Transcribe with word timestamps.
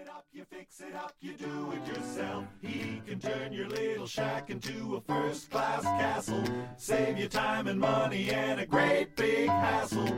it 0.00 0.08
up, 0.08 0.24
you 0.32 0.44
fix 0.50 0.80
it 0.80 0.94
up, 0.94 1.12
you 1.20 1.34
do 1.34 1.72
it 1.72 1.86
yourself. 1.86 2.44
He 2.60 3.00
can 3.06 3.20
turn 3.20 3.52
your 3.52 3.68
little 3.68 4.06
shack 4.06 4.50
into 4.50 4.96
a 4.96 5.00
first 5.00 5.50
class 5.50 5.82
castle. 5.82 6.42
Save 6.76 7.18
you 7.18 7.28
time 7.28 7.68
and 7.68 7.78
money 7.78 8.30
and 8.30 8.60
a 8.60 8.66
great 8.66 9.14
big 9.14 9.48
hassle. 9.48 10.08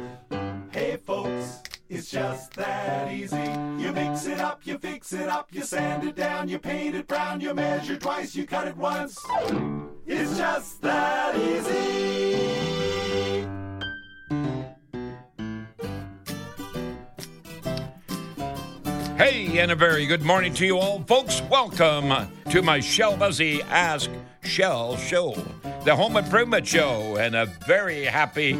Hey 0.70 0.96
folks, 1.04 1.62
it's 1.88 2.10
just 2.10 2.54
that 2.54 3.12
easy. 3.12 3.36
You 3.82 3.92
mix 3.92 4.26
it 4.26 4.40
up, 4.40 4.60
you 4.64 4.78
fix 4.78 5.12
it 5.12 5.28
up, 5.28 5.48
you 5.52 5.62
sand 5.62 6.04
it 6.04 6.16
down, 6.16 6.48
you 6.48 6.58
paint 6.58 6.94
it 6.94 7.06
brown, 7.06 7.40
you 7.40 7.52
measure 7.52 7.96
twice, 7.96 8.34
you 8.34 8.46
cut 8.46 8.68
it 8.68 8.76
once. 8.76 9.18
It's 10.06 10.38
just 10.38 10.80
that 10.82 11.36
easy. 11.36 12.15
Hey, 19.16 19.60
and 19.60 19.70
a 19.70 19.74
very 19.74 20.04
good 20.04 20.20
morning 20.20 20.52
to 20.52 20.66
you 20.66 20.76
all, 20.76 21.00
folks. 21.04 21.40
Welcome 21.50 22.30
to 22.50 22.60
my 22.60 22.80
Shell 22.80 23.16
Busey 23.16 23.62
Ask 23.70 24.10
Shell 24.42 24.98
Show, 24.98 25.32
the 25.84 25.96
home 25.96 26.18
improvement 26.18 26.66
show, 26.66 27.16
and 27.16 27.34
a 27.34 27.46
very 27.66 28.04
happy 28.04 28.58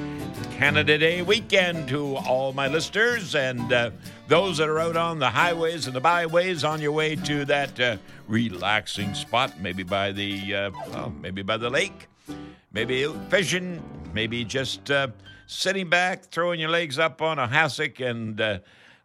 Canada 0.53 0.97
Day 0.97 1.21
weekend 1.21 1.91
to 1.91 2.17
all 2.17 2.55
my 2.55 2.69
listeners 2.69 3.35
and 3.35 3.71
uh, 3.71 3.91
those 4.29 4.57
that 4.57 4.71
are 4.71 4.81
out 4.81 4.97
on 4.97 5.19
the 5.19 5.29
highways 5.29 5.89
and 5.89 5.95
the 5.95 6.01
byways 6.01 6.65
on 6.65 6.81
your 6.81 6.93
way 6.93 7.17
to 7.17 7.45
that 7.45 7.79
uh, 7.79 7.99
relaxing 8.27 9.13
spot, 9.13 9.61
maybe 9.61 9.83
by 9.83 10.11
the 10.11 10.55
uh, 10.55 10.71
well, 10.89 11.13
maybe 11.21 11.43
by 11.43 11.59
the 11.59 11.69
lake, 11.69 12.09
maybe 12.73 13.07
fishing, 13.29 13.83
maybe 14.15 14.43
just 14.43 14.91
uh, 14.91 15.09
sitting 15.47 15.91
back, 15.91 16.25
throwing 16.25 16.59
your 16.59 16.71
legs 16.71 16.99
up 16.99 17.21
on 17.21 17.39
a 17.39 17.47
hassock 17.47 18.01
and 18.01 18.41
uh, 18.41 18.59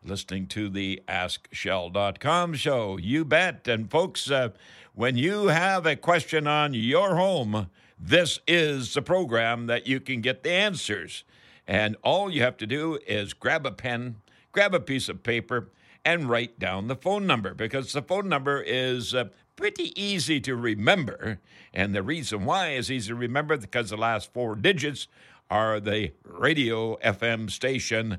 listening 0.03 0.47
to 0.47 0.69
the 0.69 1.01
AskShell.com 1.07 2.53
show. 2.55 2.97
You 2.97 3.25
bet. 3.25 3.67
And 3.67 3.89
folks, 3.89 4.29
uh, 4.29 4.49
when 4.93 5.15
you 5.15 5.47
have 5.47 5.85
a 5.85 5.95
question 5.95 6.47
on 6.47 6.73
your 6.73 7.15
home, 7.15 7.69
this 7.99 8.39
is 8.47 8.93
the 8.93 9.01
program 9.01 9.67
that 9.67 9.87
you 9.87 9.99
can 9.99 10.21
get 10.21 10.43
the 10.43 10.51
answers. 10.51 11.23
And 11.67 11.95
all 12.03 12.31
you 12.31 12.41
have 12.41 12.57
to 12.57 12.67
do 12.67 12.97
is 13.07 13.33
grab 13.33 13.65
a 13.65 13.71
pen, 13.71 14.17
grab 14.51 14.73
a 14.73 14.79
piece 14.79 15.07
of 15.07 15.23
paper, 15.23 15.69
and 16.03 16.29
write 16.29 16.57
down 16.57 16.87
the 16.87 16.95
phone 16.95 17.27
number 17.27 17.53
because 17.53 17.93
the 17.93 18.01
phone 18.01 18.27
number 18.27 18.59
is 18.61 19.13
uh, 19.13 19.25
pretty 19.55 19.93
easy 20.01 20.39
to 20.41 20.55
remember. 20.55 21.39
And 21.73 21.93
the 21.93 22.01
reason 22.01 22.45
why 22.45 22.71
is 22.71 22.89
easy 22.89 23.09
to 23.09 23.15
remember 23.15 23.55
because 23.55 23.91
the 23.91 23.97
last 23.97 24.33
four 24.33 24.55
digits 24.55 25.07
are 25.51 25.79
the 25.79 26.11
radio 26.23 26.95
FM 26.97 27.51
station, 27.51 28.17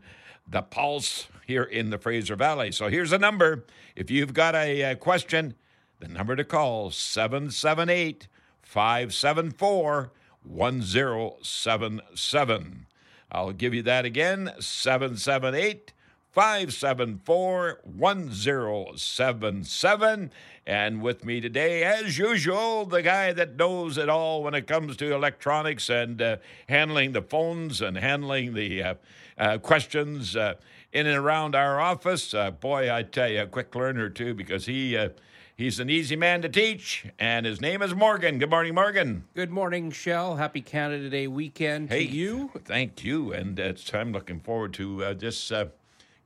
The 0.48 0.62
Pulse, 0.62 1.26
here 1.52 1.64
in 1.64 1.90
the 1.90 1.98
Fraser 1.98 2.34
Valley. 2.34 2.72
So 2.72 2.88
here's 2.88 3.12
a 3.12 3.18
number. 3.18 3.66
If 3.94 4.10
you've 4.10 4.32
got 4.32 4.54
a, 4.54 4.82
uh 4.82 4.94
question, 4.94 5.54
the 6.00 6.08
number 6.08 6.34
to 6.34 6.44
call 6.44 6.90
778 6.90 8.26
574 8.62 10.10
1077. 10.42 12.86
I'll 13.30 13.52
give 13.52 13.74
you 13.74 13.82
that 13.82 14.06
again 14.06 14.52
778 14.58 15.92
574 16.30 17.80
1077. 17.84 20.30
And 20.66 21.02
with 21.02 21.24
me 21.24 21.40
today, 21.42 21.84
as 21.84 22.16
usual, 22.16 22.86
the 22.86 23.02
guy 23.02 23.34
that 23.34 23.56
knows 23.56 23.98
it 23.98 24.08
all 24.08 24.42
when 24.42 24.54
it 24.54 24.66
comes 24.66 24.96
to 24.96 25.14
electronics 25.14 25.90
and 25.90 26.22
uh, 26.22 26.38
handling 26.68 27.12
the 27.12 27.20
phones 27.20 27.82
and 27.82 27.98
handling 27.98 28.54
the 28.54 28.82
uh, 28.82 28.94
uh, 29.36 29.58
questions 29.58 30.34
uh, 30.34 30.54
in 30.92 31.06
and 31.06 31.16
around 31.16 31.54
our 31.54 31.80
office. 31.80 32.34
Uh, 32.34 32.50
boy, 32.50 32.92
I 32.92 33.02
tell 33.02 33.28
you, 33.28 33.42
a 33.42 33.46
quick 33.46 33.74
learner 33.74 34.08
too, 34.08 34.34
because 34.34 34.66
he. 34.66 34.96
Uh, 34.96 35.10
He's 35.54 35.78
an 35.78 35.90
easy 35.90 36.16
man 36.16 36.40
to 36.42 36.48
teach, 36.48 37.04
and 37.18 37.44
his 37.44 37.60
name 37.60 37.82
is 37.82 37.94
Morgan. 37.94 38.38
Good 38.38 38.48
morning, 38.48 38.74
Morgan. 38.74 39.24
Good 39.34 39.50
morning, 39.50 39.90
Shell. 39.90 40.36
Happy 40.36 40.62
Canada 40.62 41.10
Day 41.10 41.26
weekend 41.28 41.90
Hey, 41.90 42.06
to 42.06 42.12
you. 42.12 42.50
Thank 42.64 43.04
you, 43.04 43.32
and 43.34 43.60
I'm 43.92 44.12
looking 44.12 44.40
forward 44.40 44.72
to 44.74 45.04
uh, 45.04 45.14
just 45.14 45.52
uh, 45.52 45.66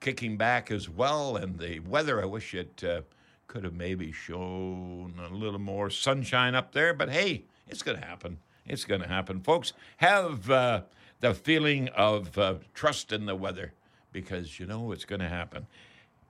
kicking 0.00 0.36
back 0.36 0.70
as 0.70 0.88
well. 0.88 1.36
And 1.36 1.58
the 1.58 1.80
weather, 1.80 2.22
I 2.22 2.24
wish 2.24 2.54
it 2.54 2.82
uh, 2.84 3.02
could 3.48 3.64
have 3.64 3.74
maybe 3.74 4.12
shown 4.12 5.14
a 5.30 5.34
little 5.34 5.58
more 5.58 5.90
sunshine 5.90 6.54
up 6.54 6.72
there, 6.72 6.94
but 6.94 7.10
hey, 7.10 7.42
it's 7.68 7.82
going 7.82 8.00
to 8.00 8.06
happen. 8.06 8.38
It's 8.64 8.84
going 8.84 9.02
to 9.02 9.08
happen, 9.08 9.40
folks. 9.40 9.72
Have 9.98 10.48
uh, 10.48 10.82
the 11.20 11.34
feeling 11.34 11.88
of 11.88 12.38
uh, 12.38 12.54
trust 12.74 13.12
in 13.12 13.26
the 13.26 13.34
weather 13.34 13.72
because 14.16 14.58
you 14.58 14.64
know 14.64 14.92
it's 14.92 15.04
going 15.04 15.20
to 15.20 15.28
happen. 15.28 15.66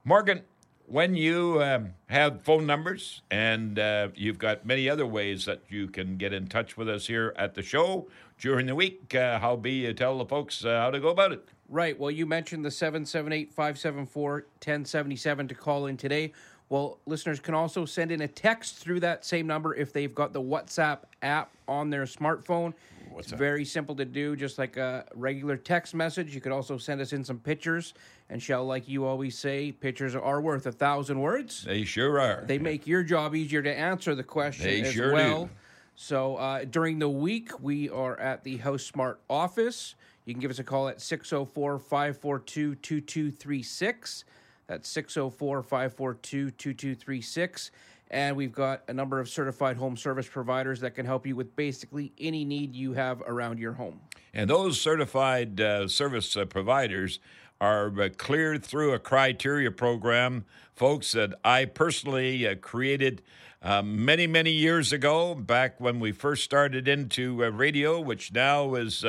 Morgan, 0.03 0.41
when 0.87 1.15
you 1.15 1.63
um, 1.63 1.93
have 2.07 2.41
phone 2.41 2.65
numbers 2.65 3.21
and 3.31 3.79
uh, 3.79 4.09
you've 4.13 4.37
got 4.37 4.65
many 4.65 4.89
other 4.89 5.05
ways 5.05 5.45
that 5.45 5.61
you 5.69 5.87
can 5.87 6.17
get 6.17 6.33
in 6.33 6.47
touch 6.47 6.75
with 6.75 6.89
us 6.89 7.07
here 7.07 7.33
at 7.37 7.55
the 7.55 7.63
show 7.63 8.09
during 8.39 8.65
the 8.65 8.75
week, 8.75 9.15
uh, 9.15 9.39
how 9.39 9.55
be 9.55 9.85
you 9.85 9.93
tell 9.93 10.17
the 10.17 10.25
folks 10.25 10.65
uh, 10.65 10.81
how 10.81 10.91
to 10.91 10.99
go 10.99 11.07
about 11.07 11.31
it? 11.31 11.47
Right. 11.69 11.97
Well, 11.97 12.11
you 12.11 12.25
mentioned 12.25 12.65
the 12.65 12.71
778 12.71 13.53
574 13.53 14.33
1077 14.33 15.47
to 15.47 15.55
call 15.55 15.85
in 15.85 15.95
today. 15.95 16.33
Well, 16.67 16.99
listeners 17.05 17.39
can 17.39 17.53
also 17.53 17.85
send 17.85 18.11
in 18.11 18.19
a 18.19 18.27
text 18.27 18.75
through 18.75 18.99
that 18.99 19.23
same 19.23 19.47
number 19.47 19.75
if 19.75 19.93
they've 19.93 20.13
got 20.13 20.33
the 20.33 20.41
WhatsApp 20.41 21.03
app 21.21 21.51
on 21.69 21.89
their 21.89 22.03
smartphone. 22.03 22.73
It's 23.19 23.31
very 23.31 23.65
simple 23.65 23.95
to 23.95 24.05
do, 24.05 24.35
just 24.35 24.57
like 24.57 24.77
a 24.77 25.05
regular 25.15 25.57
text 25.57 25.93
message. 25.95 26.33
You 26.33 26.41
could 26.41 26.51
also 26.51 26.77
send 26.77 27.01
us 27.01 27.13
in 27.13 27.23
some 27.23 27.39
pictures. 27.39 27.93
And 28.29 28.41
Shell, 28.41 28.65
like 28.65 28.87
you 28.87 29.05
always 29.05 29.37
say, 29.37 29.71
pictures 29.71 30.15
are 30.15 30.41
worth 30.41 30.65
a 30.65 30.71
thousand 30.71 31.19
words. 31.19 31.63
They 31.63 31.83
sure 31.83 32.19
are. 32.19 32.43
They 32.45 32.59
make 32.59 32.85
your 32.85 33.03
job 33.03 33.35
easier 33.35 33.61
to 33.61 33.73
answer 33.73 34.15
the 34.15 34.23
question 34.23 34.65
They 34.65 34.81
as 34.81 34.93
sure 34.93 35.13
well. 35.13 35.45
do. 35.45 35.49
So 35.95 36.35
uh, 36.35 36.65
during 36.65 36.99
the 36.99 37.09
week, 37.09 37.59
we 37.59 37.89
are 37.89 38.19
at 38.19 38.43
the 38.43 38.57
House 38.57 38.83
Smart 38.83 39.19
office. 39.29 39.95
You 40.25 40.33
can 40.33 40.41
give 40.41 40.51
us 40.51 40.59
a 40.59 40.63
call 40.63 40.89
at 40.89 41.01
604 41.01 41.79
542 41.79 42.75
2236. 42.75 44.25
That's 44.67 44.89
604 44.89 45.63
542 45.63 46.51
2236. 46.51 47.71
And 48.09 48.37
we've 48.37 48.53
got 48.53 48.83
a 48.87 48.93
number 48.93 49.19
of 49.19 49.27
certified 49.27 49.77
home 49.77 49.97
service 49.97 50.27
providers 50.27 50.79
that 50.79 50.95
can 50.95 51.05
help 51.05 51.27
you 51.27 51.35
with 51.35 51.55
basically 51.55 52.13
any 52.19 52.45
need 52.45 52.75
you 52.75 52.93
have 52.93 53.21
around 53.21 53.59
your 53.59 53.73
home. 53.73 53.99
And 54.33 54.49
those 54.49 54.79
certified 54.79 55.59
uh, 55.59 55.87
service 55.87 56.37
uh, 56.37 56.45
providers 56.45 57.19
are 57.59 57.87
uh, 57.99 58.09
cleared 58.17 58.63
through 58.63 58.93
a 58.93 58.99
criteria 58.99 59.71
program, 59.71 60.45
folks, 60.75 61.11
that 61.13 61.33
I 61.43 61.65
personally 61.65 62.47
uh, 62.47 62.55
created 62.55 63.23
uh, 63.61 63.81
many, 63.81 64.27
many 64.27 64.51
years 64.51 64.93
ago, 64.93 65.33
back 65.33 65.81
when 65.81 65.99
we 65.99 66.11
first 66.11 66.43
started 66.43 66.87
into 66.87 67.43
uh, 67.43 67.49
radio, 67.49 67.99
which 67.99 68.31
now 68.31 68.75
is. 68.75 69.03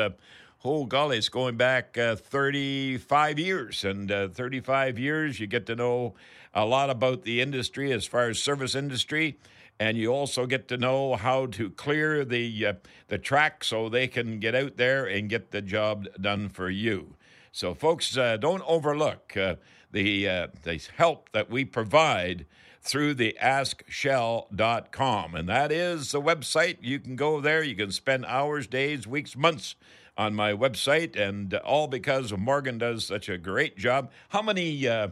Oh, 0.64 0.86
golly, 0.86 1.19
it's 1.19 1.28
going 1.28 1.56
back 1.56 1.96
uh, 1.96 2.16
35 2.16 3.38
years. 3.38 3.84
And 3.84 4.10
uh, 4.10 4.26
35 4.26 4.98
years, 4.98 5.38
you 5.38 5.46
get 5.46 5.66
to 5.66 5.76
know 5.76 6.14
a 6.52 6.64
lot 6.64 6.91
about 6.91 7.22
the 7.22 7.41
industry 7.41 7.92
as 7.92 8.06
far 8.06 8.28
as 8.28 8.41
service 8.41 8.74
industry. 8.74 9.38
And 9.78 9.96
you 9.96 10.12
also 10.12 10.46
get 10.46 10.66
to 10.69 10.76
know 10.76 11.14
how 11.14 11.46
to 11.46 11.70
clear 11.70 12.24
the, 12.24 12.66
uh, 12.66 12.72
the 13.06 13.19
track 13.19 13.62
so 13.62 13.88
they 13.88 14.08
can 14.08 14.41
get 14.41 14.56
out 14.56 14.76
there 14.76 15.04
and 15.04 15.30
get 15.30 15.52
the 15.52 15.62
job 15.62 16.08
done 16.20 16.48
for 16.48 16.69
you. 16.69 17.14
So, 17.52 17.72
folks, 17.72 18.16
uh, 18.16 18.36
don't 18.36 18.64
overlook 18.66 19.36
uh, 19.36 19.54
the, 19.92 20.28
uh, 20.28 20.48
the 20.64 20.82
help 20.96 21.30
that 21.30 21.48
we 21.48 21.64
provide 21.66 22.46
through 22.82 23.14
the 23.14 23.38
askshell.com. 23.38 25.36
And 25.36 25.48
that 25.48 25.70
is 25.70 26.10
the 26.10 26.20
website. 26.20 26.78
You 26.80 26.98
can 26.98 27.14
go 27.14 27.40
there. 27.40 27.62
You 27.62 27.76
can 27.76 27.92
spend 27.92 28.26
hours, 28.26 28.66
days, 28.66 29.06
weeks, 29.06 29.36
months 29.36 29.76
on 30.18 30.34
my 30.34 30.52
website, 30.52 31.16
and 31.16 31.54
all 31.54 31.86
because 31.86 32.36
Morgan 32.36 32.76
does 32.76 33.06
such 33.06 33.28
a 33.28 33.38
great 33.38 33.78
job. 33.78 34.10
How 34.28 34.42
many 34.42 34.86
uh, 34.86 35.08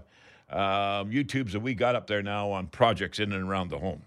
uh, 0.50 1.04
YouTubes 1.04 1.52
have 1.52 1.62
we 1.62 1.74
got 1.74 1.94
up 1.94 2.08
there 2.08 2.22
now 2.22 2.50
on 2.50 2.66
projects 2.66 3.20
in 3.20 3.32
and 3.32 3.48
around 3.48 3.70
the 3.70 3.78
home? 3.78 4.02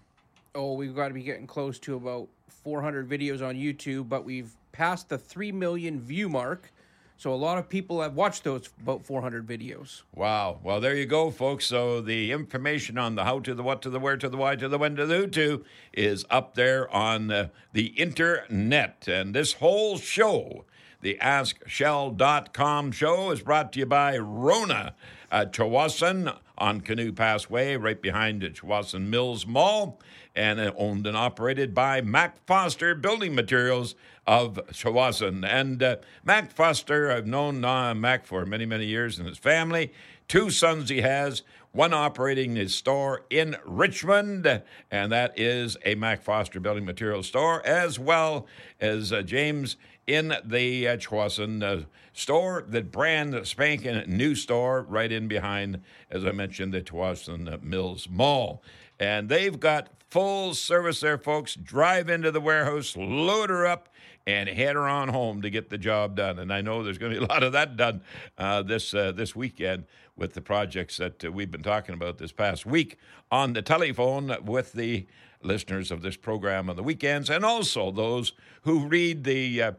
Oh, 0.54 0.74
we've 0.74 0.94
got 0.94 1.08
to 1.08 1.14
be 1.14 1.22
getting 1.22 1.46
close 1.46 1.78
to 1.80 1.96
about 1.96 2.28
400 2.48 3.08
videos 3.08 3.44
on 3.44 3.54
YouTube, 3.54 4.08
but 4.08 4.24
we've 4.24 4.52
passed 4.72 5.08
the 5.08 5.18
3 5.18 5.50
million 5.52 6.00
view 6.00 6.28
mark. 6.28 6.70
So 7.16 7.34
a 7.34 7.36
lot 7.36 7.58
of 7.58 7.68
people 7.68 8.00
have 8.00 8.14
watched 8.14 8.44
those 8.44 8.70
about 8.80 9.04
400 9.04 9.46
videos. 9.46 10.02
Wow. 10.14 10.58
Well, 10.62 10.80
there 10.80 10.96
you 10.96 11.04
go, 11.04 11.30
folks. 11.30 11.66
So 11.66 12.00
the 12.00 12.32
information 12.32 12.96
on 12.96 13.14
the 13.14 13.24
how 13.24 13.40
to, 13.40 13.54
the 13.54 13.62
what 13.62 13.82
to, 13.82 13.90
the 13.90 14.00
where 14.00 14.16
to, 14.16 14.28
the 14.28 14.38
why 14.38 14.56
to, 14.56 14.68
the 14.68 14.78
when 14.78 14.96
to, 14.96 15.04
the 15.04 15.16
who 15.16 15.26
to 15.26 15.64
is 15.92 16.24
up 16.30 16.54
there 16.54 16.90
on 16.90 17.30
uh, 17.30 17.48
the 17.74 17.88
internet. 17.88 19.06
And 19.06 19.34
this 19.34 19.52
whole 19.52 19.98
show, 19.98 20.64
the 21.00 21.18
AskShell.com 21.20 22.92
show, 22.92 23.30
is 23.30 23.42
brought 23.42 23.72
to 23.72 23.78
you 23.80 23.86
by 23.86 24.18
Rona 24.18 24.94
Tsawwassen 25.32 26.36
on 26.58 26.80
Canoe 26.82 27.12
Pass 27.12 27.48
Way, 27.48 27.76
right 27.76 28.00
behind 28.00 28.42
the 28.42 28.50
Tsawwassen 28.50 29.06
Mills 29.08 29.46
Mall, 29.46 29.98
and 30.34 30.60
owned 30.76 31.06
and 31.06 31.16
operated 31.16 31.74
by 31.74 32.00
Mac 32.00 32.44
Foster 32.46 32.94
Building 32.94 33.34
Materials 33.34 33.94
of 34.26 34.60
Tsawwassen. 34.72 35.44
And 35.48 35.82
uh, 35.82 35.96
Mac 36.24 36.52
Foster, 36.52 37.10
I've 37.10 37.26
known 37.26 37.64
uh, 37.64 37.94
Mac 37.94 38.26
for 38.26 38.44
many, 38.44 38.66
many 38.66 38.86
years 38.86 39.18
and 39.18 39.26
his 39.26 39.38
family. 39.38 39.92
Two 40.28 40.50
sons 40.50 40.90
he 40.90 41.00
has. 41.00 41.42
one 41.72 41.92
operating 41.94 42.56
his 42.56 42.74
store 42.74 43.24
in 43.30 43.56
Richmond, 43.64 44.62
and 44.90 45.12
that 45.12 45.38
is 45.38 45.76
a 45.84 45.94
Mac 45.94 46.22
Foster 46.22 46.60
building 46.60 46.84
materials 46.84 47.28
store, 47.28 47.64
as 47.64 47.98
well 47.98 48.46
as 48.80 49.12
uh, 49.12 49.22
James 49.22 49.76
in 50.06 50.34
the 50.44 50.88
uh, 50.88 50.96
uh, 50.96 51.80
store, 52.12 52.64
the 52.66 52.82
brand 52.82 53.46
spanking 53.46 54.02
new 54.06 54.34
store 54.34 54.82
right 54.82 55.10
in 55.10 55.28
behind, 55.28 55.82
as 56.10 56.24
I 56.24 56.32
mentioned, 56.32 56.72
the 56.72 56.80
Tsawwassen 56.80 57.62
Mills 57.62 58.08
Mall. 58.10 58.62
And 58.98 59.28
they've 59.28 59.58
got 59.58 59.88
full 60.08 60.54
service 60.54 61.00
there, 61.00 61.18
folks. 61.18 61.54
Drive 61.54 62.10
into 62.10 62.30
the 62.30 62.40
warehouse, 62.40 62.96
load 62.96 63.50
her 63.50 63.66
up, 63.66 63.88
and 64.26 64.48
head 64.48 64.76
her 64.76 64.86
on 64.86 65.08
home 65.08 65.42
to 65.42 65.50
get 65.50 65.70
the 65.70 65.78
job 65.78 66.16
done. 66.16 66.38
And 66.38 66.52
I 66.52 66.60
know 66.60 66.82
there's 66.82 66.98
going 66.98 67.12
to 67.14 67.18
be 67.18 67.24
a 67.24 67.28
lot 67.28 67.42
of 67.42 67.52
that 67.52 67.76
done 67.76 68.02
uh, 68.36 68.62
this 68.62 68.92
uh, 68.92 69.12
this 69.12 69.34
weekend 69.34 69.84
with 70.16 70.34
the 70.34 70.42
projects 70.42 70.98
that 70.98 71.24
uh, 71.24 71.32
we've 71.32 71.50
been 71.50 71.62
talking 71.62 71.94
about 71.94 72.18
this 72.18 72.32
past 72.32 72.66
week 72.66 72.98
on 73.30 73.54
the 73.54 73.62
telephone 73.62 74.36
with 74.44 74.72
the 74.72 75.06
listeners 75.42 75.90
of 75.90 76.02
this 76.02 76.16
program 76.16 76.68
on 76.68 76.76
the 76.76 76.82
weekends, 76.82 77.30
and 77.30 77.44
also 77.44 77.90
those 77.90 78.32
who 78.62 78.86
read 78.86 79.24
the 79.24 79.62
uh, 79.62 79.72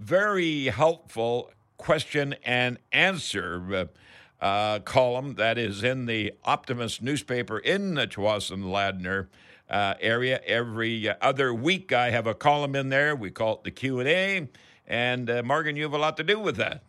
very 0.00 0.64
helpful 0.64 1.52
question 1.76 2.34
and 2.44 2.78
answer. 2.92 3.88
Uh, 4.40 4.78
column 4.78 5.34
that 5.34 5.58
is 5.58 5.84
in 5.84 6.06
the 6.06 6.32
Optimist 6.44 7.02
newspaper 7.02 7.58
in 7.58 7.94
the 7.94 8.06
Tsawwassen 8.06 8.64
Ladner 8.64 9.26
uh, 9.68 9.94
area. 10.00 10.40
Every 10.46 11.12
other 11.20 11.52
week, 11.52 11.92
I 11.92 12.08
have 12.10 12.26
a 12.26 12.34
column 12.34 12.74
in 12.74 12.88
there. 12.88 13.14
We 13.14 13.30
call 13.30 13.56
it 13.56 13.64
the 13.64 13.70
Q 13.70 14.00
and 14.00 14.08
A. 14.08 14.48
And 14.86 15.28
uh, 15.28 15.42
Morgan, 15.42 15.76
you 15.76 15.82
have 15.82 15.92
a 15.92 15.98
lot 15.98 16.16
to 16.16 16.24
do 16.24 16.40
with 16.40 16.56
that. 16.56 16.82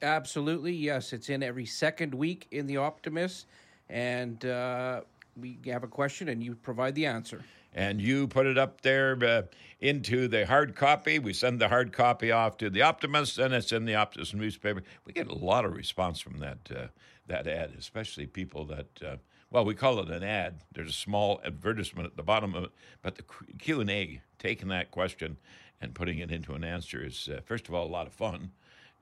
Absolutely, 0.00 0.72
yes. 0.72 1.12
It's 1.12 1.28
in 1.28 1.42
every 1.42 1.66
second 1.66 2.14
week 2.14 2.46
in 2.52 2.66
the 2.66 2.76
Optimist, 2.76 3.46
and 3.88 4.44
uh, 4.44 5.02
we 5.40 5.58
have 5.66 5.82
a 5.82 5.88
question, 5.88 6.28
and 6.28 6.42
you 6.42 6.54
provide 6.54 6.94
the 6.94 7.06
answer. 7.06 7.42
And 7.74 8.00
you 8.00 8.28
put 8.28 8.46
it 8.46 8.58
up 8.58 8.82
there 8.82 9.16
uh, 9.24 9.42
into 9.80 10.28
the 10.28 10.46
hard 10.46 10.76
copy. 10.76 11.18
We 11.18 11.32
send 11.32 11.60
the 11.60 11.68
hard 11.68 11.92
copy 11.92 12.30
off 12.30 12.58
to 12.58 12.68
the 12.68 12.82
Optimist, 12.82 13.38
and 13.38 13.54
it's 13.54 13.72
in 13.72 13.84
the 13.84 13.94
Optimist 13.94 14.34
newspaper. 14.34 14.82
We 15.06 15.12
get 15.12 15.28
a 15.28 15.34
lot 15.34 15.64
of 15.64 15.74
response 15.74 16.20
from 16.20 16.38
that 16.38 16.58
uh, 16.74 16.86
that 17.26 17.46
ad, 17.46 17.72
especially 17.78 18.26
people 18.26 18.66
that 18.66 19.02
uh, 19.02 19.16
well, 19.52 19.66
we 19.66 19.74
call 19.74 20.00
it 20.00 20.08
an 20.08 20.22
ad. 20.22 20.62
There's 20.72 20.88
a 20.88 20.94
small 20.94 21.40
advertisement 21.44 22.06
at 22.06 22.16
the 22.16 22.22
bottom 22.22 22.54
of 22.54 22.64
it, 22.64 22.70
but 23.02 23.16
the 23.16 23.24
Q 23.58 23.82
and 23.82 23.90
A, 23.90 24.22
taking 24.38 24.68
that 24.68 24.90
question 24.90 25.36
and 25.78 25.94
putting 25.94 26.18
it 26.18 26.30
into 26.30 26.54
an 26.54 26.64
answer, 26.64 27.04
is 27.04 27.28
uh, 27.30 27.40
first 27.44 27.68
of 27.68 27.74
all 27.74 27.86
a 27.86 27.88
lot 27.88 28.06
of 28.06 28.14
fun, 28.14 28.52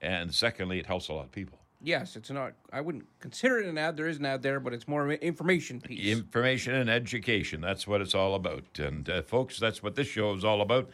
and 0.01 0.35
secondly, 0.35 0.81
it 0.81 0.87
helps 0.87 1.09
a 1.09 1.13
lot 1.13 1.27
of 1.27 1.33
people. 1.33 1.61
Yes, 1.83 2.15
it's 2.15 2.31
not. 2.31 2.53
I 2.73 2.83
wouldn't 2.83 3.07
consider 3.21 3.59
it 3.59 3.67
an 3.67 3.79
ad. 3.79 3.97
There 3.97 4.07
is 4.07 4.19
an 4.19 4.27
ad 4.27 4.43
there, 4.43 4.61
but 4.61 4.75
it's 4.75 4.87
more 4.87 5.03
of 5.03 5.09
an 5.11 5.17
information 5.17 5.81
piece. 5.81 6.07
Information 6.07 6.75
and 6.75 6.91
education. 6.91 7.63
That's 7.63 7.87
what 7.87 8.03
it's 8.03 8.15
all 8.15 8.35
about. 8.35 8.65
And 8.79 9.09
uh, 9.09 9.23
folks, 9.23 9.59
that's 9.59 9.83
what 9.83 9.95
this 9.95 10.07
show 10.07 10.35
is 10.35 10.45
all 10.45 10.61
about. 10.61 10.91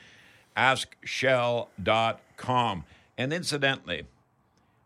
AskShell.com. 0.56 2.84
And 3.18 3.32
incidentally, 3.32 4.06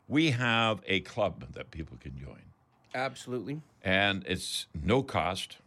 we 0.09 0.31
have 0.31 0.81
a 0.87 1.01
club 1.01 1.53
that 1.53 1.71
people 1.71 1.99
can 2.01 2.19
join. 2.19 2.41
Absolutely. 2.95 3.61
And 3.83 4.25
it's 4.27 4.65
no 4.83 5.03
cost 5.03 5.59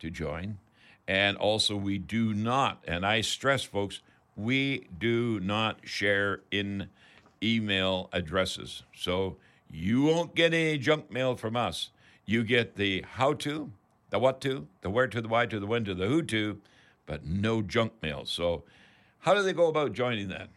to 0.00 0.10
join. 0.10 0.58
And 1.08 1.38
also, 1.38 1.74
we 1.74 1.96
do 1.98 2.34
not, 2.34 2.84
and 2.86 3.04
I 3.04 3.22
stress, 3.22 3.64
folks, 3.64 4.00
we 4.36 4.86
do 4.96 5.40
not 5.40 5.80
share 5.82 6.42
in 6.52 6.88
email 7.42 8.08
addresses. 8.12 8.84
So 8.94 9.36
you 9.72 10.02
won't 10.02 10.34
get 10.34 10.52
any 10.52 10.78
junk 10.78 11.10
mail 11.10 11.36
from 11.36 11.56
us. 11.56 11.90
You 12.24 12.44
get 12.44 12.76
the 12.76 13.04
how 13.08 13.34
to, 13.34 13.72
the 14.10 14.18
what 14.18 14.40
to, 14.42 14.66
the 14.82 14.90
where 14.90 15.06
to, 15.06 15.20
the 15.20 15.28
why 15.28 15.46
to, 15.46 15.60
the 15.60 15.66
when 15.66 15.84
to, 15.84 15.94
the 15.94 16.06
who 16.06 16.22
to, 16.22 16.60
but 17.06 17.24
no 17.24 17.62
junk 17.62 17.92
mail. 18.02 18.24
So, 18.24 18.64
how 19.20 19.34
do 19.34 19.42
they 19.42 19.52
go 19.52 19.68
about 19.68 19.92
joining 19.92 20.28
that? 20.28 20.48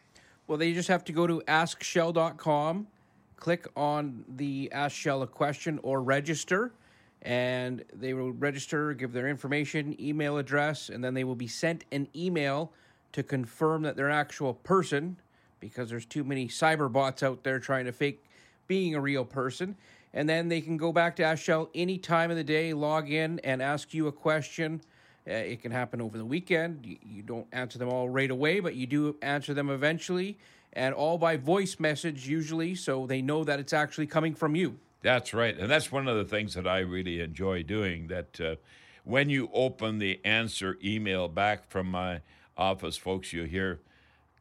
Well, 0.48 0.58
they 0.58 0.74
just 0.74 0.88
have 0.88 1.04
to 1.06 1.12
go 1.12 1.28
to 1.28 1.42
askshell.com, 1.48 2.88
click 3.36 3.68
on 3.76 4.26
the 4.28 4.70
Ask 4.72 4.96
Shell 4.96 5.22
a 5.22 5.28
question 5.28 5.80
or 5.84 6.02
register, 6.02 6.74
and 7.22 7.84
they 7.94 8.14
will 8.14 8.32
register, 8.32 8.94
give 8.94 9.14
their 9.14 9.28
information, 9.28 10.00
email 10.00 10.38
address, 10.38 10.90
and 10.90 11.04
then 11.04 11.14
they 11.14 11.24
will 11.24 11.36
be 11.36 11.48
sent 11.48 11.86
an 11.92 12.08
email 12.16 12.72
to 13.14 13.24
confirm 13.24 13.84
that 13.84 13.96
they're 13.96 14.10
an 14.10 14.16
actual 14.16 14.54
person 14.54 15.18
because 15.60 15.90
there's 15.90 16.06
too 16.06 16.24
many 16.24 16.48
cyber 16.48 16.92
bots 16.92 17.24
out 17.24 17.44
there 17.44 17.60
trying 17.60 17.86
to 17.86 17.92
fake 17.92 18.24
being 18.68 18.96
a 18.96 19.02
real 19.02 19.26
person. 19.26 19.76
And 20.14 20.30
then 20.30 20.48
they 20.48 20.62
can 20.62 20.78
go 20.78 20.92
back 20.92 21.16
to 21.18 21.24
Ask 21.24 21.44
Shell 21.44 21.70
any 21.74 21.98
time 21.98 22.30
of 22.30 22.38
the 22.38 22.44
day, 22.44 22.74
log 22.74 23.10
in, 23.10 23.40
and 23.40 23.62
ask 23.62 23.94
you 23.94 24.08
a 24.08 24.12
question. 24.12 24.82
Uh, 25.28 25.34
it 25.34 25.62
can 25.62 25.72
happen 25.72 26.02
over 26.02 26.18
the 26.18 26.26
weekend. 26.26 26.86
You, 26.86 26.98
you, 27.02 27.22
don't 27.24 27.48
answer 27.52 27.80
them 27.80 27.90
all 27.90 28.10
right 28.10 28.30
away, 28.30 28.60
but 28.60 28.76
you 28.76 28.86
do 28.86 29.16
answer 29.22 29.54
them 29.54 29.70
eventually, 29.70 30.38
and 30.74 30.94
all 30.94 31.18
by 31.18 31.38
voice 31.38 31.80
message 31.80 32.28
usually, 32.28 32.76
so 32.76 33.08
they 33.08 33.22
know 33.22 33.44
that 33.44 33.60
it's 33.60 33.74
actually 33.74 34.08
coming 34.08 34.36
from 34.36 34.56
you. 34.56 34.78
That's 35.02 35.34
right. 35.34 35.58
And 35.58 35.70
that's 35.70 35.92
one 35.92 36.08
of 36.08 36.18
the 36.18 36.26
things 36.26 36.54
that 36.54 36.68
I 36.68 36.80
really 36.80 37.22
enjoy 37.22 37.64
doing. 37.64 38.08
That 38.08 38.40
uh, 38.40 38.56
when 39.04 39.30
you 39.30 39.50
open 39.54 40.00
the 40.00 40.20
answer 40.24 40.78
email 40.84 41.28
back 41.28 41.70
from 41.70 41.90
my 41.90 42.22
office, 42.58 42.98
folks, 42.98 43.34
you 43.34 43.44
hear, 43.44 43.80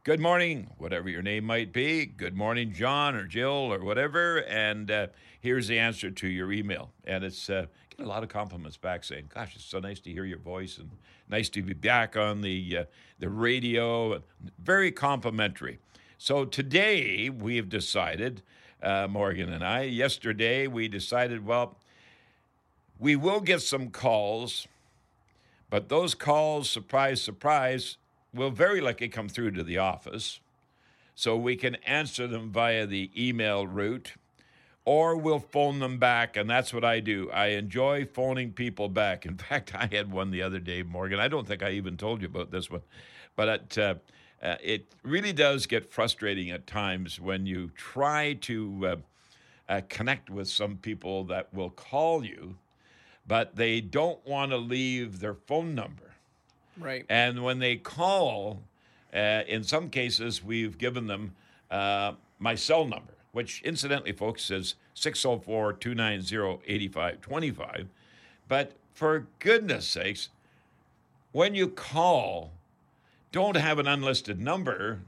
Good 0.05 0.19
morning, 0.19 0.69
whatever 0.79 1.09
your 1.09 1.23
name 1.23 1.45
might 1.45 1.73
be. 1.73 2.07
Good 2.07 2.35
morning, 2.35 2.73
John 2.73 3.15
or 3.15 3.25
Jill 3.25 3.73
or 3.73 3.85
whatever. 3.85 4.39
And 4.49 4.91
uh, 4.91 5.07
here's 5.41 5.69
the 5.69 5.79
answer 5.79 6.11
to 6.11 6.27
your 6.27 6.51
email. 6.51 6.91
And 7.05 7.23
it's 7.23 7.49
uh, 7.49 7.67
get 7.97 8.05
a 8.05 8.09
lot 8.09 8.25
of 8.25 8.29
compliments 8.29 8.77
back 8.77 9.05
saying, 9.05 9.31
"Gosh, 9.33 9.55
it's 9.55 9.65
so 9.65 9.79
nice 9.79 10.01
to 10.01 10.11
hear 10.11 10.25
your 10.25 10.41
voice 10.41 10.79
and 10.79 10.91
nice 11.29 11.49
to 11.51 11.63
be 11.63 11.73
back 11.73 12.17
on 12.17 12.41
the 12.41 12.79
uh, 12.79 12.85
the 13.21 13.29
radio." 13.29 14.21
Very 14.59 14.91
complimentary. 14.91 15.79
So 16.19 16.47
today 16.47 17.31
we 17.31 17.55
have 17.55 17.69
decided, 17.69 18.43
uh, 18.83 19.07
Morgan 19.09 19.53
and 19.53 19.65
I. 19.65 19.83
Yesterday 19.83 20.67
we 20.67 20.89
decided, 20.89 21.47
well, 21.47 21.79
we 22.99 23.15
will 23.15 23.41
get 23.41 23.63
some 23.63 23.91
calls, 23.91 24.67
but 25.71 25.89
those 25.89 26.17
calls, 26.17 26.69
surprise, 26.69 27.23
surprise 27.23 27.99
will 28.35 28.51
very 28.51 28.81
likely 28.81 29.09
come 29.09 29.29
through 29.29 29.51
to 29.53 29.63
the 29.63 29.79
office. 29.79 30.41
So 31.15 31.37
we 31.37 31.57
can 31.57 31.75
answer 31.87 32.27
them 32.27 32.51
via 32.51 32.87
the 32.87 33.11
email 33.17 33.67
route 33.67 34.15
or 34.85 35.17
we'll 35.17 35.39
phone 35.39 35.79
them 35.79 35.99
back. 35.99 36.37
And 36.37 36.49
that's 36.49 36.75
what 36.75 36.85
I 36.85 37.01
do. 37.01 37.31
I 37.31 37.49
enjoy 37.49 38.05
phoning 38.05 38.53
people 38.53 38.89
back. 38.89 39.27
In 39.27 39.37
fact, 39.49 39.75
I 39.75 39.89
had 39.91 40.11
one 40.11 40.31
the 40.31 40.43
other 40.43 40.59
day, 40.59 40.83
Morgan. 40.83 41.21
I 41.21 41.29
don't 41.29 41.47
think 41.47 41.63
I 41.63 41.71
even 41.73 41.97
told 41.97 42.23
you 42.23 42.29
about 42.29 42.51
this 42.51 42.71
one, 42.71 42.83
but 43.37 43.49
it, 43.49 43.79
uh, 43.79 43.95
uh, 44.43 44.57
it 44.63 44.87
really 45.03 45.33
does 45.33 45.67
get 45.67 45.93
frustrating 45.93 46.51
at 46.51 46.67
times 46.67 47.21
when 47.21 47.47
you 47.47 47.71
try 47.77 48.35
to 48.35 48.87
uh, 48.87 48.97
uh 49.69 49.81
connect 49.89 50.29
with 50.29 50.49
some 50.49 50.77
people 50.77 51.25
that 51.25 51.53
will 51.55 51.71
call 51.71 52.25
you, 52.25 52.57
but 53.27 53.55
they 53.55 53.81
don't 53.81 54.27
want 54.27 54.51
to 54.51 54.57
leave 54.57 55.21
their 55.21 55.35
phone 55.35 55.75
number. 55.77 56.12
Right. 56.79 57.05
And 57.09 57.43
when 57.43 57.59
they 57.59 57.77
call, 57.77 58.63
uh, 59.15 59.43
in 59.47 59.63
some 59.65 59.91
cases, 59.91 60.43
we've 60.43 60.79
given 60.79 61.07
them 61.07 61.35
uh, 61.71 62.13
my 62.39 62.55
cell 62.55 62.85
number, 62.85 63.15
which 63.33 63.63
incidentally, 63.63 64.13
folks, 64.13 64.51
is 64.51 64.75
604 64.95 65.75
290 65.75 66.63
8525. 66.67 67.89
But 68.49 68.73
for 68.95 69.27
goodness 69.39 69.87
sakes, 69.87 70.29
when 71.33 71.55
you 71.55 71.69
call, 71.69 72.53
don't 73.33 73.57
have 73.57 73.79
an 73.79 73.87
unlisted 73.87 74.41
number 74.41 75.01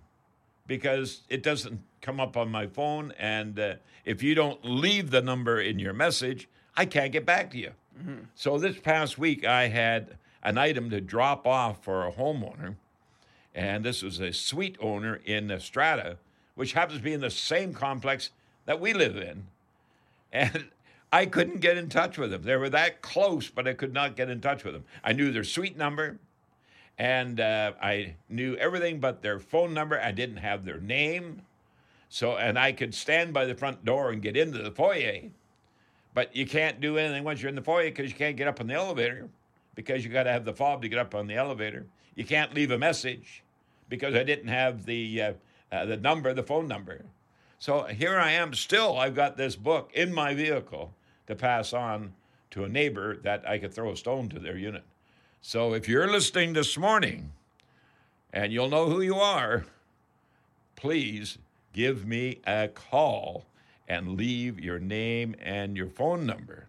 because 0.66 1.23
it 1.28 1.42
doesn't 1.42 1.80
come 2.00 2.21
up 2.21 2.37
on 2.37 2.50
my 2.50 2.66
phone. 2.66 3.12
And 3.18 3.59
uh, 3.59 3.75
if 4.04 4.23
you 4.23 4.35
don't 4.35 4.64
leave 4.64 5.11
the 5.11 5.21
number 5.21 5.61
in 5.61 5.78
your 5.78 5.92
message, 5.92 6.49
I 6.76 6.87
can't 6.87 7.12
get 7.12 7.26
back 7.26 7.50
to 7.50 7.59
you. 7.59 7.73
Mm-hmm. 7.99 8.25
So 8.35 8.59
this 8.59 8.78
past 8.78 9.18
week, 9.18 9.44
I 9.44 9.68
had 9.68 10.16
an 10.44 10.58
item 10.58 10.90
to 10.90 11.00
drop 11.00 11.46
off 11.46 11.82
for 11.82 12.06
a 12.06 12.12
homeowner. 12.12 12.76
And 13.54 13.84
this 13.84 14.02
was 14.02 14.20
a 14.20 14.32
suite 14.32 14.76
owner 14.80 15.20
in 15.24 15.46
the 15.46 15.58
Strata, 15.58 16.18
which 16.54 16.74
happens 16.74 16.98
to 16.98 17.04
be 17.04 17.12
in 17.12 17.20
the 17.20 17.30
same 17.30 17.72
complex 17.72 18.30
that 18.66 18.80
we 18.80 18.92
live 18.92 19.16
in. 19.16 19.46
And 20.32 20.66
I 21.12 21.26
couldn't 21.26 21.60
get 21.60 21.78
in 21.78 21.88
touch 21.88 22.18
with 22.18 22.32
them. 22.32 22.42
They 22.42 22.56
were 22.56 22.70
that 22.70 23.00
close, 23.00 23.48
but 23.48 23.68
I 23.68 23.72
could 23.72 23.92
not 23.92 24.16
get 24.16 24.28
in 24.28 24.40
touch 24.40 24.64
with 24.64 24.74
them. 24.74 24.84
I 25.04 25.12
knew 25.12 25.30
their 25.30 25.44
suite 25.44 25.76
number, 25.76 26.18
and 26.98 27.38
uh, 27.38 27.72
I 27.80 28.16
knew 28.28 28.56
everything 28.56 28.98
but 28.98 29.22
their 29.22 29.38
phone 29.38 29.72
number. 29.72 30.00
I 30.00 30.10
didn't 30.10 30.38
have 30.38 30.64
their 30.64 30.80
name. 30.80 31.42
So, 32.08 32.36
and 32.36 32.58
I 32.58 32.72
could 32.72 32.94
stand 32.94 33.32
by 33.32 33.44
the 33.44 33.54
front 33.54 33.84
door 33.84 34.10
and 34.10 34.20
get 34.20 34.36
into 34.36 34.58
the 34.58 34.72
foyer, 34.72 35.30
but 36.14 36.34
you 36.34 36.46
can't 36.46 36.80
do 36.80 36.98
anything 36.98 37.22
once 37.22 37.40
you're 37.40 37.48
in 37.48 37.54
the 37.54 37.62
foyer 37.62 37.90
because 37.90 38.10
you 38.10 38.16
can't 38.16 38.36
get 38.36 38.48
up 38.48 38.60
on 38.60 38.66
the 38.66 38.74
elevator 38.74 39.28
because 39.75 40.04
you 40.04 40.11
got 40.11 40.25
to 40.25 40.33
have 40.33 40.45
the 40.45 40.52
fob 40.52 40.83
to 40.83 40.88
get 40.88 40.99
up 40.99 41.14
on 41.14 41.26
the 41.26 41.35
elevator. 41.35 41.87
You 42.14 42.25
can't 42.25 42.54
leave 42.54 42.71
a 42.71 42.78
message 42.78 43.43
because 43.88 44.14
I 44.14 44.23
didn't 44.23 44.49
have 44.49 44.87
the 44.87 45.23
uh, 45.23 45.33
uh, 45.73 45.85
the 45.87 45.97
number, 45.97 46.33
the 46.33 46.43
phone 46.43 46.69
number. 46.69 47.04
So 47.59 47.85
here 47.85 48.19
I 48.19 48.33
am 48.33 48.54
still. 48.54 48.99
I've 48.99 49.14
got 49.14 49.37
this 49.37 49.57
book 49.57 49.90
in 49.95 50.12
my 50.12 50.35
vehicle 50.35 50.93
to 51.26 51.35
pass 51.35 51.73
on 51.73 52.12
to 52.50 52.64
a 52.64 52.69
neighbor 52.69 53.16
that 53.19 53.49
I 53.49 53.59
could 53.59 53.73
throw 53.73 53.90
a 53.90 53.97
stone 53.97 54.28
to 54.28 54.38
their 54.38 54.57
unit. 54.57 54.85
So 55.40 55.75
if 55.75 55.88
you're 55.88 56.11
listening 56.11 56.52
this 56.52 56.78
morning, 56.78 57.33
and 58.35 58.52
you'll 58.52 58.69
know 58.69 58.90
who 58.90 59.00
you 59.00 59.14
are, 59.14 59.64
please 60.76 61.38
give 61.73 62.04
me 62.04 62.40
a 62.47 62.69
call 62.69 63.47
and 63.88 64.16
leave 64.16 64.59
your 64.59 64.78
name 64.78 65.37
and 65.40 65.76
your 65.76 65.88
phone 65.88 66.26
number. 66.26 66.66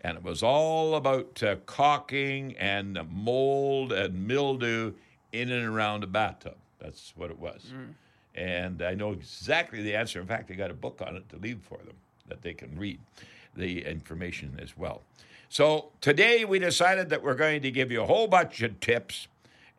And 0.00 0.16
it 0.16 0.22
was 0.22 0.42
all 0.42 0.94
about 0.94 1.42
uh, 1.42 1.56
caulking 1.66 2.56
and 2.56 2.98
mold 3.10 3.92
and 3.92 4.26
mildew 4.26 4.92
in 5.32 5.50
and 5.50 5.66
around 5.66 6.04
a 6.04 6.06
bathtub. 6.06 6.56
That's 6.80 7.12
what 7.16 7.30
it 7.30 7.38
was. 7.38 7.72
And 8.34 8.82
I 8.82 8.94
know 8.94 9.12
exactly 9.12 9.82
the 9.82 9.96
answer. 9.96 10.20
In 10.20 10.26
fact, 10.26 10.50
I 10.50 10.54
got 10.54 10.70
a 10.70 10.74
book 10.74 11.02
on 11.04 11.16
it 11.16 11.28
to 11.30 11.36
leave 11.36 11.60
for 11.68 11.78
them 11.78 11.96
that 12.28 12.42
they 12.42 12.54
can 12.54 12.78
read 12.78 13.00
the 13.56 13.84
information 13.84 14.58
as 14.62 14.76
well. 14.76 15.02
So 15.48 15.90
today 16.00 16.44
we 16.44 16.58
decided 16.58 17.08
that 17.08 17.22
we're 17.22 17.34
going 17.34 17.62
to 17.62 17.70
give 17.70 17.90
you 17.90 18.02
a 18.02 18.06
whole 18.06 18.28
bunch 18.28 18.62
of 18.62 18.78
tips 18.80 19.26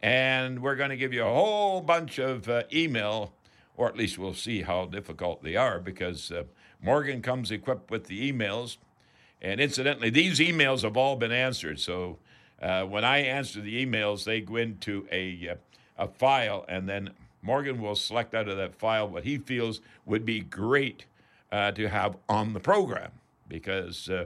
and 0.01 0.61
we're 0.61 0.75
going 0.75 0.89
to 0.89 0.97
give 0.97 1.13
you 1.13 1.23
a 1.23 1.33
whole 1.33 1.81
bunch 1.81 2.19
of 2.19 2.49
uh, 2.49 2.63
email, 2.73 3.33
or 3.77 3.87
at 3.87 3.95
least 3.95 4.17
we'll 4.17 4.33
see 4.33 4.61
how 4.61 4.85
difficult 4.85 5.43
they 5.43 5.55
are 5.55 5.79
because 5.79 6.31
uh, 6.31 6.43
Morgan 6.81 7.21
comes 7.21 7.51
equipped 7.51 7.91
with 7.91 8.05
the 8.05 8.31
emails. 8.31 8.77
And 9.41 9.61
incidentally, 9.61 10.09
these 10.09 10.39
emails 10.39 10.81
have 10.83 10.97
all 10.97 11.15
been 11.15 11.31
answered. 11.31 11.79
So 11.79 12.17
uh, 12.61 12.83
when 12.83 13.05
I 13.05 13.19
answer 13.19 13.61
the 13.61 13.85
emails, 13.85 14.25
they 14.25 14.41
go 14.41 14.57
into 14.57 15.07
a, 15.11 15.49
uh, 15.49 15.55
a 15.97 16.07
file, 16.07 16.65
and 16.67 16.89
then 16.89 17.11
Morgan 17.41 17.81
will 17.81 17.95
select 17.95 18.35
out 18.35 18.49
of 18.49 18.57
that 18.57 18.75
file 18.75 19.07
what 19.07 19.23
he 19.23 19.37
feels 19.37 19.79
would 20.05 20.25
be 20.25 20.41
great 20.41 21.05
uh, 21.51 21.71
to 21.71 21.87
have 21.87 22.17
on 22.27 22.53
the 22.53 22.59
program 22.59 23.11
because 23.47 24.09
uh, 24.09 24.25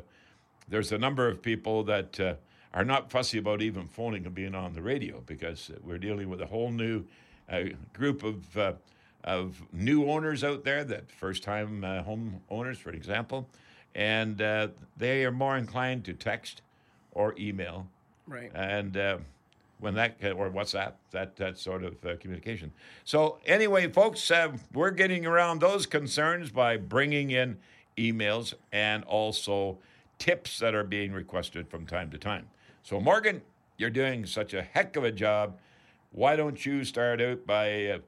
there's 0.67 0.91
a 0.91 0.97
number 0.97 1.27
of 1.27 1.41
people 1.41 1.83
that 1.83 2.19
uh, 2.19 2.33
are 2.73 2.83
not 2.83 3.11
fussy 3.11 3.37
about 3.37 3.61
even 3.61 3.87
phoning 3.87 4.25
and 4.25 4.33
being 4.33 4.55
on 4.55 4.73
the 4.73 4.81
radio 4.81 5.21
because 5.27 5.71
we're 5.83 5.99
dealing 5.99 6.27
with 6.27 6.41
a 6.41 6.45
whole 6.47 6.71
new 6.71 7.03
uh, 7.49 7.61
group 7.93 8.23
of, 8.23 8.57
of 9.23 9.61
new 9.71 10.09
owners 10.09 10.43
out 10.43 10.63
there 10.63 10.83
that 10.83 11.11
first 11.11 11.43
time 11.43 11.83
home 11.83 12.41
owners, 12.49 12.79
for 12.79 12.89
example, 12.89 13.47
and 13.95 14.41
uh, 14.41 14.67
they 14.97 15.25
are 15.25 15.31
more 15.31 15.57
inclined 15.57 16.05
to 16.05 16.13
text 16.13 16.61
or 17.11 17.35
email. 17.37 17.87
Right. 18.27 18.51
And 18.53 18.97
uh, 18.97 19.17
when 19.79 19.95
that, 19.95 20.15
or 20.23 20.49
WhatsApp, 20.49 20.93
that, 21.11 21.35
that 21.35 21.57
sort 21.57 21.83
of 21.83 21.93
uh, 22.05 22.15
communication. 22.19 22.71
So, 23.03 23.39
anyway, 23.45 23.89
folks, 23.89 24.31
uh, 24.31 24.53
we're 24.73 24.91
getting 24.91 25.25
around 25.25 25.59
those 25.59 25.85
concerns 25.85 26.49
by 26.51 26.77
bringing 26.77 27.31
in 27.31 27.57
emails 27.97 28.53
and 28.71 29.03
also 29.03 29.77
tips 30.19 30.59
that 30.59 30.73
are 30.73 30.85
being 30.85 31.11
requested 31.11 31.67
from 31.67 31.85
time 31.85 32.09
to 32.11 32.17
time. 32.17 32.47
So, 32.81 32.99
Morgan, 32.99 33.41
you're 33.77 33.89
doing 33.89 34.25
such 34.25 34.53
a 34.53 34.61
heck 34.61 34.95
of 34.95 35.03
a 35.03 35.11
job. 35.11 35.57
Why 36.11 36.35
don't 36.35 36.65
you 36.65 36.83
start 36.85 37.21
out 37.21 37.45
by 37.45 37.87
uh, 37.87 37.99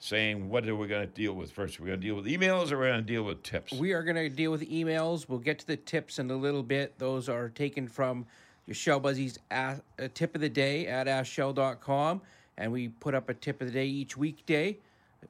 saying 0.00 0.48
what 0.48 0.66
are 0.66 0.74
we 0.74 0.88
going 0.88 1.06
to 1.06 1.14
deal 1.14 1.34
with 1.34 1.52
first? 1.52 1.78
We're 1.78 1.86
going 1.86 2.00
to 2.00 2.06
deal 2.06 2.16
with 2.16 2.26
emails 2.26 2.72
or 2.72 2.78
we're 2.78 2.88
going 2.88 3.04
to 3.04 3.06
deal 3.06 3.22
with 3.22 3.42
tips? 3.42 3.72
We 3.74 3.92
are 3.92 4.02
going 4.02 4.16
to 4.16 4.28
deal 4.28 4.50
with 4.50 4.68
emails. 4.68 5.28
We'll 5.28 5.38
get 5.38 5.60
to 5.60 5.66
the 5.66 5.76
tips 5.76 6.18
in 6.18 6.30
a 6.30 6.36
little 6.36 6.62
bit. 6.62 6.98
Those 6.98 7.28
are 7.28 7.50
taken 7.50 7.86
from 7.86 8.26
your 8.66 8.74
Shell 8.74 9.02
Busey's 9.02 9.38
a- 9.50 9.80
uh, 9.98 10.08
tip 10.14 10.34
of 10.34 10.40
the 10.40 10.48
day 10.48 10.86
at 10.86 11.06
askshell.com. 11.06 12.22
And 12.56 12.72
we 12.72 12.88
put 12.88 13.14
up 13.14 13.28
a 13.28 13.34
tip 13.34 13.60
of 13.60 13.68
the 13.68 13.72
day 13.72 13.86
each 13.86 14.16
weekday 14.16 14.78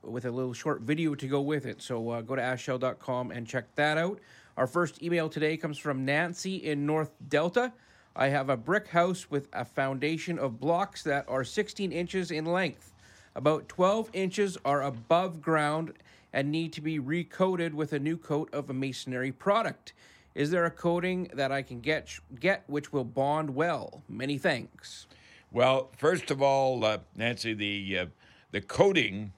with 0.02 0.24
a 0.24 0.30
little 0.30 0.52
short 0.52 0.82
video 0.82 1.14
to 1.16 1.26
go 1.26 1.40
with 1.40 1.66
it. 1.66 1.82
So 1.82 2.08
uh, 2.10 2.20
go 2.22 2.36
to 2.36 2.42
askshell.com 2.42 3.32
and 3.32 3.46
check 3.46 3.74
that 3.74 3.98
out. 3.98 4.20
Our 4.56 4.68
first 4.68 5.02
email 5.02 5.28
today 5.28 5.56
comes 5.56 5.78
from 5.78 6.04
Nancy 6.04 6.56
in 6.56 6.86
North 6.86 7.10
Delta. 7.28 7.72
I 8.14 8.28
have 8.28 8.50
a 8.50 8.56
brick 8.56 8.88
house 8.88 9.30
with 9.30 9.48
a 9.52 9.64
foundation 9.64 10.38
of 10.38 10.60
blocks 10.60 11.02
that 11.04 11.24
are 11.28 11.44
16 11.44 11.92
inches 11.92 12.30
in 12.30 12.44
length. 12.44 12.89
About 13.34 13.68
12 13.68 14.10
inches 14.12 14.58
are 14.64 14.82
above 14.82 15.40
ground 15.40 15.92
and 16.32 16.50
need 16.50 16.72
to 16.72 16.80
be 16.80 16.99
recoated 16.99 17.75
with 17.75 17.92
a 17.92 17.99
new 17.99 18.16
coat 18.16 18.52
of 18.52 18.70
a 18.70 18.75
masonry 18.75 19.32
product. 19.32 19.92
Is 20.34 20.50
there 20.50 20.64
a 20.64 20.70
coating 20.70 21.30
that 21.34 21.50
I 21.52 21.62
can 21.62 21.80
get 21.80 22.18
get 22.38 22.64
which 22.66 22.92
will 22.92 23.04
bond 23.04 23.54
well? 23.54 24.02
Many 24.08 24.38
thanks. 24.38 25.06
Well, 25.52 25.90
first 25.96 26.30
of 26.30 26.40
all, 26.40 26.84
uh, 26.84 26.99
Nancy, 27.16 27.52
the 27.52 27.99
uh, 27.99 28.06
the 28.52 28.60
coating 28.60 29.32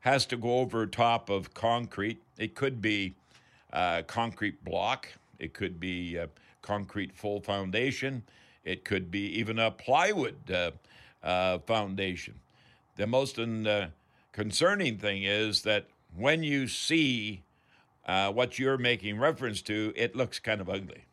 has 0.00 0.26
to 0.26 0.36
go 0.36 0.58
over 0.58 0.86
top 0.86 1.30
of 1.30 1.54
concrete. 1.54 2.22
It 2.38 2.54
could 2.54 2.80
be 2.80 3.14
uh, 3.72 4.02
concrete 4.06 4.64
block. 4.64 5.08
It 5.38 5.52
could 5.52 5.80
be 5.80 6.18
uh, 6.18 6.26
concrete 6.62 7.14
full 7.14 7.40
foundation. 7.40 8.22
It 8.64 8.84
could 8.84 9.10
be 9.10 9.26
even 9.38 9.58
a 9.58 9.70
plywood 9.70 10.50
uh, 10.50 10.70
uh, 11.22 11.58
foundation. 11.60 12.34
The 12.96 13.06
most 13.06 13.38
uh, 13.38 13.86
concerning 14.32 14.98
thing 14.98 15.24
is 15.24 15.62
that 15.62 15.86
when 16.16 16.42
you 16.42 16.68
see 16.68 17.42
uh, 18.06 18.30
what 18.32 18.58
you're 18.58 18.78
making 18.78 19.18
reference 19.18 19.62
to, 19.62 19.92
it 19.96 20.14
looks 20.14 20.38
kind 20.38 20.60
of 20.60 20.68
ugly. 20.68 21.04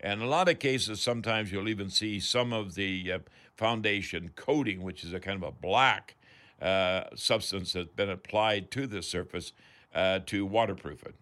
And 0.00 0.20
in 0.20 0.26
a 0.26 0.30
lot 0.30 0.48
of 0.48 0.58
cases, 0.58 1.00
sometimes 1.00 1.52
you'll 1.52 1.68
even 1.68 1.90
see 1.90 2.20
some 2.20 2.52
of 2.52 2.74
the 2.74 3.12
uh, 3.12 3.18
foundation 3.54 4.30
coating, 4.34 4.82
which 4.82 5.04
is 5.04 5.12
a 5.12 5.20
kind 5.20 5.42
of 5.42 5.48
a 5.48 5.52
black 5.52 6.14
uh, 6.62 7.04
substance 7.14 7.74
that's 7.74 7.88
been 7.88 8.08
applied 8.08 8.70
to 8.70 8.86
the 8.86 9.02
surface 9.02 9.52
uh, 9.94 10.20
to 10.26 10.46
waterproof 10.46 11.02
it. 11.02 11.14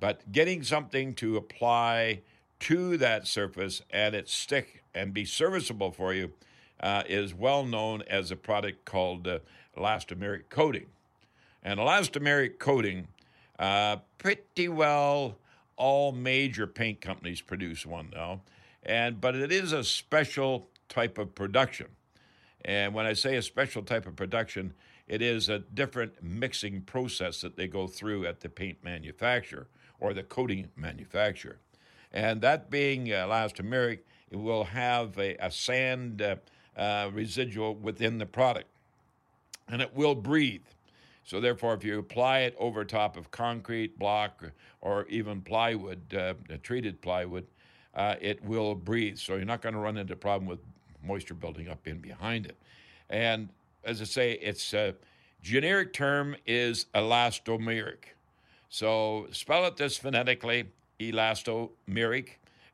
But 0.00 0.32
getting 0.32 0.64
something 0.64 1.14
to 1.16 1.36
apply 1.36 2.22
to 2.60 2.96
that 2.96 3.26
surface 3.26 3.82
and 3.90 4.14
it 4.14 4.28
stick 4.28 4.82
and 4.94 5.14
be 5.14 5.24
serviceable 5.24 5.92
for 5.92 6.12
you 6.12 6.32
uh, 6.80 7.02
is 7.08 7.34
well 7.34 7.64
known 7.64 8.02
as 8.08 8.30
a 8.30 8.36
product 8.36 8.84
called 8.84 9.28
uh, 9.28 9.38
elastomeric 9.76 10.48
coating. 10.48 10.86
And 11.62 11.78
elastomeric 11.78 12.58
coating, 12.58 13.08
uh, 13.58 13.98
pretty 14.18 14.68
well 14.68 15.36
all 15.76 16.12
major 16.12 16.66
paint 16.66 17.00
companies 17.00 17.40
produce 17.40 17.86
one 17.86 18.10
now, 18.12 18.42
and 18.82 19.20
but 19.20 19.34
it 19.34 19.52
is 19.52 19.72
a 19.72 19.84
special 19.84 20.68
type 20.88 21.18
of 21.18 21.34
production. 21.34 21.86
And 22.64 22.92
when 22.92 23.06
I 23.06 23.14
say 23.14 23.36
a 23.36 23.42
special 23.42 23.82
type 23.82 24.06
of 24.06 24.16
production, 24.16 24.74
it 25.06 25.22
is 25.22 25.48
a 25.48 25.58
different 25.58 26.22
mixing 26.22 26.82
process 26.82 27.40
that 27.40 27.56
they 27.56 27.66
go 27.66 27.86
through 27.86 28.26
at 28.26 28.40
the 28.40 28.48
paint 28.48 28.84
manufacturer 28.84 29.68
or 29.98 30.12
the 30.12 30.22
coating 30.22 30.68
manufacturer. 30.76 31.58
And 32.12 32.40
that 32.42 32.70
being 32.70 33.06
elastomeric, 33.06 34.00
it 34.30 34.36
will 34.36 34.64
have 34.64 35.18
a, 35.18 35.36
a 35.36 35.50
sand 35.50 36.20
uh, 36.20 36.36
uh, 36.76 37.10
residual 37.12 37.74
within 37.74 38.18
the 38.18 38.26
product 38.26 38.66
and 39.70 39.80
it 39.80 39.94
will 39.94 40.14
breathe. 40.14 40.62
So, 41.24 41.40
therefore, 41.40 41.74
if 41.74 41.84
you 41.84 41.98
apply 41.98 42.40
it 42.40 42.56
over 42.58 42.84
top 42.84 43.16
of 43.16 43.30
concrete 43.30 43.98
block 43.98 44.42
or, 44.80 45.06
even 45.06 45.42
plywood, 45.42 46.14
uh, 46.14 46.34
treated 46.62 47.00
plywood, 47.00 47.46
uh, 47.94 48.16
it 48.20 48.42
will 48.44 48.74
breathe. 48.74 49.16
So, 49.18 49.36
you're 49.36 49.44
not 49.44 49.62
going 49.62 49.74
to 49.74 49.80
run 49.80 49.96
into 49.96 50.14
a 50.14 50.16
problem 50.16 50.48
with 50.48 50.58
moisture 51.04 51.34
building 51.34 51.68
up 51.68 51.86
in 51.86 51.98
behind 51.98 52.46
it. 52.46 52.56
And 53.10 53.48
as 53.84 54.00
I 54.00 54.04
say, 54.04 54.32
its 54.32 54.74
uh, 54.74 54.92
generic 55.42 55.92
term 55.92 56.36
is 56.46 56.86
elastomeric. 56.94 58.14
So, 58.68 59.28
spell 59.30 59.66
it 59.66 59.76
this 59.76 59.98
phonetically 59.98 60.64
elastomeric. 60.98 62.30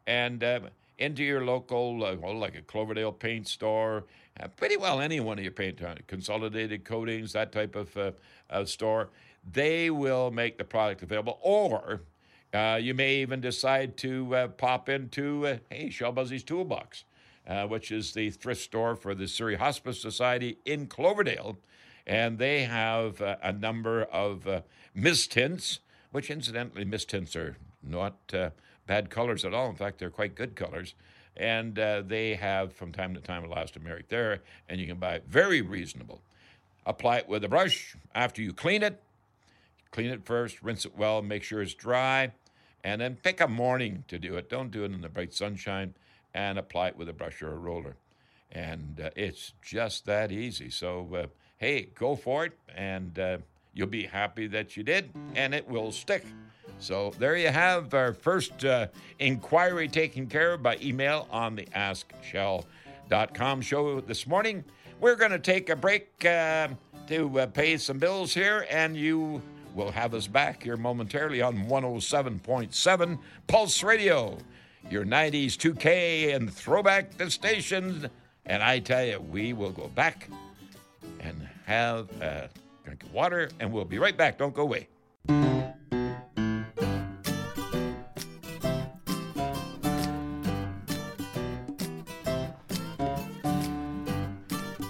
And 0.07 0.43
uh, 0.43 0.61
into 0.99 1.23
your 1.23 1.45
local, 1.45 2.05
uh, 2.05 2.17
well, 2.17 2.39
like 2.39 2.55
a 2.55 2.63
Cloverdale 2.63 3.13
paint 3.13 3.47
store, 3.47 4.05
uh, 4.41 4.49
pretty 4.49 4.77
well 4.77 5.01
any 5.01 5.21
one 5.21 5.39
of 5.39 5.45
your 5.45 5.53
paint, 5.53 5.83
uh, 5.83 5.95
consolidated 6.07 6.85
coatings, 6.85 7.33
that 7.33 7.53
type 7.53 7.77
of 7.77 7.97
uh, 7.97 8.65
store, 8.65 9.11
they 9.51 9.91
will 9.91 10.31
make 10.31 10.59
the 10.59 10.65
product 10.65 11.03
available. 11.03 11.39
Or 11.43 12.03
uh, 12.55 12.79
you 12.81 12.95
may 12.95 13.17
even 13.17 13.41
decide 13.41 13.97
to 13.99 14.35
uh, 14.35 14.49
pop 14.49 14.89
into, 14.89 15.59
hey, 15.71 15.91
Shell 15.91 16.15
Busey's 16.15 16.43
Toolbox, 16.43 17.05
which 17.69 17.93
is 17.93 18.13
the 18.13 18.31
thrift 18.31 18.63
store 18.63 18.97
for 18.97 19.15
the 19.15 19.29
Surrey 19.29 19.57
Hospice 19.57 20.01
Society 20.01 20.59
in 20.65 20.87
Cloverdale. 20.87 21.59
And 22.07 22.39
they 22.39 22.63
have 22.63 23.21
a 23.21 23.53
number 23.53 24.05
of 24.05 24.63
mist 24.95 25.33
tints, 25.33 25.81
which 26.13 26.31
incidentally, 26.31 26.85
mist 26.85 27.11
tints 27.11 27.35
are 27.35 27.57
not 27.83 28.33
bad 28.87 29.11
colors 29.11 29.45
at 29.45 29.55
all. 29.55 29.69
In 29.69 29.77
fact, 29.77 29.99
they're 29.99 30.11
quite 30.11 30.35
good 30.35 30.55
colors. 30.57 30.95
And 31.37 31.79
uh, 31.79 32.03
they 32.07 32.35
have 32.35 32.73
from 32.73 32.93
time 32.93 33.15
to 33.15 33.21
time 33.21 33.45
elastomeric 33.45 34.09
there, 34.09 34.41
and 34.69 34.81
you 34.81 34.87
can 34.87 34.99
buy 34.99 35.17
it 35.17 35.25
very 35.29 35.61
reasonable. 35.61 36.23
Apply 36.87 37.19
it 37.19 37.29
with 37.29 37.45
a 37.45 37.49
brush 37.49 37.95
after 38.15 38.41
you 38.41 38.55
clean 38.55 38.83
it. 38.83 39.03
Clean 39.91 40.11
it 40.11 40.25
first, 40.25 40.63
rinse 40.63 40.85
it 40.85 40.97
well, 40.97 41.21
make 41.23 41.43
sure 41.43 41.61
it's 41.61 41.75
dry, 41.75 42.33
and 42.85 43.01
then 43.01 43.17
pick 43.17 43.41
a 43.41 43.49
morning 43.49 44.05
to 44.09 44.19
do 44.19 44.37
it. 44.37 44.49
Don't 44.49 44.71
do 44.71 44.85
it 44.85 44.93
in 44.93 45.01
the 45.01 45.09
bright 45.09 45.35
sunshine, 45.35 45.95
and 46.33 46.59
apply 46.59 46.89
it 46.89 46.97
with 46.97 47.09
a 47.09 47.13
brush 47.13 47.43
or 47.43 47.53
a 47.53 47.57
roller. 47.57 47.97
And 48.53 49.01
uh, 49.01 49.11
it's 49.17 49.53
just 49.63 50.07
that 50.07 50.33
easy. 50.33 50.71
So, 50.71 51.09
uh, 51.15 51.27
hey, 51.59 51.89
go 51.95 52.17
for 52.17 52.47
it, 52.47 52.53
and 52.75 53.19
uh, 53.19 53.39
you'll 53.77 53.87
be 53.87 54.05
happy 54.05 54.47
that 54.49 54.77
you 54.77 54.83
did, 54.83 55.11
and 55.35 55.55
it 55.55 55.69
will 55.69 55.93
stick. 55.93 56.25
So 56.79 57.13
there 57.19 57.37
you 57.37 57.49
have 57.49 57.95
our 57.95 58.13
first 58.13 58.65
uh, 58.65 58.89
inquiry 59.19 59.89
taken 59.89 60.27
care 60.27 60.55
of 60.55 60.63
by 60.63 60.79
email 60.83 61.29
on 61.31 61.55
the 61.55 61.67
AskShell.com 61.67 63.61
show 63.61 64.01
this 64.01 64.27
morning. 64.27 64.65
We're 65.01 65.17
going 65.17 65.31
to 65.31 65.39
take 65.39 65.69
a 65.69 65.77
break 65.77 66.25
uh, 66.25 66.69
to 67.09 67.41
uh, 67.41 67.47
pay 67.47 67.77
some 67.77 67.99
bills 67.99 68.33
here, 68.35 68.67
and 68.71 68.97
you 68.97 69.43
will 69.75 69.91
have 69.91 70.15
us 70.15 70.27
back 70.27 70.63
here 70.63 70.77
momentarily 70.77 71.43
on 71.43 71.67
107.7 71.67 73.19
Pulse 73.47 73.83
Radio, 73.83 74.39
your 74.91 75.05
90s 75.05 75.53
2K 75.53 76.35
and 76.35 76.53
throwback 76.53 77.17
the 77.19 77.31
station. 77.31 78.09
And 78.47 78.63
I 78.63 78.79
tell 78.79 79.05
you, 79.05 79.21
we 79.21 79.53
will 79.53 79.73
go 79.73 79.89
back 79.89 80.29
and 81.21 81.47
have 81.67 82.09
a 82.23 82.49
drink 82.87 83.03
of 83.03 83.13
water, 83.13 83.51
and 83.59 83.73
we'll 83.73 83.85
be 83.85 83.99
right 83.99 84.17
back. 84.17 84.39
Don't 84.39 84.55
go 84.55 84.63
away. 84.63 84.87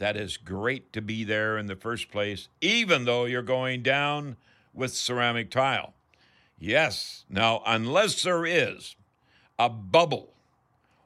that 0.00 0.16
is 0.16 0.38
great 0.38 0.92
to 0.94 1.02
be 1.02 1.24
there 1.24 1.58
in 1.58 1.66
the 1.66 1.76
first 1.76 2.10
place, 2.10 2.48
even 2.60 3.04
though 3.04 3.26
you're 3.26 3.42
going 3.42 3.82
down 3.82 4.36
with 4.72 4.92
ceramic 4.92 5.50
tile? 5.50 5.92
Yes. 6.58 7.26
Now, 7.28 7.62
unless 7.66 8.22
there 8.22 8.46
is 8.46 8.96
a 9.58 9.68
bubble 9.68 10.32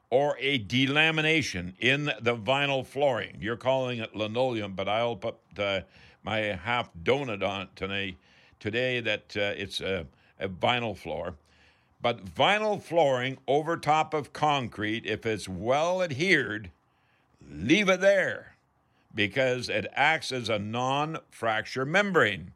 or 0.09 0.37
a 0.39 0.59
delamination 0.59 1.73
in 1.79 2.05
the 2.21 2.37
vinyl 2.37 2.85
flooring. 2.85 3.37
You're 3.41 3.57
calling 3.57 3.99
it 3.99 4.15
linoleum, 4.15 4.73
but 4.73 4.87
I'll 4.87 5.17
put 5.17 5.35
uh, 5.57 5.81
my 6.23 6.37
half 6.39 6.89
donut 7.03 7.43
on 7.43 7.63
it 7.63 7.75
today, 7.75 8.15
today 8.61 9.01
that 9.01 9.35
uh, 9.35 9.53
it's 9.57 9.81
a, 9.81 10.05
a 10.39 10.47
vinyl 10.47 10.97
floor. 10.97 11.35
But 12.01 12.23
vinyl 12.23 12.81
flooring 12.81 13.39
over 13.45 13.75
top 13.75 14.13
of 14.13 14.31
concrete, 14.31 15.05
if 15.05 15.25
it's 15.25 15.49
well 15.49 16.01
adhered, 16.01 16.71
leave 17.45 17.89
it 17.89 17.99
there 17.99 18.54
because 19.15 19.69
it 19.69 19.87
acts 19.93 20.31
as 20.31 20.49
a 20.49 20.59
non 20.59 21.17
fracture 21.31 21.85
membrane. 21.85 22.51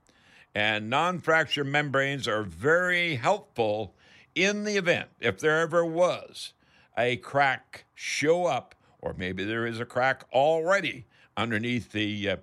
And 0.54 0.90
non 0.90 1.20
fracture 1.20 1.64
membranes 1.64 2.28
are 2.28 2.44
very 2.44 3.16
helpful 3.16 3.96
in 4.36 4.64
the 4.64 4.78
event, 4.78 5.10
if 5.20 5.40
there 5.40 5.60
ever 5.60 5.84
was, 5.84 6.54
a 6.98 7.18
crack 7.18 7.86
show 7.96 8.46
up, 8.46 8.76
or 9.02 9.14
maybe 9.18 9.44
there 9.44 9.66
is 9.66 9.80
a 9.80 9.86
crack 9.86 10.24
already 10.34 11.06
underneath 11.36 11.92
the, 11.92 12.30
uh, 12.30 12.38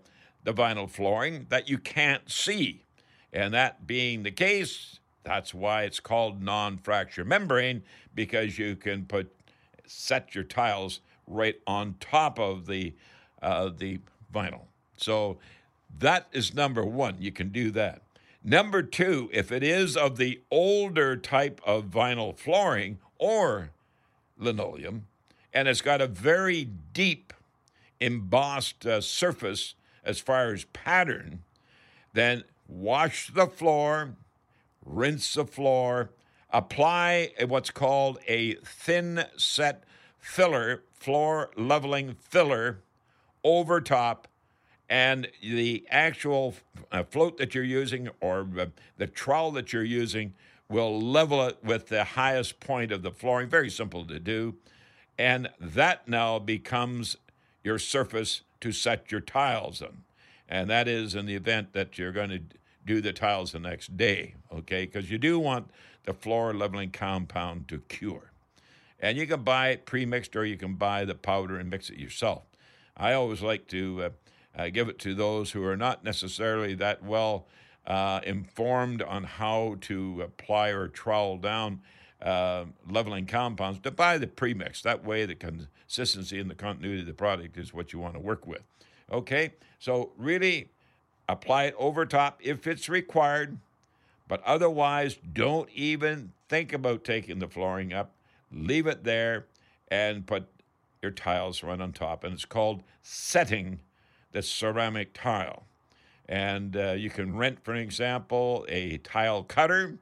the 0.44 0.52
vinyl 0.52 0.90
flooring 0.90 1.46
that 1.50 1.68
you 1.68 1.78
can't 1.78 2.30
see. 2.30 2.84
And 3.32 3.52
that 3.54 3.86
being 3.86 4.22
the 4.22 4.30
case, 4.30 5.00
that's 5.22 5.52
why 5.52 5.82
it's 5.82 6.00
called 6.00 6.42
non 6.42 6.78
fracture 6.78 7.24
membrane, 7.24 7.82
because 8.14 8.58
you 8.58 8.76
can 8.76 9.04
put 9.04 9.32
set 9.86 10.34
your 10.34 10.44
tiles 10.44 11.00
right 11.26 11.56
on 11.66 11.94
top 12.00 12.38
of 12.38 12.66
the, 12.66 12.94
uh, 13.42 13.70
the 13.76 14.00
vinyl. 14.32 14.62
So 14.96 15.38
that 15.98 16.26
is 16.32 16.54
number 16.54 16.84
one. 16.84 17.16
You 17.20 17.32
can 17.32 17.50
do 17.50 17.70
that. 17.72 18.02
Number 18.42 18.82
two, 18.82 19.28
if 19.32 19.50
it 19.50 19.62
is 19.62 19.96
of 19.96 20.18
the 20.18 20.40
older 20.50 21.16
type 21.16 21.60
of 21.66 21.86
vinyl 21.86 22.36
flooring 22.36 22.98
or 23.18 23.70
linoleum, 24.38 25.06
and 25.52 25.66
it's 25.66 25.80
got 25.80 26.00
a 26.00 26.06
very 26.06 26.68
deep 26.92 27.32
embossed 27.98 28.86
uh, 28.86 29.00
surface 29.00 29.74
as 30.04 30.20
far 30.20 30.52
as 30.52 30.64
pattern, 30.66 31.42
then 32.12 32.44
wash 32.68 33.30
the 33.32 33.46
floor, 33.46 34.14
rinse 34.84 35.34
the 35.34 35.44
floor, 35.44 36.10
apply 36.50 37.32
what's 37.46 37.70
called 37.70 38.18
a 38.28 38.54
thin 38.56 39.24
set 39.36 39.82
filler, 40.18 40.82
floor 40.94 41.50
leveling 41.56 42.14
filler 42.20 42.80
over 43.46 43.80
top 43.80 44.26
and 44.90 45.28
the 45.40 45.86
actual 45.88 46.56
uh, 46.90 47.04
float 47.04 47.38
that 47.38 47.54
you're 47.54 47.62
using 47.62 48.08
or 48.20 48.48
uh, 48.58 48.66
the 48.98 49.06
trowel 49.06 49.52
that 49.52 49.72
you're 49.72 49.84
using 49.84 50.34
will 50.68 51.00
level 51.00 51.46
it 51.46 51.56
with 51.62 51.86
the 51.86 52.02
highest 52.02 52.58
point 52.58 52.90
of 52.90 53.02
the 53.02 53.12
flooring. 53.12 53.48
Very 53.48 53.70
simple 53.70 54.04
to 54.04 54.18
do. 54.18 54.56
And 55.16 55.48
that 55.60 56.08
now 56.08 56.40
becomes 56.40 57.16
your 57.62 57.78
surface 57.78 58.42
to 58.60 58.72
set 58.72 59.12
your 59.12 59.20
tiles 59.20 59.80
on. 59.80 60.02
And 60.48 60.68
that 60.68 60.88
is 60.88 61.14
in 61.14 61.26
the 61.26 61.36
event 61.36 61.72
that 61.72 61.98
you're 61.98 62.12
going 62.12 62.30
to 62.30 62.40
do 62.84 63.00
the 63.00 63.12
tiles 63.12 63.52
the 63.52 63.60
next 63.60 63.96
day, 63.96 64.34
okay? 64.52 64.86
Because 64.86 65.08
you 65.08 65.18
do 65.18 65.38
want 65.38 65.70
the 66.04 66.14
floor 66.14 66.52
leveling 66.52 66.90
compound 66.90 67.68
to 67.68 67.78
cure. 67.88 68.32
And 68.98 69.16
you 69.16 69.26
can 69.26 69.42
buy 69.42 69.68
it 69.68 69.86
pre-mixed 69.86 70.34
or 70.34 70.44
you 70.44 70.56
can 70.56 70.74
buy 70.74 71.04
the 71.04 71.14
powder 71.14 71.58
and 71.58 71.70
mix 71.70 71.90
it 71.90 71.98
yourself. 71.98 72.42
I 72.96 73.12
always 73.12 73.42
like 73.42 73.66
to 73.68 74.04
uh, 74.04 74.10
uh, 74.60 74.68
give 74.70 74.88
it 74.88 74.98
to 75.00 75.14
those 75.14 75.50
who 75.50 75.62
are 75.64 75.76
not 75.76 76.02
necessarily 76.02 76.74
that 76.74 77.02
well 77.02 77.46
uh, 77.86 78.20
informed 78.24 79.02
on 79.02 79.24
how 79.24 79.76
to 79.82 80.22
apply 80.22 80.70
or 80.70 80.88
trowel 80.88 81.36
down 81.36 81.82
uh, 82.22 82.64
leveling 82.88 83.26
compounds 83.26 83.78
to 83.80 83.90
buy 83.90 84.18
the 84.18 84.26
premix. 84.26 84.82
That 84.82 85.04
way, 85.04 85.26
the 85.26 85.34
consistency 85.34 86.40
and 86.40 86.50
the 86.50 86.54
continuity 86.54 87.00
of 87.00 87.06
the 87.06 87.12
product 87.12 87.56
is 87.58 87.74
what 87.74 87.92
you 87.92 87.98
want 87.98 88.14
to 88.14 88.20
work 88.20 88.46
with. 88.46 88.62
Okay, 89.12 89.52
so 89.78 90.12
really 90.16 90.70
apply 91.28 91.64
it 91.64 91.74
over 91.78 92.06
top 92.06 92.40
if 92.42 92.66
it's 92.66 92.88
required, 92.88 93.58
but 94.26 94.42
otherwise, 94.44 95.16
don't 95.32 95.68
even 95.74 96.32
think 96.48 96.72
about 96.72 97.04
taking 97.04 97.38
the 97.38 97.48
flooring 97.48 97.92
up. 97.92 98.12
Leave 98.50 98.86
it 98.86 99.04
there 99.04 99.46
and 99.88 100.26
put 100.26 100.48
tiles 101.10 101.62
right 101.62 101.80
on 101.80 101.92
top. 101.92 102.24
And 102.24 102.34
it's 102.34 102.44
called 102.46 102.82
setting 103.02 103.80
the 104.32 104.42
ceramic 104.42 105.12
tile. 105.14 105.66
And 106.28 106.76
uh, 106.76 106.92
you 106.92 107.10
can 107.10 107.36
rent, 107.36 107.60
for 107.64 107.74
example, 107.74 108.66
a 108.68 108.98
tile 108.98 109.44
cutter. 109.44 109.98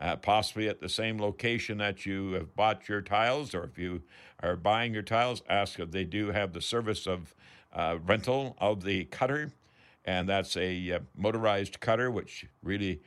uh, 0.00 0.16
possibly 0.16 0.68
at 0.68 0.80
the 0.80 0.88
same 0.88 1.18
location 1.20 1.78
that 1.78 2.04
you 2.04 2.32
have 2.32 2.54
bought 2.56 2.88
your 2.88 3.00
tiles, 3.00 3.54
or 3.54 3.64
if 3.64 3.78
you 3.78 4.02
are 4.42 4.56
buying 4.56 4.92
your 4.92 5.02
tiles, 5.02 5.42
ask 5.48 5.78
if 5.78 5.92
they 5.92 6.04
do 6.04 6.28
have 6.32 6.52
the 6.52 6.60
service 6.60 7.06
of 7.06 7.34
uh, 7.72 7.98
rental 8.04 8.56
of 8.58 8.82
the 8.82 9.04
cutter. 9.06 9.52
And 10.04 10.28
that's 10.28 10.56
a 10.56 10.92
uh, 10.92 10.98
motorized 11.16 11.80
cutter, 11.80 12.10
which 12.10 12.46
really 12.62 13.00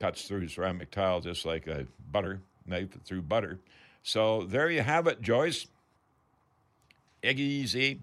cuts 0.00 0.22
through 0.28 0.48
ceramic 0.48 0.90
tile 0.92 1.20
just 1.20 1.44
like 1.44 1.66
a 1.66 1.86
butter 2.12 2.42
knife 2.66 2.90
through 3.04 3.22
butter. 3.22 3.58
So 4.02 4.44
there 4.44 4.70
you 4.70 4.82
have 4.82 5.06
it, 5.08 5.20
Joyce. 5.22 5.66
Easy. 7.22 8.00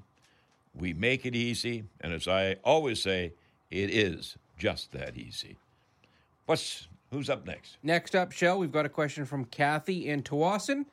We 0.74 0.94
make 0.94 1.26
it 1.26 1.36
easy. 1.36 1.86
And 2.02 2.14
as 2.14 2.28
I 2.28 2.58
always 2.64 3.02
say, 3.02 3.34
it 3.72 3.90
is 3.90 4.38
just 4.58 4.92
that 4.92 5.18
easy. 5.18 5.58
What's 6.46 6.88
who's 7.12 7.30
up 7.30 7.46
next? 7.46 7.78
Next 7.82 8.16
up, 8.16 8.32
Shell, 8.32 8.60
we've 8.60 8.72
got 8.72 8.86
a 8.86 8.90
question 8.90 9.26
from 9.26 9.46
Kathy 9.46 10.08
in 10.10 10.22
Tawasin. 10.22 10.86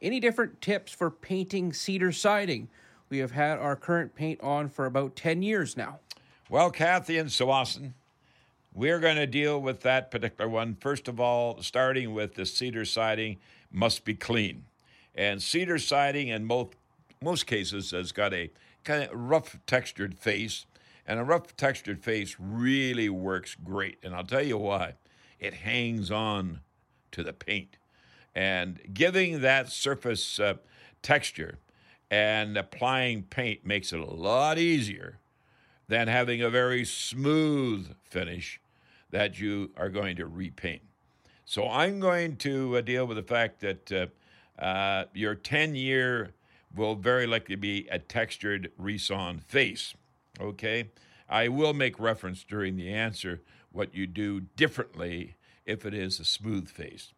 Any 0.00 0.18
different 0.18 0.60
tips 0.60 0.92
for 0.92 1.10
painting 1.10 1.72
cedar 1.72 2.12
siding? 2.12 2.68
We 3.08 3.18
have 3.18 3.30
had 3.30 3.58
our 3.58 3.76
current 3.76 4.14
paint 4.14 4.40
on 4.42 4.68
for 4.68 4.86
about 4.86 5.14
10 5.16 5.42
years 5.42 5.76
now. 5.76 6.00
Well, 6.48 6.70
Kathy 6.70 7.18
and 7.18 7.30
Sawasan, 7.30 7.92
we're 8.74 8.98
going 8.98 9.16
to 9.16 9.26
deal 9.26 9.60
with 9.60 9.80
that 9.80 10.10
particular 10.10 10.50
one. 10.50 10.76
First 10.80 11.08
of 11.08 11.20
all, 11.20 11.62
starting 11.62 12.14
with 12.14 12.34
the 12.34 12.44
cedar 12.44 12.84
siding 12.84 13.36
must 13.70 14.04
be 14.04 14.14
clean. 14.14 14.64
And 15.14 15.42
cedar 15.42 15.78
siding 15.78 16.28
in 16.28 16.44
most, 16.44 16.74
most 17.22 17.46
cases 17.46 17.90
has 17.92 18.12
got 18.12 18.32
a 18.32 18.50
kind 18.84 19.04
of 19.04 19.10
rough 19.12 19.58
textured 19.66 20.18
face. 20.18 20.66
And 21.06 21.18
a 21.18 21.24
rough 21.24 21.56
textured 21.56 22.02
face 22.02 22.36
really 22.38 23.08
works 23.08 23.56
great. 23.56 23.98
And 24.02 24.14
I'll 24.14 24.24
tell 24.24 24.44
you 24.44 24.58
why. 24.58 24.94
It 25.40 25.54
hangs 25.54 26.10
on 26.10 26.60
to 27.10 27.24
the 27.24 27.32
paint. 27.32 27.76
And 28.34 28.80
giving 28.94 29.40
that 29.40 29.70
surface 29.70 30.38
uh, 30.38 30.54
texture 31.02 31.58
and 32.10 32.56
applying 32.56 33.24
paint 33.24 33.66
makes 33.66 33.92
it 33.92 34.00
a 34.00 34.04
lot 34.04 34.58
easier 34.58 35.18
than 35.88 36.08
having 36.08 36.40
a 36.40 36.50
very 36.50 36.84
smooth 36.84 37.94
finish 38.04 38.60
that 39.10 39.40
you 39.40 39.70
are 39.76 39.88
going 39.88 40.16
to 40.16 40.26
repaint. 40.26 40.82
So 41.44 41.68
I'm 41.68 42.00
going 42.00 42.36
to 42.36 42.78
uh, 42.78 42.80
deal 42.80 43.06
with 43.06 43.16
the 43.16 43.22
fact 43.22 43.60
that 43.60 43.92
uh, 43.92 44.62
uh, 44.62 45.04
your 45.12 45.34
10 45.34 45.74
year 45.74 46.32
will 46.74 46.94
very 46.94 47.26
likely 47.26 47.56
be 47.56 47.86
a 47.90 47.98
textured 47.98 48.70
resawn 48.80 49.42
face. 49.44 49.94
Okay? 50.40 50.90
I 51.28 51.48
will 51.48 51.74
make 51.74 51.98
reference 51.98 52.44
during 52.44 52.76
the 52.76 52.92
answer 52.92 53.42
what 53.70 53.94
you 53.94 54.06
do 54.06 54.40
differently 54.40 55.36
if 55.64 55.86
it 55.86 55.94
is 55.94 56.20
a 56.20 56.24
smooth 56.24 56.68
face. 56.68 57.12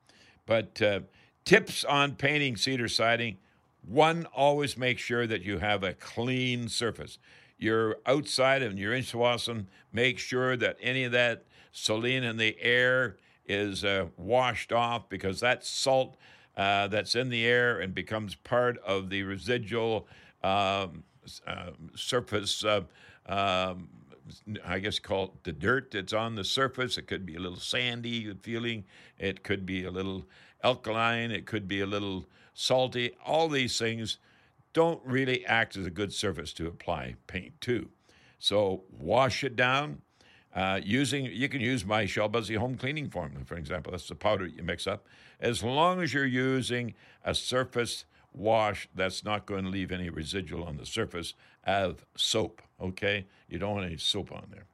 But 0.47 0.81
uh, 0.81 1.01
tips 1.45 1.85
on 1.85 2.15
painting 2.17 2.57
cedar 2.57 2.89
siding 2.89 3.39
one, 3.87 4.27
always 4.35 4.79
make 4.79 4.99
sure 4.99 5.27
that 5.27 5.43
you 5.43 5.59
have 5.59 5.83
a 5.83 5.95
clean 5.95 6.69
surface. 6.69 7.19
You're 7.59 7.97
outside 8.07 8.63
and 8.63 8.79
you're 8.79 8.95
in 8.95 9.03
Tsawwassen, 9.03 9.67
make 9.93 10.19
sure 10.19 10.57
that 10.57 10.79
any 10.81 11.05
of 11.05 11.13
that 11.13 11.45
saline 11.73 12.25
in 12.25 12.37
the 12.37 12.57
air 12.61 13.17
is 13.47 13.85
uh, 13.85 14.07
washed 14.17 14.73
off 14.73 15.09
because 15.09 15.41
that 15.41 15.65
salt 15.65 16.17
uh, 16.57 16.89
that's 16.89 17.15
in 17.15 17.29
the 17.31 17.45
air 17.45 17.81
and 17.81 17.95
becomes 17.95 18.35
part 18.35 18.79
of 18.79 19.11
the 19.11 19.23
residual 19.23 20.07
um, 20.43 21.05
uh, 21.47 21.71
surface. 21.95 22.65
Uh, 22.65 22.83
um, 23.27 23.89
I 24.65 24.79
guess 24.79 24.99
called 24.99 25.33
the 25.43 25.53
dirt 25.53 25.91
that's 25.91 26.13
on 26.13 26.35
the 26.35 26.45
surface. 26.45 26.97
It 26.97 27.07
could 27.07 27.27
be 27.27 27.35
a 27.35 27.41
little 27.41 27.59
sandy 27.59 28.33
feeling. 28.43 28.85
It 29.19 29.43
could 29.43 29.67
be 29.67 29.85
a 29.85 29.91
little 29.91 30.25
alkaline. 30.63 31.31
It 31.31 31.47
could 31.47 31.69
be 31.69 31.81
a 31.81 31.87
little 31.87 32.25
salty. 32.55 33.13
All 33.25 33.49
these 33.49 33.79
things 33.79 34.19
don't 34.73 35.01
really 35.05 35.45
act 35.47 35.77
as 35.77 35.87
a 35.87 35.91
good 35.91 36.13
surface 36.13 36.53
to 36.55 36.67
apply 36.67 37.17
paint 37.27 37.61
to. 37.63 37.89
So 38.39 38.85
wash 38.91 39.45
it 39.45 39.57
down. 39.57 40.03
Uh, 40.55 40.81
using 40.85 41.25
you 41.27 41.49
can 41.49 41.61
use 41.61 41.85
my 41.85 42.07
Shell 42.07 42.31
Busey 42.31 42.57
home 42.57 42.77
cleaning 42.77 43.11
formula, 43.11 43.45
for 43.45 43.57
example. 43.57 43.91
That's 43.91 44.09
the 44.09 44.15
powder 44.15 44.47
you 44.47 44.63
mix 44.63 44.87
up. 44.87 45.07
As 45.41 45.63
long 45.63 46.01
as 46.01 46.15
you're 46.15 46.25
using 46.25 46.95
a 47.25 47.35
surface 47.35 48.05
wash 48.33 48.89
that's 48.95 49.25
not 49.25 49.47
going 49.47 49.65
to 49.65 49.71
leave 49.71 49.93
any 49.93 50.11
residual 50.11 50.65
on 50.65 50.77
the 50.77 50.87
surface 50.87 51.35
of 51.65 52.05
soap. 52.17 52.63
Okay, 52.81 53.27
you 53.49 53.59
don't 53.59 53.75
want 53.75 53.87
any 53.87 53.97
soap 53.97 54.33
on 54.33 54.47
there. 54.51 54.67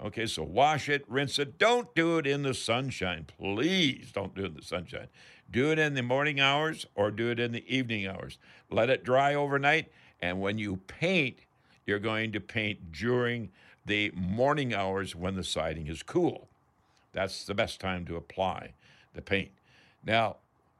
Okay, 0.00 0.26
so 0.26 0.44
wash 0.44 0.88
it, 0.88 1.04
rinse 1.08 1.40
it. 1.40 1.58
Don't 1.58 1.92
do 1.94 2.18
it 2.18 2.26
in 2.26 2.42
the 2.42 2.54
sunshine. 2.54 3.26
Please 3.26 4.12
don't 4.12 4.34
do 4.34 4.42
it 4.42 4.46
in 4.46 4.54
the 4.54 4.62
sunshine. 4.62 5.08
Do 5.50 5.72
it 5.72 5.78
in 5.78 5.94
the 5.94 6.02
morning 6.02 6.38
hours 6.38 6.86
or 6.94 7.10
do 7.10 7.30
it 7.30 7.40
in 7.40 7.50
the 7.50 7.64
evening 7.74 8.06
hours. 8.06 8.38
Let 8.70 8.90
it 8.90 9.02
dry 9.02 9.34
overnight. 9.34 9.90
And 10.20 10.40
when 10.40 10.58
you 10.58 10.76
paint, 10.86 11.38
you're 11.84 11.98
going 11.98 12.32
to 12.32 12.40
paint 12.40 12.92
during 12.92 13.50
the 13.88 14.12
morning 14.14 14.72
hours 14.72 15.16
when 15.16 15.34
the 15.34 15.42
siding 15.42 15.88
is 15.88 16.02
cool. 16.02 16.46
That's 17.12 17.44
the 17.44 17.54
best 17.54 17.80
time 17.80 18.04
to 18.06 18.16
apply 18.16 18.74
the 19.14 19.22
paint. 19.22 19.50
Now, 20.04 20.36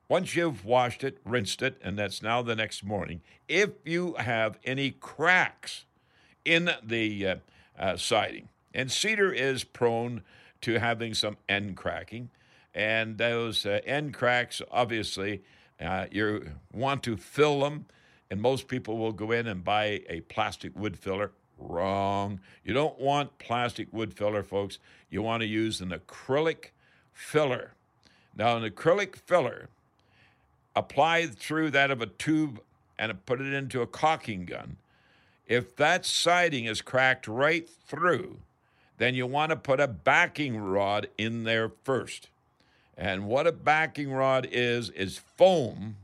once 0.09 0.37
you've 0.37 0.65
washed 0.65 1.05
it, 1.05 1.19
rinsed 1.25 1.63
it, 1.63 1.79
and 1.83 1.99
that's 1.99 2.23
now 2.23 2.41
the 2.41 2.55
next 2.55 2.85
morning, 2.85 3.21
if 3.49 3.71
you 3.85 4.15
have 4.15 4.59
any 4.65 4.93
cracks 4.93 5.85
in 6.45 6.71
the 6.83 7.27
uh, 7.27 7.37
uh, 7.79 7.97
siding, 7.97 8.49
and 8.73 8.91
cedar 8.91 9.33
is 9.33 9.65
prone 9.65 10.23
to 10.61 10.79
having 10.79 11.13
some 11.13 11.37
end 11.49 11.77
cracking, 11.77 12.31
and 12.75 13.19
those 13.19 13.67
uh, 13.67 13.81
end 13.85 14.15
cracks, 14.15 14.63
obviously, 14.71 15.43
uh, 15.81 16.07
you 16.11 16.53
want 16.73 17.03
to 17.03 17.17
fill 17.17 17.61
them, 17.61 17.87
and 18.31 18.41
most 18.41 18.69
people 18.69 18.99
will 18.99 19.13
go 19.13 19.31
in 19.33 19.47
and 19.47 19.65
buy 19.65 20.03
a 20.09 20.21
plastic 20.23 20.77
wood 20.79 20.99
filler. 20.99 21.33
Wrong. 21.59 22.41
You 22.65 22.73
don't 22.73 22.99
want 22.99 23.39
plastic 23.39 23.89
wood 23.93 24.15
filler, 24.15 24.43
folks. 24.43 24.79
You 25.11 25.23
want 25.23 25.43
to 25.43 25.47
use 25.47 25.81
an 25.81 25.91
acrylic 25.91 26.67
filler. 27.13 27.73
Now, 28.37 28.57
an 28.57 28.71
acrylic 28.71 29.17
filler 29.17 29.69
applied 30.77 31.35
through 31.35 31.71
that 31.73 31.91
of 31.91 32.01
a 32.01 32.07
tube 32.07 32.61
and 32.99 33.25
put 33.27 33.41
it 33.41 33.53
into 33.53 33.83
a 33.83 33.87
caulking 33.87 34.45
gun. 34.45 34.77
If 35.47 35.75
that 35.77 36.05
siding 36.05 36.67
is 36.67 36.83
cracked 36.83 37.27
right 37.27 37.69
through, 37.69 38.39
then 38.99 39.15
you 39.15 39.27
want 39.27 39.51
to 39.51 39.57
put 39.57 39.81
a 39.81 39.89
backing 39.89 40.59
rod 40.59 41.09
in 41.17 41.45
there 41.45 41.71
first. 41.85 42.29
And 42.97 43.27
what 43.27 43.47
a 43.47 43.53
backing 43.53 44.13
rod 44.13 44.47
is, 44.51 44.91
is 44.91 45.19
foam, 45.37 45.97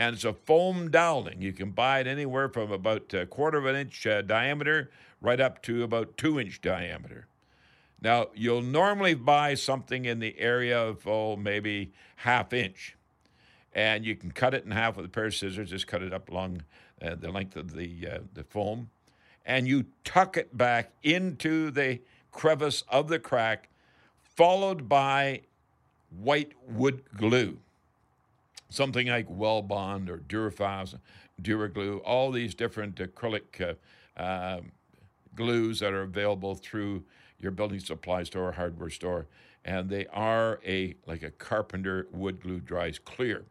and 0.00 0.14
it's 0.14 0.24
a 0.24 0.32
foam 0.32 0.90
dowling. 0.90 1.42
You 1.42 1.52
can 1.52 1.70
buy 1.70 2.00
it 2.00 2.06
anywhere 2.06 2.48
from 2.48 2.72
about 2.72 3.12
a 3.12 3.26
quarter 3.26 3.58
of 3.58 3.66
an 3.66 3.76
inch 3.76 4.06
uh, 4.06 4.22
diameter 4.22 4.90
right 5.20 5.40
up 5.40 5.62
to 5.64 5.82
about 5.82 6.16
two 6.16 6.40
inch 6.40 6.60
diameter. 6.60 7.26
Now, 8.00 8.28
you'll 8.34 8.62
normally 8.62 9.14
buy 9.14 9.54
something 9.54 10.06
in 10.06 10.20
the 10.20 10.38
area 10.38 10.80
of, 10.80 11.06
oh, 11.06 11.36
maybe 11.36 11.92
half 12.16 12.52
inch 12.54 12.96
and 13.72 14.04
you 14.04 14.16
can 14.16 14.30
cut 14.30 14.54
it 14.54 14.64
in 14.64 14.70
half 14.70 14.96
with 14.96 15.06
a 15.06 15.08
pair 15.08 15.26
of 15.26 15.34
scissors. 15.34 15.70
Just 15.70 15.86
cut 15.86 16.02
it 16.02 16.12
up 16.12 16.28
along 16.28 16.62
uh, 17.02 17.14
the 17.14 17.30
length 17.30 17.56
of 17.56 17.74
the 17.74 18.08
uh, 18.10 18.18
the 18.34 18.44
foam, 18.44 18.90
and 19.46 19.68
you 19.68 19.86
tuck 20.04 20.36
it 20.36 20.56
back 20.56 20.90
into 21.02 21.70
the 21.70 22.00
crevice 22.32 22.84
of 22.88 23.08
the 23.08 23.18
crack, 23.18 23.68
followed 24.22 24.88
by 24.88 25.42
white 26.10 26.52
wood 26.68 27.02
glue, 27.16 27.58
something 28.70 29.08
like 29.08 29.28
Weldbond 29.28 30.08
or 30.08 30.18
Durafast, 30.18 30.98
Duraglue, 31.42 32.00
all 32.04 32.30
these 32.30 32.54
different 32.54 32.96
acrylic 32.96 33.76
uh, 34.16 34.20
uh, 34.20 34.60
glues 35.36 35.80
that 35.80 35.92
are 35.92 36.02
available 36.02 36.54
through 36.54 37.04
your 37.38 37.52
building 37.52 37.80
supply 37.80 38.22
store 38.22 38.48
or 38.48 38.52
hardware 38.52 38.90
store 38.90 39.26
and 39.64 39.90
they 39.90 40.06
are 40.06 40.58
a 40.66 40.94
like 41.06 41.22
a 41.22 41.30
carpenter 41.30 42.06
wood 42.12 42.42
glue 42.42 42.60
dries 42.60 42.98
clear 42.98 43.44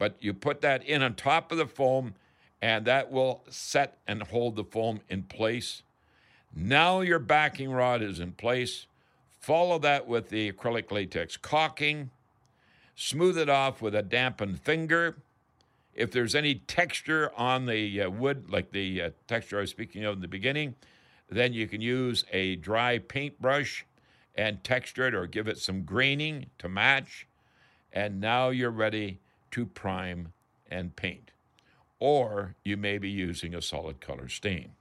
but 0.00 0.16
you 0.18 0.32
put 0.32 0.62
that 0.62 0.82
in 0.82 1.02
on 1.02 1.14
top 1.14 1.52
of 1.52 1.58
the 1.58 1.66
foam, 1.66 2.14
and 2.62 2.86
that 2.86 3.12
will 3.12 3.44
set 3.50 3.98
and 4.08 4.22
hold 4.22 4.56
the 4.56 4.64
foam 4.64 5.02
in 5.10 5.24
place. 5.24 5.82
Now 6.56 7.02
your 7.02 7.18
backing 7.18 7.70
rod 7.70 8.00
is 8.00 8.18
in 8.18 8.32
place. 8.32 8.86
Follow 9.40 9.78
that 9.80 10.08
with 10.08 10.30
the 10.30 10.50
acrylic 10.50 10.90
latex 10.90 11.36
caulking. 11.36 12.10
Smooth 13.02 13.38
it 13.38 13.48
off 13.48 13.80
with 13.80 13.94
a 13.94 14.02
dampened 14.02 14.60
finger. 14.60 15.16
If 15.94 16.10
there's 16.10 16.34
any 16.34 16.56
texture 16.56 17.32
on 17.34 17.64
the 17.64 18.02
uh, 18.02 18.10
wood, 18.10 18.50
like 18.50 18.72
the 18.72 19.00
uh, 19.00 19.10
texture 19.26 19.56
I 19.56 19.62
was 19.62 19.70
speaking 19.70 20.04
of 20.04 20.16
in 20.16 20.20
the 20.20 20.28
beginning, 20.28 20.74
then 21.30 21.54
you 21.54 21.66
can 21.66 21.80
use 21.80 22.26
a 22.30 22.56
dry 22.56 22.98
paintbrush 22.98 23.86
and 24.34 24.62
texture 24.62 25.08
it 25.08 25.14
or 25.14 25.26
give 25.26 25.48
it 25.48 25.56
some 25.56 25.84
graining 25.84 26.50
to 26.58 26.68
match. 26.68 27.26
And 27.90 28.20
now 28.20 28.50
you're 28.50 28.70
ready 28.70 29.20
to 29.52 29.64
prime 29.64 30.34
and 30.70 30.94
paint. 30.94 31.30
Or 32.00 32.54
you 32.64 32.76
may 32.76 32.98
be 32.98 33.08
using 33.08 33.54
a 33.54 33.62
solid 33.62 34.02
color 34.02 34.28
stain. 34.28 34.72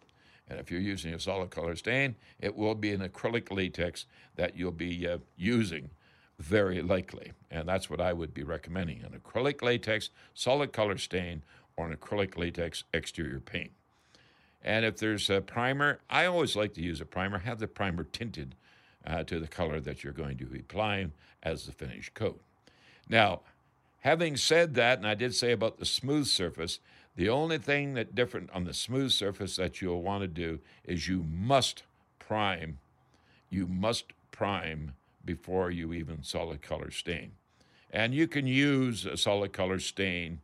And 0.49 0.59
if 0.59 0.69
you're 0.69 0.81
using 0.81 1.13
a 1.13 1.21
solid 1.21 1.51
color 1.51 1.77
stain, 1.77 2.15
it 2.41 2.53
will 2.53 2.75
be 2.75 2.91
an 2.91 2.99
acrylic 2.99 3.49
latex 3.49 4.07
that 4.35 4.57
you'll 4.57 4.71
be 4.71 5.07
uh, 5.07 5.19
using 5.37 5.91
very 6.39 6.81
likely. 6.81 7.33
And 7.51 7.67
that's 7.67 7.89
what 7.89 8.01
I 8.01 8.13
would 8.13 8.33
be 8.33 8.43
recommending 8.43 9.03
an 9.03 9.19
acrylic 9.19 9.61
latex 9.61 10.09
solid 10.33 10.71
color 10.71 10.97
stain 10.97 11.43
or 11.75 11.87
an 11.87 11.95
acrylic 11.95 12.37
latex 12.37 12.83
exterior 12.93 13.39
paint. 13.39 13.71
And 14.63 14.85
if 14.85 14.97
there's 14.97 15.29
a 15.29 15.41
primer, 15.41 15.99
I 16.09 16.25
always 16.25 16.55
like 16.55 16.73
to 16.73 16.81
use 16.81 16.99
a 16.99 17.05
primer, 17.05 17.39
have 17.39 17.59
the 17.59 17.67
primer 17.67 18.03
tinted 18.03 18.55
uh, 19.05 19.23
to 19.23 19.39
the 19.39 19.47
color 19.47 19.79
that 19.79 20.03
you're 20.03 20.13
going 20.13 20.37
to 20.37 20.45
be 20.45 20.59
applying 20.59 21.13
as 21.43 21.65
the 21.65 21.71
finished 21.71 22.13
coat. 22.13 22.41
Now, 23.07 23.41
having 24.01 24.35
said 24.35 24.75
that, 24.75 24.97
and 24.97 25.07
I 25.07 25.15
did 25.15 25.33
say 25.33 25.51
about 25.51 25.77
the 25.77 25.85
smooth 25.85 26.27
surface, 26.27 26.79
the 27.15 27.29
only 27.29 27.57
thing 27.57 27.93
that 27.93 28.15
different 28.15 28.49
on 28.53 28.65
the 28.65 28.73
smooth 28.73 29.11
surface 29.11 29.55
that 29.55 29.81
you'll 29.81 30.01
want 30.01 30.21
to 30.21 30.27
do 30.27 30.59
is 30.83 31.07
you 31.07 31.25
must 31.29 31.83
prime. 32.17 32.79
You 33.49 33.67
must 33.67 34.05
prime 34.31 34.93
before 35.29 35.69
you 35.69 35.93
even 35.93 36.23
solid 36.23 36.59
color 36.59 36.89
stain. 36.89 37.33
And 37.91 38.15
you 38.15 38.27
can 38.27 38.47
use 38.47 39.05
a 39.05 39.15
solid 39.15 39.53
color 39.53 39.77
stain, 39.77 40.39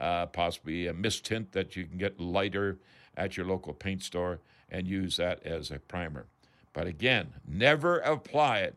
uh, 0.00 0.26
possibly 0.26 0.88
a 0.88 0.92
mist 0.92 1.26
tint 1.26 1.52
that 1.52 1.76
you 1.76 1.84
can 1.84 1.96
get 1.96 2.18
lighter 2.18 2.76
at 3.16 3.36
your 3.36 3.46
local 3.46 3.72
paint 3.72 4.02
store 4.02 4.40
and 4.68 4.88
use 4.88 5.16
that 5.18 5.46
as 5.46 5.70
a 5.70 5.78
primer. 5.78 6.26
But 6.72 6.88
again, 6.88 7.34
never 7.46 8.00
apply 8.00 8.62
it 8.62 8.74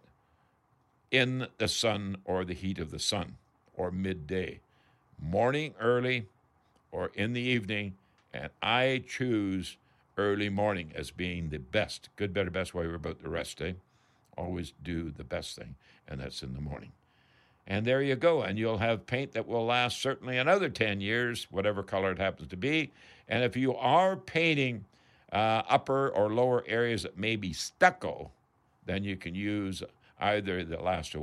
in 1.10 1.48
the 1.58 1.68
sun 1.68 2.18
or 2.26 2.46
the 2.46 2.54
heat 2.54 2.78
of 2.78 2.92
the 2.92 3.00
sun 3.00 3.38
or 3.74 3.90
midday. 3.90 4.60
Morning 5.20 5.74
early 5.80 6.28
or 6.92 7.10
in 7.16 7.34
the 7.34 7.42
evening, 7.42 7.96
and 8.32 8.52
I 8.62 9.04
choose 9.08 9.78
early 10.16 10.50
morning 10.50 10.92
as 10.94 11.10
being 11.10 11.50
the 11.50 11.58
best. 11.58 12.10
Good, 12.18 12.36
better, 12.36 12.52
best, 12.52 12.76
way 12.76 12.86
about 12.86 13.24
the 13.24 13.30
rest, 13.30 13.60
eh? 13.64 13.74
Always 14.39 14.71
do 14.82 15.12
the 15.12 15.25
best 15.25 15.58
thing, 15.58 15.75
and 16.08 16.21
that's 16.21 16.41
in 16.41 16.54
the 16.54 16.62
morning. 16.62 16.93
And 17.67 17.86
there 17.86 18.02
you 18.02 18.15
go. 18.15 18.41
And 18.41 18.58
you'll 18.58 18.78
have 18.78 19.06
paint 19.06 19.34
that 19.34 19.47
will 19.47 19.65
last 19.65 20.02
certainly 20.02 20.38
another 20.38 20.69
10 20.69 21.02
years, 21.02 21.47
whatever 21.52 21.84
color 21.84 22.12
it 22.12 22.17
happens 22.17 22.47
to 22.49 22.58
be. 22.58 22.91
And 23.28 23.43
if 23.43 23.58
you 23.58 23.75
are 23.75 24.15
painting 24.15 24.86
uh, 25.32 25.62
upper 25.69 26.10
or 26.10 26.34
lower 26.34 26.63
areas 26.67 27.04
that 27.04 27.17
may 27.17 27.36
be 27.36 27.54
stucco, 27.54 28.32
then 28.86 29.04
you 29.04 29.17
can 29.17 29.36
use 29.36 29.84
either 30.19 30.63
the 30.63 30.82
last 30.82 31.15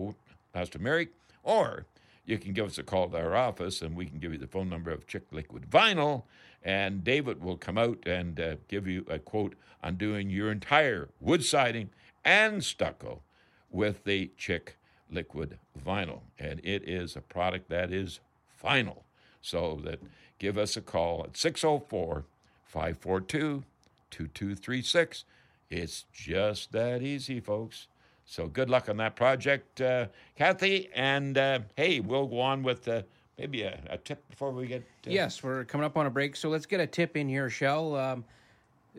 elastomeric 0.54 1.08
or 1.42 1.86
you 2.26 2.38
can 2.38 2.52
give 2.52 2.66
us 2.66 2.78
a 2.78 2.82
call 2.82 3.08
to 3.08 3.16
our 3.16 3.34
office 3.34 3.82
and 3.82 3.96
we 3.96 4.06
can 4.06 4.18
give 4.18 4.32
you 4.32 4.38
the 4.38 4.46
phone 4.46 4.68
number 4.68 4.90
of 4.90 5.06
Chick 5.06 5.24
Liquid 5.32 5.70
Vinyl. 5.70 6.24
And 6.62 7.02
David 7.02 7.42
will 7.42 7.56
come 7.56 7.78
out 7.78 7.98
and 8.06 8.38
uh, 8.38 8.56
give 8.68 8.86
you 8.86 9.06
a 9.08 9.18
quote 9.18 9.54
on 9.82 9.96
doing 9.96 10.30
your 10.30 10.50
entire 10.50 11.08
wood 11.20 11.44
siding 11.44 11.90
and 12.26 12.62
stucco 12.62 13.22
with 13.70 14.04
the 14.04 14.30
Chick 14.36 14.76
Liquid 15.10 15.58
Vinyl. 15.86 16.20
And 16.38 16.60
it 16.64 16.86
is 16.86 17.16
a 17.16 17.20
product 17.20 17.70
that 17.70 17.92
is 17.92 18.20
final. 18.54 19.04
So 19.40 19.80
that 19.84 20.02
give 20.38 20.58
us 20.58 20.76
a 20.76 20.82
call 20.82 21.24
at 21.24 21.36
604 21.36 22.24
542 22.64 23.62
2236. 24.10 25.24
It's 25.70 26.04
just 26.12 26.72
that 26.72 27.02
easy, 27.02 27.40
folks. 27.40 27.86
So 28.24 28.48
good 28.48 28.68
luck 28.68 28.88
on 28.88 28.96
that 28.96 29.14
project, 29.14 29.80
uh, 29.80 30.06
Kathy. 30.34 30.90
And 30.94 31.38
uh, 31.38 31.60
hey, 31.76 32.00
we'll 32.00 32.26
go 32.26 32.40
on 32.40 32.64
with 32.64 32.88
uh, 32.88 33.02
maybe 33.38 33.62
a, 33.62 33.78
a, 33.88 33.98
tip 33.98 34.28
before 34.28 34.50
we 34.50 34.66
get. 34.66 34.84
Yes, 35.04 35.44
we're 35.44 35.64
coming 35.64 35.84
up 35.84 35.96
on 35.96 36.06
a 36.06 36.10
break, 36.10 36.34
so 36.34 36.48
let's 36.48 36.66
get 36.66 36.80
a 36.80 36.86
tip 36.86 37.16
in 37.16 37.28
here, 37.28 37.48
Shell. 37.48 37.94
Um, 37.94 38.24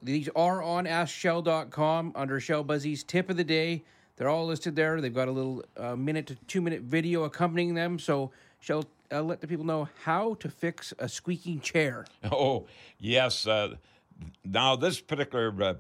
these 0.02 0.30
are 0.36 0.62
on 0.62 0.86
AskShell.com 0.86 2.14
under 2.16 2.40
Shell 2.40 2.66
Busey's 2.66 3.04
tip 3.04 3.30
of 3.30 3.38
the 3.38 3.44
day. 3.44 3.84
They're 4.16 4.30
all 4.30 4.48
listed 4.48 4.76
there. 4.76 5.00
They've 5.00 5.14
got 5.14 5.28
a 5.28 5.32
little 5.32 5.64
uh, 5.78 5.96
minute 5.96 6.28
to 6.28 6.36
two 6.48 6.62
minute 6.62 6.82
video 6.82 7.24
accompanying 7.24 7.76
them. 7.76 8.00
So, 8.00 8.32
Shell, 8.60 8.86
uh, 9.12 9.22
let 9.22 9.42
the 9.42 9.48
people 9.48 9.66
know 9.66 9.88
how 10.04 10.36
to 10.36 10.50
fix 10.50 10.94
a 11.00 11.08
squeaking 11.08 11.62
chair. 11.62 12.06
Oh, 12.32 12.68
yes. 13.00 13.48
Uh, 13.48 13.76
now, 14.44 14.76
this 14.76 15.00
particular 15.00 15.54
uh, 15.62 15.74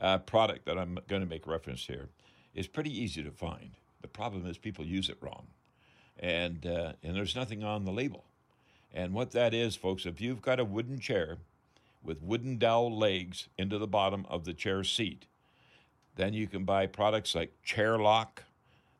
uh, 0.00 0.18
product 0.18 0.66
that 0.66 0.78
I'm 0.78 0.98
going 1.08 1.22
to 1.22 1.28
make 1.28 1.46
reference 1.46 1.86
here 1.86 2.08
is 2.54 2.66
pretty 2.66 2.90
easy 2.90 3.22
to 3.22 3.30
find. 3.30 3.70
The 4.00 4.08
problem 4.08 4.46
is 4.46 4.58
people 4.58 4.84
use 4.84 5.08
it 5.08 5.18
wrong, 5.20 5.46
and 6.18 6.66
uh, 6.66 6.92
and 7.02 7.16
there's 7.16 7.34
nothing 7.34 7.62
on 7.64 7.84
the 7.84 7.92
label. 7.92 8.24
And 8.92 9.12
what 9.12 9.32
that 9.32 9.52
is, 9.54 9.76
folks, 9.76 10.06
if 10.06 10.20
you've 10.20 10.40
got 10.40 10.60
a 10.60 10.64
wooden 10.64 11.00
chair 11.00 11.38
with 12.04 12.22
wooden 12.22 12.58
dowel 12.58 12.96
legs 12.96 13.48
into 13.58 13.78
the 13.78 13.86
bottom 13.86 14.26
of 14.28 14.44
the 14.44 14.54
chair 14.54 14.84
seat, 14.84 15.26
then 16.16 16.34
you 16.34 16.46
can 16.46 16.64
buy 16.64 16.86
products 16.86 17.34
like 17.34 17.52
Chair 17.62 17.98
Lock. 17.98 18.44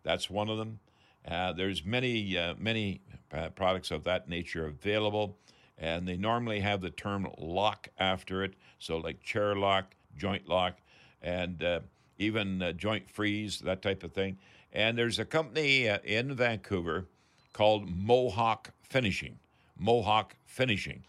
That's 0.03 0.29
one 0.29 0.49
of 0.49 0.59
them. 0.59 0.81
Uh, 1.27 1.53
there's 1.53 1.85
many 1.85 2.37
uh, 2.37 2.55
many 2.59 3.01
uh, 3.33 3.49
products 3.51 3.91
of 3.91 4.05
that 4.05 4.29
nature 4.29 4.67
available, 4.67 5.37
and 5.79 6.07
they 6.07 6.17
normally 6.17 6.61
have 6.61 6.81
the 6.81 6.91
term 6.91 7.27
lock 7.39 7.89
after 7.99 8.45
it. 8.45 8.55
So 8.79 8.99
like 8.99 9.23
chair 9.23 9.57
lock, 9.57 9.95
joint 10.19 10.49
lock, 10.49 10.79
and 11.23 11.63
uh, 11.63 11.81
even 12.19 12.63
uh, 12.63 12.73
joint 12.73 13.09
freeze, 13.09 13.61
that 13.61 13.81
type 13.81 14.03
of 14.03 14.13
thing. 14.13 14.37
And 14.73 14.99
there's 14.99 15.19
a 15.19 15.25
company 15.25 15.89
uh, 15.89 15.99
in 16.05 16.35
Vancouver 16.35 17.07
called 17.53 17.89
Mohawk 17.89 18.71
Finishing. 18.83 19.39
Mohawk 19.79 20.37
Finishing, 20.47 21.03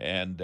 and 0.00 0.40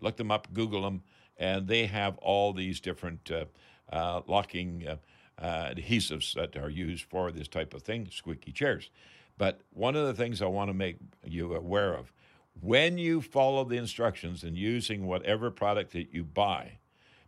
look 0.00 0.16
them 0.16 0.30
up, 0.30 0.52
Google 0.52 0.82
them, 0.82 1.02
and 1.36 1.66
they 1.66 1.86
have 1.86 2.16
all 2.18 2.52
these 2.52 2.80
different 2.80 3.30
uh, 3.30 3.44
uh, 3.92 4.22
locking 4.26 4.86
uh, 4.86 4.96
uh, 5.42 5.74
adhesives 5.74 6.34
that 6.34 6.56
are 6.56 6.70
used 6.70 7.04
for 7.04 7.30
this 7.30 7.48
type 7.48 7.74
of 7.74 7.82
thing, 7.82 8.08
squeaky 8.10 8.52
chairs. 8.52 8.90
But 9.36 9.60
one 9.72 9.96
of 9.96 10.06
the 10.06 10.14
things 10.14 10.40
I 10.40 10.46
want 10.46 10.70
to 10.70 10.74
make 10.74 10.96
you 11.24 11.54
aware 11.54 11.94
of 11.94 12.12
when 12.60 12.98
you 12.98 13.20
follow 13.20 13.64
the 13.64 13.76
instructions 13.76 14.44
and 14.44 14.56
using 14.56 15.06
whatever 15.06 15.50
product 15.50 15.92
that 15.92 16.14
you 16.14 16.22
buy, 16.22 16.78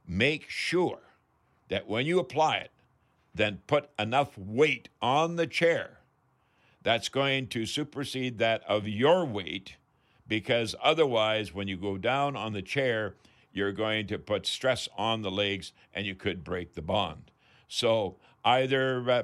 make 0.06 0.48
sure 0.48 1.00
that 1.68 1.88
when 1.88 2.06
you 2.06 2.20
apply 2.20 2.58
it, 2.58 2.70
then 3.34 3.60
put 3.66 3.90
enough 3.98 4.38
weight 4.38 4.88
on 5.02 5.36
the 5.36 5.46
chair 5.46 5.98
that's 6.82 7.08
going 7.08 7.48
to 7.48 7.66
supersede 7.66 8.38
that 8.38 8.62
of 8.68 8.86
your 8.86 9.24
weight 9.24 9.76
because 10.28 10.74
otherwise, 10.82 11.54
when 11.54 11.68
you 11.68 11.76
go 11.76 11.96
down 11.96 12.36
on 12.36 12.52
the 12.52 12.62
chair, 12.62 13.14
you're 13.52 13.72
going 13.72 14.06
to 14.08 14.18
put 14.18 14.46
stress 14.46 14.88
on 14.96 15.22
the 15.22 15.30
legs 15.30 15.72
and 15.94 16.06
you 16.06 16.14
could 16.14 16.44
break 16.44 16.74
the 16.74 16.82
bond. 16.82 17.30
So 17.68 18.16
either 18.44 19.10
uh, 19.10 19.22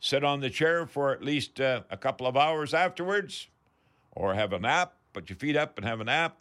sit 0.00 0.24
on 0.24 0.40
the 0.40 0.50
chair 0.50 0.86
for 0.86 1.12
at 1.12 1.22
least 1.22 1.60
uh, 1.60 1.82
a 1.90 1.96
couple 1.96 2.26
of 2.26 2.36
hours 2.36 2.72
afterwards 2.72 3.48
or 4.10 4.34
have 4.34 4.52
a 4.52 4.58
nap, 4.58 4.94
put 5.12 5.28
your 5.28 5.36
feet 5.36 5.56
up 5.56 5.76
and 5.76 5.86
have 5.86 6.00
a 6.00 6.04
nap. 6.04 6.38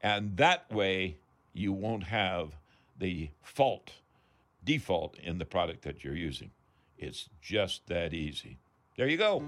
And 0.00 0.36
that 0.36 0.72
way, 0.72 1.16
you 1.52 1.72
won't 1.72 2.04
have 2.04 2.56
the 2.98 3.30
fault, 3.42 3.92
default 4.62 5.18
in 5.18 5.38
the 5.38 5.44
product 5.44 5.82
that 5.82 6.04
you're 6.04 6.14
using. 6.14 6.50
It's 6.98 7.28
just 7.40 7.86
that 7.88 8.14
easy. 8.14 8.58
There 8.96 9.08
you 9.08 9.16
go. 9.16 9.42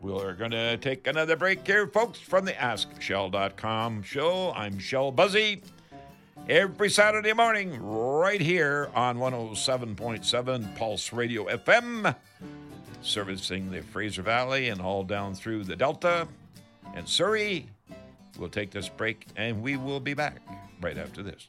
We're 0.00 0.34
going 0.34 0.52
to 0.52 0.76
take 0.76 1.08
another 1.08 1.34
break 1.34 1.66
here, 1.66 1.88
folks, 1.88 2.20
from 2.20 2.44
the 2.44 2.52
AskShell.com 2.52 4.02
show. 4.04 4.52
I'm 4.54 4.78
Shell 4.78 5.12
Busey. 5.12 5.60
Every 6.48 6.88
Saturday 6.88 7.32
morning, 7.32 7.82
right 7.82 8.40
here 8.40 8.90
on 8.94 9.18
107.7 9.18 10.76
Pulse 10.76 11.12
Radio 11.12 11.46
FM, 11.46 12.14
servicing 13.02 13.72
the 13.72 13.82
Fraser 13.82 14.22
Valley 14.22 14.68
and 14.68 14.80
all 14.80 15.02
down 15.02 15.34
through 15.34 15.64
the 15.64 15.74
Delta 15.74 16.28
and 16.94 17.08
Surrey. 17.08 17.66
We'll 18.38 18.50
take 18.50 18.70
this 18.70 18.88
break 18.88 19.26
and 19.36 19.60
we 19.60 19.76
will 19.76 20.00
be 20.00 20.14
back 20.14 20.40
right 20.80 20.96
after 20.96 21.24
this. 21.24 21.48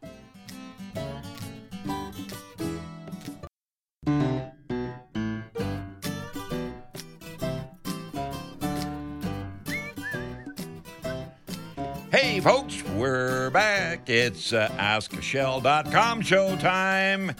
It's 14.21 14.51
uh, 14.51 14.67
AskShell.com 14.77 16.21
showtime. 16.23 17.37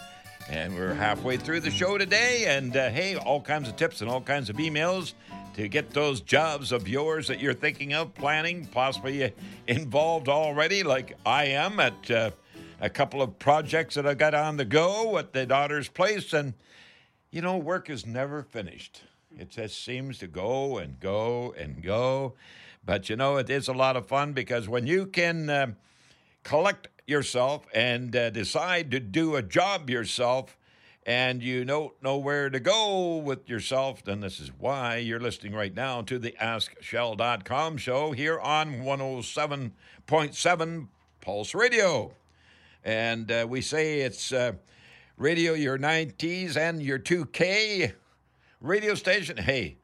And 0.48 0.74
we're 0.74 0.94
halfway 0.94 1.36
through 1.36 1.60
the 1.60 1.70
show 1.70 1.98
today. 1.98 2.46
And 2.48 2.78
uh, 2.78 2.90
hey, 2.90 3.18
all 3.18 3.42
kinds 3.42 3.68
of 3.68 3.76
tips 3.76 4.00
and 4.00 4.10
all 4.10 4.22
kinds 4.22 4.50
of 4.50 4.56
emails 4.56 5.12
to 5.56 5.68
get 5.68 5.90
those 5.90 6.22
jobs 6.22 6.72
of 6.72 6.88
yours 6.88 7.28
that 7.28 7.42
you're 7.42 7.54
thinking 7.54 7.94
of, 7.94 8.16
planning, 8.16 8.66
possibly 8.66 9.34
involved 9.68 10.30
already, 10.30 10.84
like 10.84 11.18
I 11.26 11.48
am 11.48 11.82
at 11.82 12.10
uh, 12.10 12.32
a 12.80 12.90
couple 12.90 13.22
of 13.22 13.38
projects 13.40 13.96
that 13.96 14.08
I 14.08 14.14
got 14.14 14.34
on 14.34 14.56
the 14.56 14.64
go 14.64 15.18
at 15.18 15.34
the 15.34 15.46
daughter's 15.46 15.90
place. 15.90 16.32
And, 16.32 16.54
you 17.30 17.42
know, 17.42 17.58
work 17.58 17.90
is 17.90 18.06
never 18.06 18.42
finished. 18.42 19.02
It 19.38 19.50
just 19.50 19.84
seems 19.84 20.18
to 20.20 20.28
go 20.28 20.78
and 20.78 20.98
go 20.98 21.54
and 21.58 21.84
go. 21.84 22.36
But, 22.86 23.10
you 23.10 23.18
know, 23.18 23.36
it 23.36 23.50
is 23.50 23.68
a 23.68 23.74
lot 23.74 23.98
of 23.98 24.08
fun 24.08 24.32
because 24.32 24.70
when 24.70 24.88
you 24.88 25.08
can 25.08 25.50
uh, 25.50 25.68
collect 26.44 26.88
yourself 27.08 27.66
and 27.74 28.16
uh, 28.16 28.30
decide 28.30 28.92
to 28.92 29.00
do 29.00 29.36
a 29.36 29.42
job 29.42 29.90
yourself, 29.90 30.58
and 31.06 31.42
you 31.42 31.66
don't 31.66 31.94
know 32.04 32.18
where 32.18 32.50
to 32.50 32.60
go 32.60 33.18
with 33.18 33.50
yourself, 33.50 34.04
then 34.04 34.20
this 34.20 34.40
is 34.40 34.52
why 34.58 34.98
you're 34.98 35.20
listening 35.20 35.54
right 35.54 35.76
now 35.76 36.02
to 36.04 36.20
the 36.20 36.36
AskShell.com 36.42 37.78
show 37.78 38.12
here 38.12 38.40
on 38.40 38.82
107.7 38.82 40.88
Pulse 41.22 41.56
Radio. 41.56 42.12
And 42.84 43.32
uh, 43.32 43.46
we 43.50 43.62
say 43.62 44.02
it's 44.02 44.32
uh, 44.32 44.54
radio 45.18 45.54
your 45.54 45.78
90s 45.78 46.56
and 46.56 46.82
your 46.82 47.00
2K 47.00 47.94
radio 48.62 48.96
station. 48.96 49.38
Hey, 49.38 49.78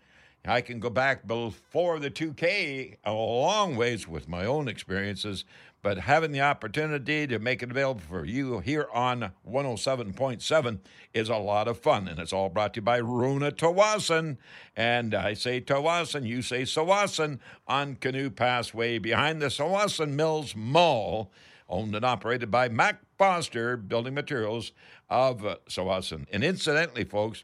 I 0.45 0.61
can 0.61 0.79
go 0.79 0.89
back 0.89 1.27
before 1.27 1.99
the 1.99 2.11
2K 2.11 2.97
a 3.03 3.11
long 3.11 3.75
ways 3.75 4.07
with 4.07 4.29
my 4.29 4.45
own 4.45 4.67
experiences, 4.67 5.43
but 5.85 5.99
having 5.99 6.31
the 6.31 6.41
opportunity 6.41 7.27
to 7.27 7.37
make 7.37 7.61
it 7.61 7.69
available 7.69 8.01
for 8.09 8.25
you 8.25 8.57
here 8.57 8.87
on 8.91 9.31
107.7 9.47 10.79
is 11.13 11.29
a 11.29 11.37
lot 11.37 11.67
of 11.67 11.77
fun. 11.77 12.07
And 12.07 12.17
it's 12.17 12.33
all 12.33 12.49
brought 12.49 12.73
to 12.73 12.79
you 12.79 12.81
by 12.81 12.99
Rona 13.01 13.51
Tawasin. 13.51 14.37
And 14.75 15.13
I 15.13 15.35
say 15.35 15.61
Tawasin, 15.61 16.25
you 16.25 16.41
say 16.41 16.63
Sawasan 16.63 17.37
on 17.67 17.97
Canoe 17.97 18.31
Pass 18.31 18.73
Way 18.73 18.97
behind 18.97 19.43
the 19.43 19.45
Tsawwassen 19.45 20.13
Mills 20.13 20.55
Mall, 20.55 21.31
owned 21.69 21.95
and 21.95 22.03
operated 22.03 22.49
by 22.49 22.67
Mac 22.67 23.01
Foster 23.19 23.77
Building 23.77 24.15
Materials 24.15 24.71
of 25.07 25.41
Tsawwassen. 25.69 26.25
And 26.31 26.43
incidentally, 26.43 27.03
folks, 27.03 27.43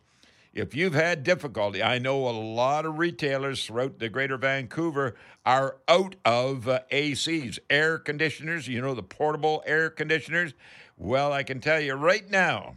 if 0.53 0.75
you've 0.75 0.93
had 0.93 1.23
difficulty, 1.23 1.81
I 1.81 1.97
know 1.97 2.27
a 2.27 2.31
lot 2.31 2.85
of 2.85 2.99
retailers 2.99 3.65
throughout 3.65 3.99
the 3.99 4.09
greater 4.09 4.37
Vancouver 4.37 5.15
are 5.45 5.77
out 5.87 6.17
of 6.25 6.67
uh, 6.67 6.81
ACs, 6.91 7.57
air 7.69 7.97
conditioners, 7.97 8.67
you 8.67 8.81
know, 8.81 8.93
the 8.93 9.03
portable 9.03 9.63
air 9.65 9.89
conditioners. 9.89 10.53
Well, 10.97 11.31
I 11.31 11.43
can 11.43 11.61
tell 11.61 11.79
you 11.79 11.93
right 11.93 12.29
now 12.29 12.75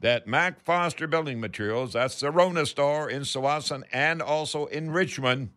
that 0.00 0.28
Mac 0.28 0.62
Foster 0.64 1.08
Building 1.08 1.40
Materials, 1.40 1.94
that's 1.94 2.20
the 2.20 2.30
Rona 2.30 2.66
store 2.66 3.10
in 3.10 3.22
Tsawwassen 3.22 3.82
and 3.92 4.22
also 4.22 4.66
in 4.66 4.92
Richmond, 4.92 5.50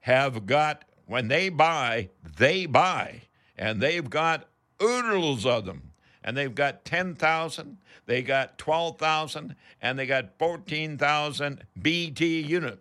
have 0.00 0.44
got, 0.44 0.84
when 1.06 1.28
they 1.28 1.48
buy, 1.48 2.10
they 2.36 2.66
buy. 2.66 3.22
And 3.56 3.80
they've 3.80 4.08
got 4.08 4.48
oodles 4.82 5.46
of 5.46 5.64
them. 5.64 5.85
And 6.26 6.36
they've 6.36 6.54
got 6.54 6.84
10,000, 6.84 7.78
they 8.06 8.20
got 8.20 8.58
12,000, 8.58 9.54
and 9.80 9.98
they 9.98 10.06
got 10.06 10.36
14,000 10.38 11.62
BT 11.80 12.40
unit. 12.40 12.80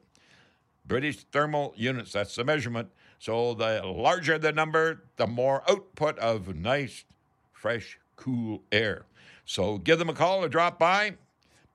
British 0.87 1.23
thermal 1.31 1.73
units, 1.77 2.11
that's 2.13 2.35
the 2.35 2.43
measurement. 2.43 2.89
So 3.19 3.53
the 3.53 3.81
larger 3.85 4.39
the 4.39 4.51
number, 4.51 5.03
the 5.17 5.27
more 5.27 5.63
output 5.69 6.17
of 6.19 6.55
nice, 6.55 7.05
fresh, 7.53 7.99
cool 8.15 8.63
air. 8.71 9.05
So 9.45 9.77
give 9.77 9.99
them 9.99 10.09
a 10.09 10.13
call 10.13 10.43
or 10.43 10.49
drop 10.49 10.79
by, 10.79 11.15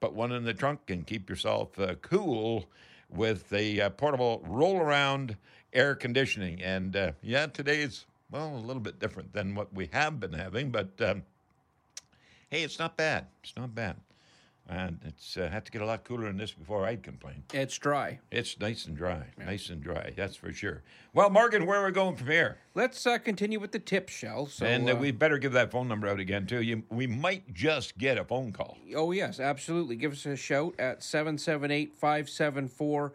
put 0.01 0.13
one 0.13 0.33
in 0.33 0.45
the 0.45 0.55
trunk, 0.55 0.91
and 0.91 1.07
keep 1.07 1.31
yourself 1.31 1.79
uh, 1.79 1.95
cool 2.03 2.67
with 3.09 3.49
the 3.49 3.83
uh, 3.83 3.91
portable 3.91 4.43
roll 4.47 4.79
around 4.79 5.37
air 5.73 5.95
conditioning. 5.95 6.61
And 6.63 6.97
uh, 6.97 7.13
yeah, 7.23 7.47
today's, 7.47 8.07
well, 8.31 8.57
a 8.57 8.59
little 8.59 8.83
bit 8.83 8.99
different 8.99 9.33
than 9.33 9.55
what 9.55 9.73
we 9.73 9.89
have 9.93 10.19
been 10.19 10.33
having, 10.33 10.71
but 10.71 11.01
um, 11.01 11.23
hey, 12.51 12.65
it's 12.65 12.79
not 12.79 12.97
bad. 12.97 13.27
It's 13.43 13.55
not 13.57 13.75
bad. 13.75 13.97
And 14.69 15.01
it's 15.05 15.37
uh, 15.37 15.49
had 15.49 15.65
to 15.65 15.73
get 15.73 15.83
a 15.83 15.87
lot 15.87 16.05
cooler 16.05 16.27
than 16.27 16.37
this 16.37 16.53
before 16.53 16.87
I'd 16.87 17.03
complain. 17.03 17.43
It's 17.53 17.77
dry. 17.77 18.21
It's 18.31 18.61
nice 18.61 18.85
and 18.85 18.97
dry, 18.97 19.25
nice 19.37 19.69
and 19.69 19.83
dry. 19.83 20.13
That's 20.17 20.37
for 20.37 20.53
sure. 20.53 20.85
Well, 21.13 21.29
Morgan, 21.29 21.67
where 21.67 21.81
are 21.81 21.87
we 21.87 21.93
going 21.93 22.15
from 22.15 22.29
here? 22.29 22.59
Let's 22.75 23.05
uh, 23.05 23.19
continue 23.19 23.59
with 23.59 23.73
the 23.73 23.81
tip 23.81 24.09
shell. 24.09 24.47
So, 24.47 24.67
and 24.67 24.89
uh, 24.89 24.93
uh, 24.93 24.97
we 24.97 25.11
better 25.11 25.39
give 25.39 25.53
that 25.55 25.73
phone 25.73 25.89
number 25.89 26.07
out 26.07 26.21
again 26.21 26.47
too. 26.47 26.63
You, 26.63 26.85
we 26.89 27.09
might 27.09 27.53
just 27.53 27.99
get 27.99 28.17
a 28.17 28.25
phone 28.25 28.53
call. 28.53 28.79
Oh, 28.95 29.11
yes, 29.11 29.41
absolutely. 29.41 29.97
Give 29.97 30.13
us 30.13 30.25
a 30.27 30.37
shout 30.37 30.75
at 30.79 31.03
778 31.03 31.97
574 31.97 33.13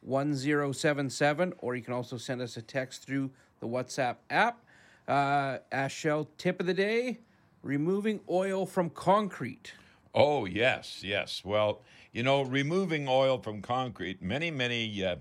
1077, 0.00 1.52
or 1.58 1.76
you 1.76 1.82
can 1.82 1.92
also 1.94 2.16
send 2.16 2.40
us 2.40 2.56
a 2.56 2.62
text 2.62 3.04
through 3.04 3.30
the 3.60 3.68
WhatsApp 3.68 4.16
app. 4.30 4.64
Uh, 5.06 5.58
Ask 5.70 5.96
Shell 5.96 6.28
tip 6.36 6.58
of 6.58 6.66
the 6.66 6.74
day 6.74 7.20
removing 7.66 8.20
oil 8.30 8.64
from 8.64 8.90
concrete. 8.90 9.72
Oh 10.14 10.46
yes, 10.46 11.02
yes. 11.02 11.42
Well, 11.44 11.82
you 12.12 12.22
know, 12.22 12.42
removing 12.42 13.06
oil 13.08 13.38
from 13.38 13.60
concrete. 13.60 14.22
Many, 14.22 14.50
many 14.50 15.04
uh, 15.04 15.16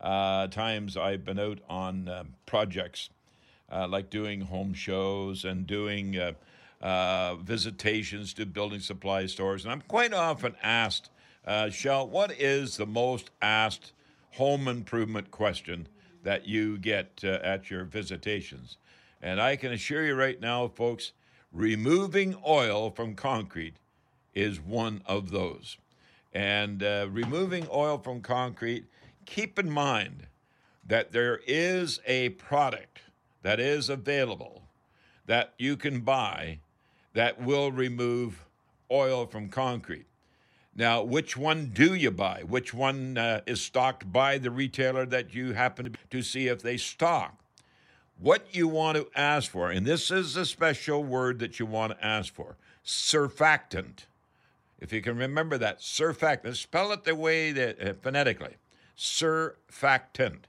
uh, 0.00 0.46
times 0.46 0.96
I've 0.96 1.24
been 1.24 1.38
out 1.38 1.58
on 1.68 2.08
um, 2.08 2.34
projects 2.46 3.10
uh, 3.70 3.86
like 3.88 4.08
doing 4.08 4.40
home 4.40 4.72
shows 4.72 5.44
and 5.44 5.66
doing 5.66 6.16
uh, 6.16 6.32
uh, 6.80 7.34
visitations 7.36 8.32
to 8.34 8.46
building 8.46 8.80
supply 8.80 9.26
stores, 9.26 9.64
and 9.64 9.72
I'm 9.72 9.82
quite 9.82 10.14
often 10.14 10.54
asked, 10.62 11.10
uh, 11.46 11.68
"Shell, 11.68 12.08
what 12.08 12.32
is 12.32 12.78
the 12.78 12.86
most 12.86 13.30
asked 13.42 13.92
home 14.32 14.66
improvement 14.68 15.30
question 15.30 15.88
that 16.22 16.46
you 16.46 16.78
get 16.78 17.22
at 17.22 17.68
your 17.68 17.84
visitations?" 17.84 18.78
And 19.22 19.40
I 19.40 19.56
can 19.56 19.72
assure 19.72 20.06
you 20.06 20.14
right 20.14 20.40
now, 20.40 20.68
folks, 20.68 21.12
removing 21.52 22.36
oil 22.46 22.90
from 22.90 23.14
concrete 23.14 23.76
is 24.34 24.60
one 24.60 25.02
of 25.06 25.30
those. 25.30 25.78
And 26.32 26.82
uh, 26.82 27.08
removing 27.10 27.66
oil 27.72 27.98
from 27.98 28.20
concrete, 28.20 28.84
keep 29.26 29.58
in 29.58 29.70
mind 29.70 30.26
that 30.86 31.12
there 31.12 31.40
is 31.46 32.00
a 32.06 32.30
product 32.30 33.00
that 33.42 33.58
is 33.58 33.88
available 33.88 34.62
that 35.26 35.54
you 35.58 35.76
can 35.76 36.00
buy 36.00 36.58
that 37.14 37.40
will 37.40 37.72
remove 37.72 38.44
oil 38.90 39.26
from 39.26 39.48
concrete. 39.48 40.06
Now, 40.74 41.02
which 41.02 41.36
one 41.36 41.66
do 41.66 41.94
you 41.94 42.10
buy? 42.10 42.42
Which 42.46 42.72
one 42.72 43.18
uh, 43.18 43.40
is 43.46 43.60
stocked 43.60 44.12
by 44.12 44.38
the 44.38 44.50
retailer 44.50 45.04
that 45.06 45.34
you 45.34 45.52
happen 45.52 45.96
to 46.10 46.22
see 46.22 46.48
if 46.48 46.62
they 46.62 46.76
stock? 46.76 47.36
What 48.20 48.54
you 48.54 48.68
want 48.68 48.98
to 48.98 49.08
ask 49.18 49.50
for, 49.50 49.70
and 49.70 49.86
this 49.86 50.10
is 50.10 50.36
a 50.36 50.44
special 50.44 51.02
word 51.02 51.38
that 51.38 51.58
you 51.58 51.64
want 51.64 51.92
to 51.92 52.04
ask 52.04 52.34
for 52.34 52.58
surfactant. 52.84 54.04
If 54.78 54.92
you 54.92 55.00
can 55.00 55.16
remember 55.16 55.56
that, 55.56 55.80
surfactant, 55.80 56.56
spell 56.56 56.92
it 56.92 57.04
the 57.04 57.14
way 57.14 57.50
that 57.52 57.80
uh, 57.80 57.94
phonetically 57.94 58.56
surfactant. 58.94 60.40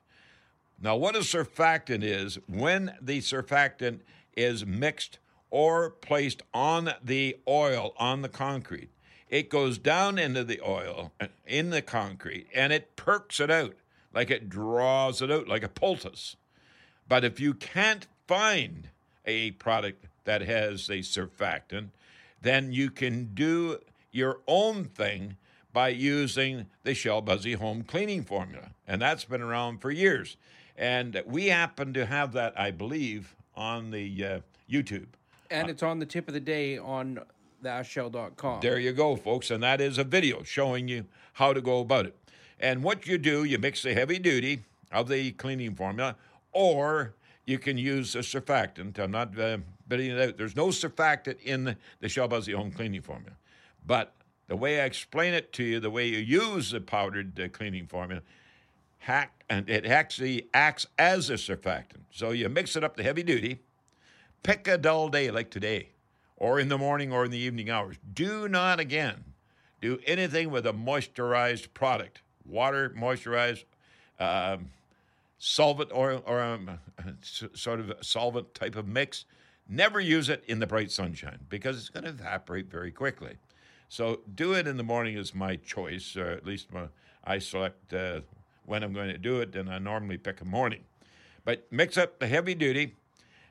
Now, 0.81 0.97
what 0.97 1.15
a 1.15 1.19
surfactant 1.19 2.03
is, 2.03 2.39
when 2.45 2.93
the 3.01 3.19
surfactant 3.19 4.01
is 4.35 4.65
mixed 4.65 5.19
or 5.49 5.91
placed 5.91 6.41
on 6.53 6.91
the 7.01 7.37
oil, 7.47 7.93
on 7.95 8.21
the 8.21 8.29
concrete, 8.29 8.89
it 9.29 9.49
goes 9.49 9.77
down 9.77 10.19
into 10.19 10.43
the 10.43 10.59
oil, 10.59 11.13
uh, 11.21 11.27
in 11.47 11.69
the 11.69 11.81
concrete, 11.81 12.47
and 12.53 12.73
it 12.73 12.97
perks 12.97 13.39
it 13.39 13.49
out, 13.49 13.75
like 14.13 14.29
it 14.29 14.49
draws 14.49 15.21
it 15.21 15.31
out, 15.31 15.47
like 15.47 15.63
a 15.63 15.69
poultice. 15.69 16.35
But 17.11 17.25
if 17.25 17.41
you 17.41 17.53
can't 17.53 18.07
find 18.25 18.87
a 19.25 19.51
product 19.51 20.05
that 20.23 20.43
has 20.43 20.87
a 20.87 20.99
surfactant, 20.99 21.89
then 22.41 22.71
you 22.71 22.89
can 22.89 23.31
do 23.33 23.79
your 24.13 24.39
own 24.47 24.85
thing 24.85 25.35
by 25.73 25.89
using 25.89 26.67
the 26.83 26.93
Shell 26.93 27.23
Busey 27.23 27.57
home 27.57 27.83
cleaning 27.83 28.23
formula. 28.23 28.69
And 28.87 29.01
that's 29.01 29.25
been 29.25 29.41
around 29.41 29.79
for 29.79 29.91
years. 29.91 30.37
And 30.77 31.21
we 31.25 31.47
happen 31.47 31.91
to 31.95 32.05
have 32.05 32.31
that, 32.31 32.57
I 32.57 32.71
believe, 32.71 33.35
on 33.57 33.91
the 33.91 34.25
uh, 34.25 34.39
YouTube. 34.71 35.07
And 35.49 35.69
it's 35.69 35.83
on 35.83 35.99
the 35.99 36.05
tip 36.05 36.29
of 36.29 36.33
the 36.33 36.39
day 36.39 36.77
on 36.77 37.19
the 37.61 37.67
AskShell.com. 37.67 38.61
There 38.61 38.79
you 38.79 38.93
go, 38.93 39.17
folks. 39.17 39.51
And 39.51 39.61
that 39.63 39.81
is 39.81 39.97
a 39.97 40.05
video 40.05 40.43
showing 40.43 40.87
you 40.87 41.07
how 41.33 41.51
to 41.51 41.59
go 41.59 41.81
about 41.81 42.05
it. 42.05 42.15
And 42.57 42.83
what 42.83 43.05
you 43.05 43.17
do, 43.17 43.43
you 43.43 43.57
mix 43.57 43.83
the 43.83 43.93
heavy 43.93 44.17
duty 44.17 44.61
of 44.93 45.09
the 45.09 45.31
cleaning 45.31 45.75
formula, 45.75 46.15
or 46.51 47.13
you 47.45 47.59
can 47.59 47.77
use 47.77 48.15
a 48.15 48.19
surfactant. 48.19 48.99
I'm 48.99 49.11
not 49.11 49.37
uh, 49.37 49.57
bidding 49.87 50.11
it 50.11 50.21
out. 50.21 50.37
There's 50.37 50.55
no 50.55 50.67
surfactant 50.67 51.41
in 51.41 51.63
the 51.65 52.07
Busey 52.07 52.53
home 52.53 52.71
cleaning 52.71 53.01
formula. 53.01 53.35
But 53.85 54.13
the 54.47 54.55
way 54.55 54.81
I 54.81 54.85
explain 54.85 55.33
it 55.33 55.53
to 55.53 55.63
you, 55.63 55.79
the 55.79 55.89
way 55.89 56.07
you 56.07 56.17
use 56.17 56.71
the 56.71 56.81
powdered 56.81 57.39
uh, 57.39 57.47
cleaning 57.49 57.87
formula, 57.87 58.21
hack 58.99 59.43
and 59.49 59.69
it 59.69 59.85
actually 59.85 60.47
acts 60.53 60.85
as 60.97 61.29
a 61.29 61.33
surfactant. 61.33 62.03
So 62.11 62.31
you 62.31 62.47
mix 62.49 62.75
it 62.75 62.83
up 62.83 62.95
to 62.97 63.03
heavy 63.03 63.23
duty. 63.23 63.59
Pick 64.43 64.67
a 64.67 64.77
dull 64.77 65.09
day 65.09 65.29
like 65.29 65.51
today, 65.51 65.89
or 66.37 66.59
in 66.59 66.69
the 66.69 66.77
morning 66.77 67.11
or 67.11 67.25
in 67.25 67.31
the 67.31 67.37
evening 67.37 67.69
hours. 67.69 67.97
Do 68.13 68.47
not 68.47 68.79
again 68.79 69.23
do 69.81 69.99
anything 70.05 70.51
with 70.51 70.65
a 70.65 70.73
moisturized 70.73 71.73
product, 71.73 72.21
water 72.45 72.93
moisturized, 72.97 73.65
um, 74.19 74.69
solvent 75.43 75.89
or 75.91 76.21
or 76.25 76.39
um, 76.39 76.79
sort 77.21 77.79
of 77.79 77.93
solvent 78.01 78.53
type 78.53 78.75
of 78.75 78.87
mix. 78.87 79.25
Never 79.67 79.99
use 79.99 80.29
it 80.29 80.43
in 80.47 80.59
the 80.59 80.67
bright 80.67 80.91
sunshine 80.91 81.39
because 81.49 81.77
it's 81.77 81.89
going 81.89 82.03
to 82.03 82.09
evaporate 82.09 82.69
very 82.69 82.91
quickly. 82.91 83.37
So 83.89 84.21
do 84.35 84.53
it 84.53 84.67
in 84.67 84.77
the 84.77 84.83
morning 84.83 85.17
is 85.17 85.33
my 85.33 85.55
choice, 85.55 86.15
or 86.15 86.25
at 86.25 86.45
least 86.45 86.71
my, 86.71 86.83
I 87.23 87.39
select 87.39 87.93
uh, 87.93 88.21
when 88.65 88.83
I'm 88.83 88.93
going 88.93 89.09
to 89.09 89.17
do 89.17 89.39
it, 89.41 89.55
and 89.55 89.69
I 89.69 89.79
normally 89.79 90.17
pick 90.17 90.41
a 90.41 90.45
morning. 90.45 90.83
But 91.43 91.65
mix 91.71 91.97
up 91.97 92.19
the 92.19 92.27
heavy 92.27 92.53
duty, 92.53 92.95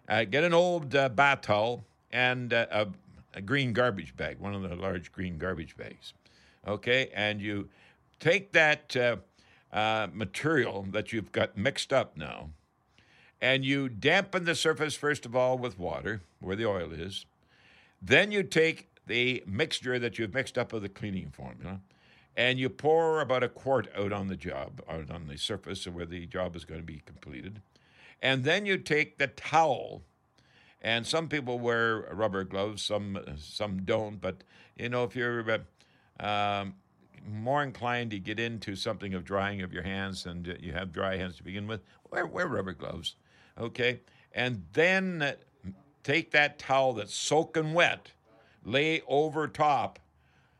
uh, 0.09 0.25
get 0.25 0.45
an 0.45 0.55
old 0.55 0.95
uh, 0.95 1.09
bath 1.09 1.43
towel 1.43 1.85
and 2.13 2.53
uh, 2.53 2.67
a, 2.71 2.87
a, 3.35 3.41
green 3.41 3.73
garbage 3.73 4.17
bag, 4.17 4.39
one 4.39 4.55
of 4.55 4.63
the 4.63 4.77
large 4.77 5.11
green 5.13 5.39
garbage 5.39 5.77
bags. 5.77 6.13
Okay, 6.67 7.11
and 7.15 7.41
you 7.41 7.69
take 8.21 8.53
that 8.53 8.97
uh, 9.73 10.09
material 10.13 10.87
that 10.91 11.13
you've 11.13 11.33
got 11.33 11.57
mixed 11.57 11.93
up 11.93 12.17
now, 12.17 12.51
and 13.41 13.65
you 13.65 13.89
dampen 13.89 14.45
the 14.45 14.55
surface 14.55 14.95
first 14.95 15.25
of 15.25 15.35
all 15.35 15.57
with 15.59 15.79
water 15.79 16.23
where 16.41 16.57
the 16.57 16.67
oil 16.67 16.93
is. 16.93 17.25
Then 18.03 18.33
you 18.33 18.43
take 18.43 18.89
the 19.07 19.43
mixture 19.47 19.99
that 19.99 20.19
you've 20.19 20.35
mixed 20.35 20.57
up 20.57 20.73
with 20.73 20.83
the 20.83 20.89
cleaning 20.89 21.31
formula, 21.31 21.81
and 22.37 22.59
you 22.59 22.69
pour 22.69 23.21
about 23.21 23.43
a 23.43 23.49
quart 23.49 23.89
out 23.97 24.13
on 24.13 24.29
the 24.29 24.37
job, 24.37 24.83
out 24.89 25.11
on 25.11 25.27
the 25.27 25.37
surface 25.37 25.87
where 25.87 26.07
the 26.07 26.27
job 26.27 26.57
is 26.57 26.65
going 26.65 26.81
to 26.81 26.87
be 26.87 27.03
completed. 27.05 27.61
And 28.23 28.45
then 28.45 28.67
you 28.67 28.77
take 28.79 29.19
the 29.19 29.27
towel, 29.27 30.03
and 30.81 31.07
some 31.07 31.29
people 31.29 31.59
wear 31.59 32.01
rubber 32.13 32.45
gloves, 32.45 32.83
some 32.83 33.19
some 33.39 33.83
don't. 33.83 34.21
But 34.21 34.43
you 34.77 34.89
know, 34.89 35.05
if 35.05 35.17
you're 35.17 35.45
um, 36.19 36.75
more 37.29 37.63
inclined 37.63 38.11
to 38.13 38.19
get 38.19 38.41
into 38.41 38.77
something 38.77 39.15
of 39.15 39.25
drying 39.25 39.63
of 39.63 39.73
your 39.73 39.83
hands, 39.83 40.27
and 40.27 40.57
you 40.61 40.73
have 40.73 40.93
dry 40.93 41.17
hands 41.17 41.37
to 41.37 41.43
begin 41.43 41.67
with, 41.67 41.83
wear, 42.11 42.27
wear 42.27 42.47
rubber 42.47 42.73
gloves, 42.73 43.17
okay? 43.59 44.01
And 44.33 44.65
then 44.73 45.35
take 46.03 46.31
that 46.31 46.59
towel 46.59 46.93
that's 46.95 47.15
soaking 47.15 47.75
wet, 47.75 48.13
lay 48.65 49.03
over 49.07 49.49
top, 49.49 49.99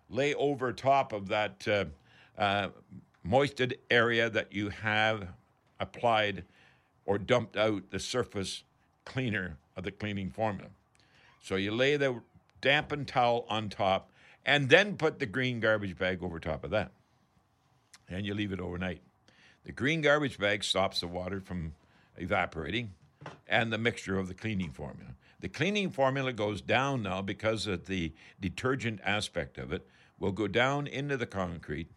lay 0.09 0.35
over 0.35 0.73
top 0.73 1.13
of 1.13 1.29
that 1.29 1.67
uh, 1.69 1.85
uh, 2.39 2.69
moisted 3.23 3.79
area 3.91 4.29
that 4.31 4.53
you 4.53 4.69
have 4.71 5.29
applied 5.79 6.45
or 7.07 7.19
dumped 7.19 7.57
out 7.57 7.91
the 7.91 7.99
surface 7.99 8.65
cleaner 9.05 9.57
of 9.77 9.85
the 9.85 9.91
cleaning 9.91 10.31
formula. 10.31 10.69
So 11.41 11.57
you 11.57 11.73
lay 11.73 11.97
the 11.97 12.21
dampened 12.61 13.09
towel 13.09 13.47
on 13.49 13.69
top 13.69 14.11
and 14.45 14.69
then 14.69 14.97
put 14.97 15.19
the 15.19 15.27
green 15.27 15.61
garbage 15.61 15.99
bag 15.99 16.23
over 16.23 16.41
top 16.41 16.65
of 16.65 16.71
that. 16.71 16.93
And 18.09 18.27
you 18.27 18.35
leave 18.35 18.53
it 18.53 18.61
overnight. 18.61 19.03
The 19.65 19.73
green 19.73 20.01
garbage 20.01 20.39
bag 20.39 20.65
stops 20.65 21.01
the 21.01 21.07
water 21.07 21.41
from 21.41 21.75
evaporating 22.17 22.95
and 23.47 23.73
the 23.73 23.79
mixture 23.79 24.19
of 24.19 24.29
the 24.29 24.35
cleaning 24.35 24.73
formula. 24.73 25.15
The 25.41 25.49
cleaning 25.49 25.91
formula 25.91 26.33
goes 26.33 26.61
down 26.61 27.03
now 27.03 27.23
because 27.23 27.67
of 27.67 27.87
the 27.87 28.13
detergent 28.41 29.01
aspect 29.05 29.59
of 29.59 29.73
it, 29.73 29.87
will 30.19 30.33
go 30.33 30.47
down 30.47 30.87
into 30.87 31.17
the 31.17 31.27
concrete. 31.27 31.91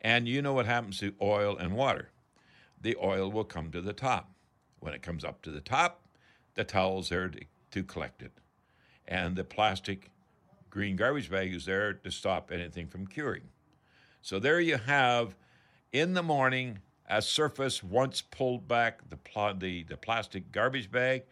And 0.00 0.28
you 0.28 0.42
know 0.42 0.52
what 0.52 0.66
happens 0.66 0.98
to 0.98 1.14
oil 1.20 1.56
and 1.56 1.74
water? 1.74 2.10
The 2.80 2.96
oil 3.02 3.30
will 3.30 3.44
come 3.44 3.70
to 3.70 3.80
the 3.80 3.94
top. 3.94 4.30
When 4.80 4.92
it 4.92 5.00
comes 5.00 5.24
up 5.24 5.40
to 5.42 5.50
the 5.50 5.62
top, 5.62 6.02
the 6.54 6.64
towel's 6.64 7.08
there 7.08 7.28
to, 7.28 7.40
to 7.70 7.82
collect 7.82 8.22
it. 8.22 8.32
And 9.08 9.34
the 9.34 9.44
plastic 9.44 10.10
green 10.74 10.96
garbage 10.96 11.30
bag 11.30 11.54
is 11.54 11.64
there 11.64 11.92
to 11.92 12.10
stop 12.10 12.50
anything 12.50 12.88
from 12.88 13.06
curing. 13.06 13.44
So 14.22 14.40
there 14.40 14.58
you 14.58 14.76
have, 14.76 15.36
in 15.92 16.14
the 16.14 16.22
morning, 16.22 16.80
a 17.08 17.22
surface 17.22 17.80
once 17.82 18.20
pulled 18.20 18.66
back 18.66 19.08
the, 19.08 19.16
pl- 19.16 19.54
the, 19.56 19.84
the 19.84 19.96
plastic 19.96 20.50
garbage 20.50 20.90
bag 20.90 21.22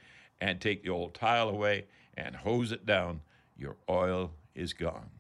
and 0.41 0.61
take 0.61 0.85
the 0.85 0.91
old 0.91 1.15
tile 1.15 1.49
away 1.49 1.87
and 2.15 2.37
hose 2.37 2.71
it 2.71 2.87
down, 2.87 3.21
your 3.57 3.75
oil 3.91 4.31
is 4.55 4.73
gone. 4.73 5.11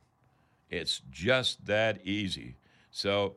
It's 0.70 1.00
just 1.10 1.66
that 1.66 2.06
easy. 2.06 2.54
So, 2.92 3.34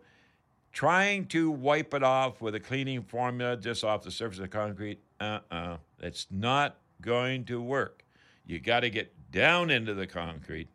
trying 0.71 1.25
to 1.27 1.49
wipe 1.49 1.93
it 1.93 2.03
off 2.03 2.41
with 2.41 2.53
a 2.53 2.59
cleaning 2.59 3.01
formula 3.01 3.57
just 3.57 3.83
off 3.83 4.03
the 4.03 4.11
surface 4.11 4.39
of 4.39 4.51
concrete, 4.51 4.99
uh 5.19 5.39
uh-uh, 5.49 5.77
uh, 6.03 6.09
not 6.29 6.77
going 7.01 7.45
to 7.45 7.61
work. 7.61 8.03
You 8.45 8.59
got 8.59 8.81
to 8.81 8.89
get 8.89 9.31
down 9.31 9.71
into 9.71 9.93
the 9.93 10.05
concrete 10.05 10.69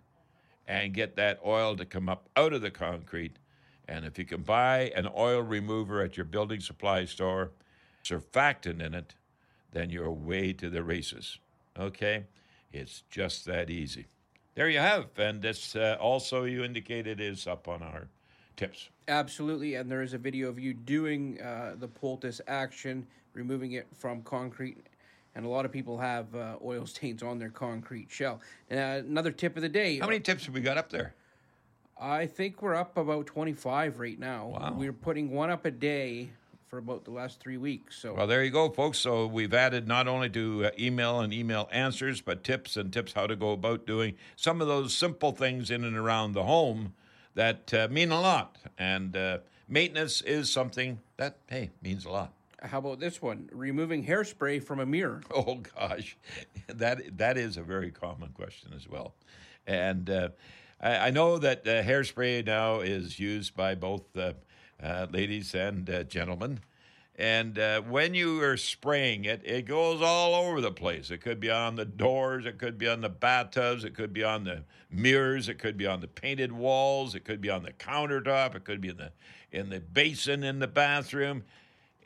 and 0.71 0.95
get 0.95 1.17
that 1.17 1.41
oil 1.45 1.77
to 1.77 1.85
come 1.85 2.09
up 2.09 2.29
out 2.37 2.53
of 2.53 2.63
the 2.63 2.71
concrete. 2.71 3.37
And 3.89 4.05
if 4.05 4.21
you 4.21 4.25
can 4.25 4.43
buy 4.43 4.93
an 4.95 5.09
oil 5.17 5.43
remover 5.43 6.01
at 6.01 6.17
your 6.17 6.25
building 6.25 6.61
supply 6.61 7.07
store, 7.07 7.51
surfactant 8.05 8.81
in 8.81 8.95
it, 8.95 9.17
then 9.73 9.91
you're 9.91 10.13
way 10.13 10.53
to 10.53 10.71
the 10.71 10.85
races. 10.85 11.39
Okay? 11.77 12.25
It's 12.73 13.03
just 13.11 13.47
that 13.47 13.69
easy. 13.69 14.07
There 14.55 14.69
you 14.69 14.79
have. 14.79 15.07
And 15.17 15.43
this 15.43 15.75
uh, 15.75 15.97
also, 16.01 16.45
you 16.45 16.63
indicated, 16.63 17.21
is 17.21 17.49
up 17.49 17.67
on 17.67 17.83
our 17.83 18.07
tips. 18.57 18.91
Absolutely. 19.09 19.75
And 19.75 19.91
there 19.91 20.03
is 20.03 20.15
a 20.15 20.19
video 20.19 20.49
of 20.49 20.61
you 20.61 20.73
doing 20.73 21.41
uh, 21.41 21.75
the 21.81 21.89
poultice 21.89 22.41
action, 22.47 23.05
removing 23.35 23.73
it 23.73 23.89
from 23.99 24.23
concrete. 24.23 24.87
And 25.35 25.45
a 25.45 25.49
lot 25.49 25.65
of 25.65 25.73
people 25.73 25.99
have 25.99 26.35
uh, 26.35 26.57
oil 26.65 26.87
stains 26.87 27.23
on 27.23 27.39
their 27.39 27.51
concrete 27.51 28.11
shell. 28.11 28.41
Uh, 28.71 28.75
another 28.75 29.31
tip 29.31 29.57
of 29.57 29.63
the 29.63 29.69
day. 29.69 29.99
How 29.99 30.07
many 30.07 30.21
tips 30.21 30.47
have 30.47 30.55
we 30.55 30.61
got 30.61 30.77
up 30.77 30.91
there? 30.91 31.15
I 32.01 32.27
think 32.27 32.63
we're 32.63 32.75
up 32.75 32.97
about 32.97 33.27
25 33.27 34.01
right 34.01 34.19
now. 34.19 34.49
Wow. 34.49 34.75
We're 34.77 34.93
putting 34.93 35.31
one 35.31 35.51
up 35.51 35.67
a 35.67 35.71
day 35.71 36.31
for 36.71 36.79
about 36.79 37.05
the 37.05 37.11
last 37.11 37.41
three 37.41 37.57
weeks. 37.57 37.99
So 37.99 38.15
well, 38.15 38.27
there 38.27 38.45
you 38.45 38.51
go, 38.51 38.71
folks. 38.71 38.99
So 38.99 39.27
we've 39.27 39.53
added 39.53 39.89
not 39.89 40.07
only 40.09 40.31
to 40.31 40.67
uh, 40.67 40.71
email 40.79 41.21
and 41.21 41.33
email 41.33 41.69
answers, 41.73 42.21
but 42.21 42.45
tips 42.45 42.77
and 42.77 42.93
tips 42.93 43.13
how 43.13 43.27
to 43.27 43.35
go 43.37 43.51
about 43.51 43.87
doing 43.87 44.15
some 44.37 44.63
of 44.63 44.69
those 44.69 44.95
simple 44.95 45.33
things 45.33 45.71
in 45.71 45.85
and 45.85 45.97
around 45.97 46.33
the 46.33 46.45
home 46.45 46.95
that 47.35 47.75
uh, 47.75 47.89
mean 47.91 48.13
a 48.13 48.21
lot. 48.21 48.57
And 48.79 49.17
uh, 49.17 49.39
maintenance 49.69 50.23
is 50.23 50.51
something 50.51 51.01
that 51.17 51.39
hey 51.49 51.71
means 51.83 52.05
a 52.05 52.11
lot. 52.11 52.33
How 52.63 52.79
about 52.79 53.01
this 53.01 53.23
one? 53.23 53.49
Removing 53.53 54.05
hairspray 54.05 54.63
from 54.63 54.81
a 54.81 54.87
mirror. 54.87 55.23
Oh 55.35 55.63
gosh, 55.77 56.17
that 56.69 57.19
that 57.19 57.39
is 57.39 57.57
a 57.57 57.63
very 57.63 57.91
common 57.91 58.31
question 58.31 58.73
as 58.77 58.89
well, 58.89 59.15
and. 59.67 60.09
Uh, 60.09 60.29
I, 60.81 61.09
I 61.09 61.11
know 61.11 61.39
that 61.39 61.67
uh, 61.67 61.83
hairspray 61.83 62.47
now 62.47 62.81
is 62.81 63.19
used 63.19 63.55
by 63.55 63.75
both 63.75 64.17
uh, 64.17 64.33
uh, 64.83 65.07
ladies 65.11 65.55
and 65.55 65.89
uh, 65.89 66.05
gentlemen. 66.05 66.61
And 67.17 67.59
uh, 67.59 67.83
when 67.83 68.15
you 68.15 68.43
are 68.43 68.57
spraying 68.57 69.27
it, 69.27 69.43
it 69.45 69.67
goes 69.67 70.01
all 70.01 70.35
over 70.35 70.63
the 70.63 70.73
place. 70.73 71.11
It 71.11 71.19
could 71.19 71.39
be 71.39 71.51
on 71.51 71.77
the 71.77 71.85
doors, 71.85 72.47
it 72.47 72.57
could 72.57 72.79
be 72.79 72.89
on 72.89 73.03
the 73.03 73.11
bathtubs, 73.11 73.85
it 73.85 73.95
could 73.95 74.15
be 74.15 74.25
on 74.25 74.45
the 74.45 74.65
mirrors, 74.91 75.51
it 75.51 75.59
could 75.59 75.77
be 75.77 75.87
on 75.87 76.01
the 76.01 76.09
painted 76.09 76.51
walls, 76.51 77.15
it 77.15 77.25
could 77.25 77.43
be 77.43 77.51
on 77.51 77.63
the 77.63 77.73
countertop, 77.73 78.55
it 78.55 78.65
could 78.65 78.81
be 78.81 78.89
in 78.89 78.97
the 78.97 79.13
in 79.53 79.69
the 79.69 79.81
basin 79.81 80.43
in 80.43 80.61
the 80.61 80.67
bathroom. 80.67 81.45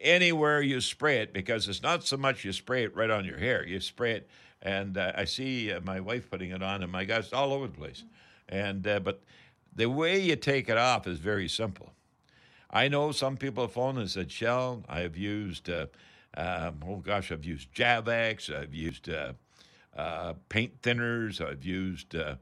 Anywhere 0.00 0.60
you 0.60 0.80
spray 0.80 1.18
it, 1.18 1.32
because 1.32 1.68
it's 1.68 1.82
not 1.82 2.04
so 2.04 2.16
much 2.16 2.44
you 2.44 2.52
spray 2.52 2.84
it 2.84 2.94
right 2.96 3.10
on 3.10 3.24
your 3.24 3.38
hair. 3.38 3.66
You 3.66 3.80
spray 3.80 4.12
it, 4.12 4.28
and 4.60 4.98
uh, 4.98 5.12
I 5.16 5.24
see 5.24 5.72
uh, 5.72 5.80
my 5.80 6.00
wife 6.00 6.30
putting 6.30 6.50
it 6.50 6.62
on, 6.62 6.82
and 6.82 6.90
my 6.90 7.02
it's 7.02 7.32
all 7.32 7.52
over 7.52 7.66
the 7.66 7.74
place. 7.74 8.04
And 8.48 8.86
uh, 8.86 9.00
but 9.00 9.22
the 9.74 9.86
way 9.86 10.20
you 10.20 10.36
take 10.36 10.68
it 10.68 10.76
off 10.76 11.06
is 11.06 11.18
very 11.18 11.48
simple. 11.48 11.92
I 12.70 12.88
know 12.88 13.12
some 13.12 13.36
people 13.36 13.64
have 13.64 13.72
phoned 13.72 13.98
and 13.98 14.10
said, 14.10 14.32
Shell, 14.32 14.82
I 14.88 15.00
have 15.00 15.16
used, 15.16 15.70
uh, 15.70 15.86
um, 16.36 16.80
oh 16.86 16.96
gosh, 16.96 17.30
I've 17.30 17.44
used 17.44 17.72
Javex, 17.72 18.52
I've 18.52 18.74
used 18.74 19.08
uh, 19.08 19.34
uh, 19.96 20.34
paint 20.48 20.82
thinners, 20.82 21.40
I've 21.40 21.64
used 21.64 22.16
um, 22.16 22.38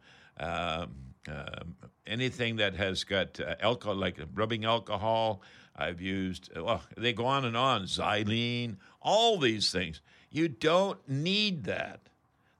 um, 1.28 1.76
anything 2.06 2.56
that 2.56 2.74
has 2.74 3.04
got 3.04 3.38
alcohol, 3.60 3.94
like 3.94 4.18
rubbing 4.34 4.64
alcohol. 4.64 5.42
I've 5.74 6.00
used, 6.00 6.50
well, 6.56 6.82
they 6.96 7.12
go 7.12 7.26
on 7.26 7.44
and 7.44 7.56
on, 7.56 7.84
xylene, 7.84 8.76
all 9.00 9.38
these 9.38 9.70
things. 9.70 10.00
You 10.30 10.48
don't 10.48 10.98
need 11.08 11.64
that. 11.64 12.00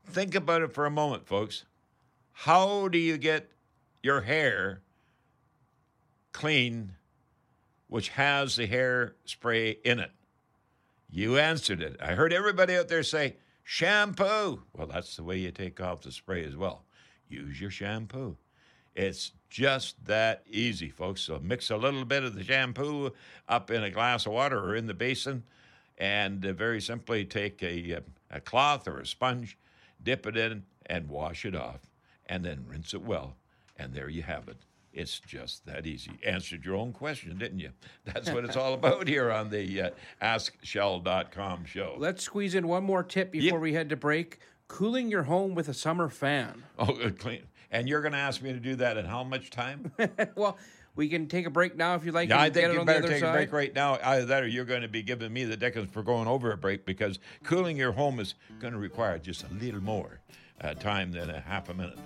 Think 0.07 0.35
about 0.35 0.63
it 0.63 0.75
for 0.75 0.87
a 0.87 0.91
moment, 0.91 1.27
folks. 1.27 1.65
How 2.33 2.89
do 2.89 2.99
you 2.99 3.19
get 3.19 3.51
your 4.03 4.23
hair 4.23 4.83
clean 6.33 6.93
which 7.89 8.09
has 8.11 8.57
the 8.57 8.67
hair 8.67 9.15
spray 9.25 9.77
in 9.85 10.01
it? 10.01 10.11
You 11.11 11.39
answered 11.39 11.83
it. 11.83 11.97
I 12.01 12.15
heard 12.15 12.33
everybody 12.33 12.75
out 12.75 12.89
there 12.89 13.03
say, 13.03 13.37
shampoo. 13.63 14.63
Well, 14.73 14.87
that's 14.87 15.17
the 15.17 15.23
way 15.23 15.39
you 15.39 15.51
take 15.51 15.81
off 15.81 16.01
the 16.01 16.11
spray 16.11 16.45
as 16.45 16.57
well. 16.57 16.85
Use 17.29 17.61
your 17.61 17.71
shampoo. 17.71 18.37
It's 18.95 19.32
just 19.49 20.05
that 20.07 20.43
easy, 20.49 20.90
folks. 20.90 21.20
So 21.22 21.38
mix 21.43 21.70
a 21.70 21.76
little 21.76 22.05
bit 22.05 22.24
of 22.24 22.34
the 22.34 22.45
shampoo 22.45 23.12
up 23.49 23.70
in 23.70 23.82
a 23.82 23.90
glass 23.90 24.26
of 24.26 24.32
water 24.32 24.59
or 24.59 24.76
in 24.76 24.86
the 24.86 24.95
basin, 24.95 25.45
and 25.99 26.45
uh, 26.45 26.53
very 26.53 26.80
simply 26.80 27.24
take 27.24 27.62
a, 27.62 27.97
uh, 27.97 28.01
a 28.30 28.40
cloth 28.40 28.88
or 28.88 28.99
a 28.99 29.07
sponge, 29.07 29.59
dip 30.03 30.26
it 30.26 30.36
in, 30.36 30.64
and 30.86 31.09
wash 31.09 31.45
it 31.45 31.55
off, 31.55 31.80
and 32.26 32.45
then 32.45 32.64
rinse 32.66 32.95
it 32.95 33.03
well. 33.03 33.36
And 33.76 33.95
there 33.95 34.09
you 34.09 34.22
have 34.22 34.49
it. 34.49 34.59
It's 34.93 35.20
just 35.20 35.64
that 35.66 35.86
easy. 35.86 36.12
Answered 36.24 36.64
your 36.64 36.76
own 36.76 36.93
question, 36.93 37.38
didn't 37.38 37.61
you? 37.61 37.70
That's 38.05 38.30
what 38.30 38.45
it's 38.45 38.57
all 38.57 38.74
about 38.74 39.09
here 39.09 39.30
on 39.30 39.49
the 39.49 39.82
uh, 39.82 39.90
AskShell.com 40.22 41.64
show. 41.64 41.95
Let's 41.99 42.22
squeeze 42.22 42.55
in 42.55 42.68
one 42.68 42.84
more 42.84 43.03
tip 43.03 43.32
before 43.32 43.59
yep. 43.59 43.62
we 43.62 43.72
head 43.72 43.88
to 43.88 43.97
break. 43.97 44.38
Cooling 44.68 45.11
your 45.11 45.24
home 45.24 45.55
with 45.55 45.68
a 45.68 45.74
summer 45.74 46.09
fan. 46.09 46.62
Oh, 46.78 47.11
clean. 47.18 47.43
And 47.73 47.89
you're 47.89 48.03
going 48.03 48.12
to 48.12 48.18
ask 48.18 48.43
me 48.43 48.53
to 48.53 48.61
do 48.61 48.77
that 48.77 48.99
in 48.99 49.07
how 49.07 49.25
much 49.25 49.51
time? 49.51 49.91
well, 50.37 50.59
we 50.95 51.09
can 51.09 51.27
take 51.27 51.47
a 51.47 51.51
break 51.51 51.75
now 51.75 51.95
if 51.95 52.05
you'd 52.05 52.14
like. 52.14 52.29
Yeah, 52.29 52.41
I 52.41 52.51
think 52.51 52.75
you 52.75 52.85
better 52.85 53.09
take 53.09 53.20
side. 53.20 53.31
a 53.31 53.33
break 53.33 53.53
right 53.53 53.75
now. 53.75 53.99
Either 54.03 54.27
that 54.27 54.43
or 54.43 54.47
you're 54.47 54.66
going 54.66 54.83
to 54.83 54.89
be 54.89 55.03
giving 55.03 55.33
me 55.33 55.45
the 55.45 55.57
decades 55.57 55.91
for 55.91 56.03
going 56.03 56.29
over 56.29 56.53
a 56.53 56.57
break 56.57 56.85
because 56.85 57.18
cooling 57.43 57.79
your 57.79 57.93
home 57.93 58.20
is 58.20 58.35
going 58.61 58.75
to 58.75 58.79
require 58.79 59.18
just 59.18 59.45
a 59.45 59.55
little 59.55 59.83
more 59.83 60.20
uh, 60.61 60.75
time 60.75 61.11
than 61.11 61.31
a 61.31 61.41
half 61.41 61.70
a 61.70 61.75
minute. 61.75 61.99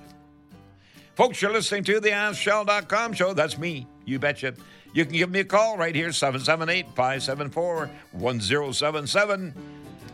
Folks, 1.17 1.43
you're 1.43 1.53
listening 1.53 1.83
to 1.85 1.99
the 1.99 2.11
AskShell.com 2.11 3.15
show. 3.15 3.33
That's 3.33 3.59
me, 3.59 3.87
you 4.05 4.19
betcha. 4.19 4.55
You 4.93 5.05
can 5.05 5.15
give 5.15 5.31
me 5.31 5.41
a 5.41 5.45
call 5.45 5.77
right 5.77 5.95
here, 5.95 6.13
778 6.13 6.95
574 6.95 7.91
1077. 8.13 9.55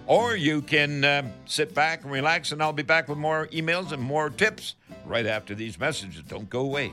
Or 0.06 0.34
you 0.36 0.62
can 0.62 1.04
uh, 1.04 1.30
sit 1.46 1.74
back 1.74 2.02
and 2.02 2.12
relax, 2.12 2.52
and 2.52 2.62
I'll 2.62 2.72
be 2.72 2.82
back 2.82 3.08
with 3.08 3.18
more 3.18 3.46
emails 3.48 3.92
and 3.92 4.02
more 4.02 4.30
tips 4.30 4.74
right 5.06 5.26
after 5.26 5.54
these 5.54 5.78
messages. 5.78 6.22
Don't 6.22 6.50
go 6.50 6.60
away. 6.60 6.92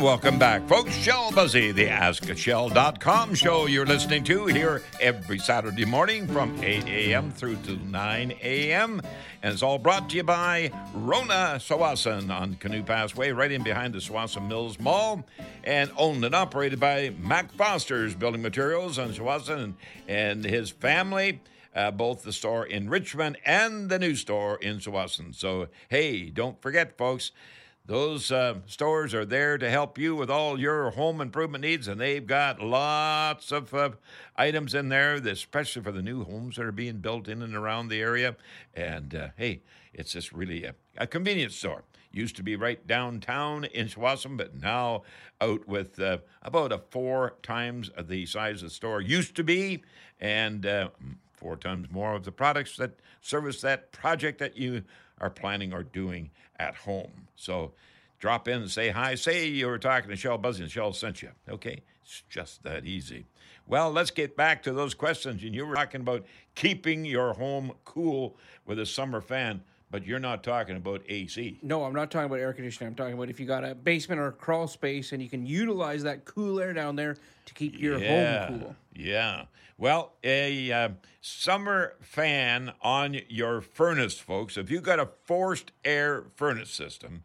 Welcome 0.00 0.38
back, 0.38 0.66
folks. 0.66 0.94
Shell 0.94 1.32
Busey, 1.32 1.74
the 1.74 1.88
AskShell.com 1.88 3.34
show 3.34 3.66
you're 3.66 3.84
listening 3.84 4.24
to 4.24 4.46
here 4.46 4.82
every 4.98 5.38
Saturday 5.38 5.84
morning 5.84 6.26
from 6.26 6.58
8 6.64 6.86
a.m. 6.86 7.30
through 7.30 7.56
to 7.64 7.76
9 7.76 8.32
a.m. 8.42 9.02
And 9.42 9.52
it's 9.52 9.62
all 9.62 9.76
brought 9.76 10.08
to 10.08 10.16
you 10.16 10.22
by 10.22 10.72
Rona 10.94 11.58
Tsawwassen 11.58 12.34
on 12.34 12.54
Canoe 12.54 12.82
Pass 12.82 13.14
Way, 13.14 13.32
right 13.32 13.52
in 13.52 13.62
behind 13.62 13.92
the 13.92 13.98
Tsawwassen 13.98 14.48
Mills 14.48 14.80
Mall, 14.80 15.22
and 15.64 15.90
owned 15.98 16.24
and 16.24 16.34
operated 16.34 16.80
by 16.80 17.12
Mac 17.20 17.52
Foster's 17.52 18.14
Building 18.14 18.40
Materials 18.40 18.98
on 18.98 19.10
Tsawwassen 19.10 19.74
and, 20.08 20.44
his 20.46 20.70
family. 20.70 21.42
Uh, 21.72 21.90
both 21.90 22.24
the 22.24 22.32
store 22.32 22.66
in 22.66 22.88
Richmond 22.88 23.36
and 23.44 23.90
the 23.90 23.98
new 23.98 24.16
store 24.16 24.56
in 24.56 24.78
Tsawwassen. 24.78 25.32
So, 25.34 25.68
hey, 25.88 26.30
don't 26.30 26.60
forget, 26.60 26.98
folks, 26.98 27.30
those 27.86 28.30
uh, 28.30 28.56
stores 28.66 29.14
are 29.14 29.24
there 29.24 29.58
to 29.58 29.68
help 29.68 29.98
you 29.98 30.14
with 30.14 30.30
all 30.30 30.60
your 30.60 30.90
home 30.90 31.20
improvement 31.20 31.62
needs, 31.62 31.88
and 31.88 32.00
they've 32.00 32.26
got 32.26 32.60
lots 32.60 33.50
of 33.50 33.74
uh, 33.74 33.90
items 34.36 34.74
in 34.74 34.90
there, 34.90 35.14
especially 35.14 35.82
for 35.82 35.90
the 35.90 36.02
new 36.02 36.22
homes 36.24 36.56
that 36.56 36.66
are 36.66 36.72
being 36.72 36.98
built 36.98 37.26
in 37.26 37.42
and 37.42 37.56
around 37.56 37.88
the 37.88 38.00
area. 38.00 38.36
And 38.74 39.14
uh, 39.14 39.28
hey, 39.36 39.62
it's 39.92 40.12
just 40.12 40.32
really 40.32 40.64
a, 40.64 40.74
a, 40.96 41.06
convenience 41.06 41.56
store. 41.56 41.84
Used 42.12 42.36
to 42.36 42.42
be 42.42 42.56
right 42.56 42.84
downtown 42.86 43.64
in 43.64 43.86
Tsawwassen, 43.86 44.36
but 44.36 44.54
now 44.54 45.02
out 45.40 45.66
with 45.68 46.00
uh, 46.00 46.18
about 46.42 46.72
a 46.72 46.78
four 46.78 47.34
times 47.42 47.90
the 48.00 48.26
size 48.26 48.62
of 48.62 48.68
the 48.68 48.74
store 48.74 49.00
used 49.00 49.36
to 49.36 49.44
be, 49.44 49.82
and 50.20 50.66
uh, 50.66 50.90
four 51.32 51.56
times 51.56 51.88
more 51.90 52.14
of 52.14 52.24
the 52.24 52.32
products 52.32 52.76
that 52.76 53.00
service 53.20 53.60
that 53.62 53.92
project 53.92 54.38
that 54.38 54.56
you 54.56 54.82
are 55.20 55.30
planning 55.30 55.72
or 55.72 55.82
doing 55.82 56.30
at 56.58 56.74
home. 56.74 57.28
So 57.36 57.72
drop 58.18 58.48
in 58.48 58.62
and 58.62 58.70
say 58.70 58.90
hi. 58.90 59.14
Say 59.14 59.46
you 59.46 59.66
were 59.66 59.78
talking 59.78 60.10
to 60.10 60.16
Shell 60.16 60.38
Busey 60.38 60.60
and 60.60 60.70
Shell 60.70 60.92
sent 60.92 61.22
you. 61.22 61.30
Okay, 61.48 61.82
it's 62.02 62.22
just 62.28 62.62
that 62.62 62.84
easy. 62.84 63.26
Well, 63.66 63.90
let's 63.92 64.10
get 64.10 64.36
back 64.36 64.62
to 64.64 64.72
those 64.72 64.94
questions. 64.94 65.42
And 65.42 65.54
you 65.54 65.64
were 65.64 65.76
talking 65.76 66.00
about 66.00 66.26
keeping 66.54 67.04
your 67.04 67.34
home 67.34 67.72
cool 67.84 68.36
with 68.66 68.78
a 68.80 68.86
summer 68.86 69.20
fan, 69.20 69.62
but 69.90 70.06
you're 70.06 70.20
not 70.20 70.44
talking 70.44 70.76
about 70.76 71.02
AC. 71.08 71.58
No, 71.62 71.84
I'm 71.84 71.94
not 71.94 72.10
talking 72.10 72.26
about 72.26 72.38
air 72.38 72.52
conditioning. 72.52 72.88
I'm 72.88 72.94
talking 72.94 73.14
about 73.14 73.28
if 73.28 73.40
you 73.40 73.46
got 73.46 73.64
a 73.64 73.74
basement 73.74 74.20
or 74.20 74.28
a 74.28 74.32
crawl 74.32 74.68
space 74.68 75.12
and 75.12 75.22
you 75.22 75.28
can 75.28 75.44
utilize 75.44 76.04
that 76.04 76.24
cool 76.24 76.60
air 76.60 76.72
down 76.72 76.96
there 76.96 77.16
to 77.46 77.54
keep 77.54 77.78
your 77.78 77.98
yeah, 77.98 78.46
home 78.46 78.60
cool. 78.60 78.76
Yeah. 78.94 79.44
Well, 79.76 80.12
a 80.22 80.70
uh, 80.70 80.88
summer 81.20 81.94
fan 82.00 82.72
on 82.82 83.16
your 83.28 83.60
furnace, 83.60 84.18
folks, 84.18 84.56
if 84.56 84.70
you've 84.70 84.82
got 84.82 85.00
a 85.00 85.08
forced 85.24 85.72
air 85.84 86.24
furnace 86.36 86.70
system, 86.70 87.24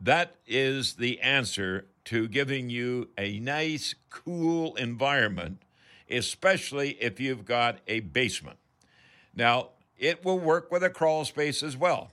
that 0.00 0.36
is 0.46 0.94
the 0.94 1.20
answer 1.20 1.86
to 2.04 2.28
giving 2.28 2.70
you 2.70 3.08
a 3.18 3.40
nice, 3.40 3.94
cool 4.08 4.76
environment, 4.76 5.62
especially 6.08 6.90
if 7.00 7.18
you've 7.20 7.44
got 7.44 7.80
a 7.88 8.00
basement. 8.00 8.58
Now, 9.34 9.70
it 9.98 10.24
will 10.24 10.38
work 10.38 10.70
with 10.70 10.82
a 10.82 10.90
crawl 10.90 11.24
space 11.24 11.62
as 11.62 11.76
well. 11.76 12.10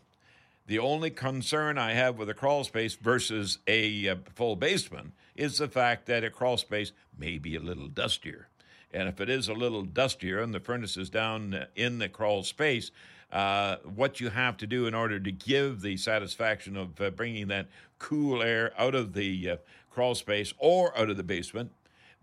The 0.68 0.80
only 0.80 1.12
concern 1.12 1.78
I 1.78 1.94
have 1.94 2.18
with 2.18 2.30
a 2.30 2.34
crawl 2.34 2.64
space 2.64 2.96
versus 2.96 3.60
a 3.68 4.10
uh, 4.10 4.16
full 4.34 4.56
basement 4.56 5.14
is 5.36 5.60
the 5.60 5.68
fact 5.68 6.08
that 6.08 6.24
a 6.24 6.32
crawl 6.32 6.58
space 6.58 6.92
may 7.18 7.38
be 7.38 7.56
a 7.56 7.60
little 7.60 7.88
dustier. 7.88 8.48
And 8.92 9.08
if 9.08 9.22
it 9.22 9.30
is 9.30 9.48
a 9.48 9.54
little 9.54 9.84
dustier 9.84 10.42
and 10.42 10.54
the 10.54 10.60
furnace 10.60 10.98
is 10.98 11.10
down 11.10 11.66
in 11.76 12.00
the 12.00 12.10
crawl 12.10 12.44
space, 12.44 12.92
uh, 13.32 13.76
what 13.84 14.20
you 14.20 14.30
have 14.30 14.58
to 14.58 14.66
do 14.66 14.88
in 14.88 14.96
order 14.96 15.20
to 15.20 15.32
give 15.32 15.82
the 15.82 15.98
satisfaction 15.98 16.78
of 16.78 17.00
uh, 17.02 17.10
bringing 17.10 17.48
that 17.50 17.68
cool 18.00 18.42
air 18.42 18.72
out 18.78 18.96
of 18.96 19.14
the 19.14 19.52
uh, 19.52 19.58
crawl 19.92 20.16
space 20.16 20.54
or 20.58 20.98
out 20.98 21.10
of 21.10 21.18
the 21.18 21.24
basement, 21.24 21.72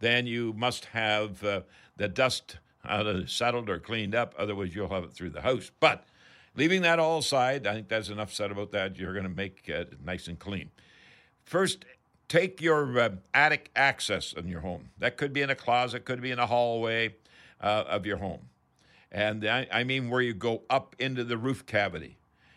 then 0.01 0.27
you 0.27 0.53
must 0.55 0.87
have 0.87 1.45
uh, 1.45 1.61
the 1.97 2.09
dust 2.09 2.59
settled 3.27 3.69
or 3.69 3.79
cleaned 3.79 4.15
up. 4.15 4.35
Otherwise, 4.39 4.75
you'll 4.75 4.89
have 4.89 5.05
it 5.05 5.13
through 5.13 5.31
the 5.31 5.41
house. 5.43 5.71
But 5.81 6.05
leaving 6.55 6.83
that 6.83 6.99
all 6.99 7.19
aside, 7.19 7.67
I 7.67 7.75
think 7.75 7.89
that's 7.89 8.09
enough 8.09 8.33
said 8.33 8.51
about 8.51 8.73
that. 8.73 8.97
You're 8.97 9.13
going 9.13 9.25
to 9.25 9.31
make 9.31 9.69
it 9.69 10.05
nice 10.05 10.29
and 10.29 10.39
clean. 10.39 10.71
First, 11.45 11.85
take 12.29 12.61
your 12.61 12.99
uh, 12.99 13.11
attic 13.35 13.71
access 13.77 14.33
in 14.33 14.49
your 14.49 14.61
home. 14.61 14.91
That 14.99 15.17
could 15.17 15.33
be 15.33 15.43
in 15.43 15.51
a 15.51 15.55
closet, 15.55 16.05
could 16.05 16.21
be 16.21 16.31
in 16.31 16.39
a 16.39 16.47
hallway 16.47 17.15
uh, 17.61 17.85
of 17.89 18.07
your 18.07 18.17
home. 18.17 18.49
And 19.11 19.45
I, 19.47 19.67
I 19.71 19.85
mean 19.85 20.09
where 20.09 20.23
you 20.23 20.33
go 20.33 20.63
up 20.71 20.97
into 20.99 21.25
the 21.25 21.37
roof 21.37 21.67
cavity. 21.67 22.17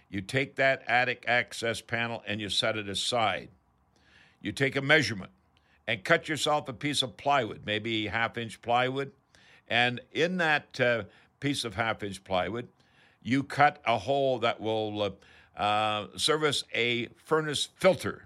You 0.09 0.21
take 0.21 0.55
that 0.55 0.83
attic 0.87 1.25
access 1.27 1.81
panel 1.81 2.23
and 2.25 2.39
you 2.39 2.49
set 2.49 2.77
it 2.77 2.87
aside. 2.87 3.49
You 4.41 4.51
take 4.51 4.75
a 4.75 4.81
measurement 4.81 5.31
and 5.87 6.03
cut 6.03 6.29
yourself 6.29 6.69
a 6.69 6.73
piece 6.73 7.01
of 7.01 7.17
plywood, 7.17 7.61
maybe 7.65 8.07
half 8.07 8.37
inch 8.37 8.61
plywood. 8.61 9.11
And 9.67 10.01
in 10.11 10.37
that 10.37 10.79
uh, 10.79 11.03
piece 11.39 11.65
of 11.65 11.75
half 11.75 12.03
inch 12.03 12.23
plywood, 12.23 12.67
you 13.21 13.43
cut 13.43 13.81
a 13.85 13.97
hole 13.97 14.39
that 14.39 14.61
will 14.61 15.01
uh, 15.01 15.59
uh, 15.59 16.07
service 16.17 16.63
a 16.73 17.07
furnace 17.15 17.69
filter, 17.75 18.25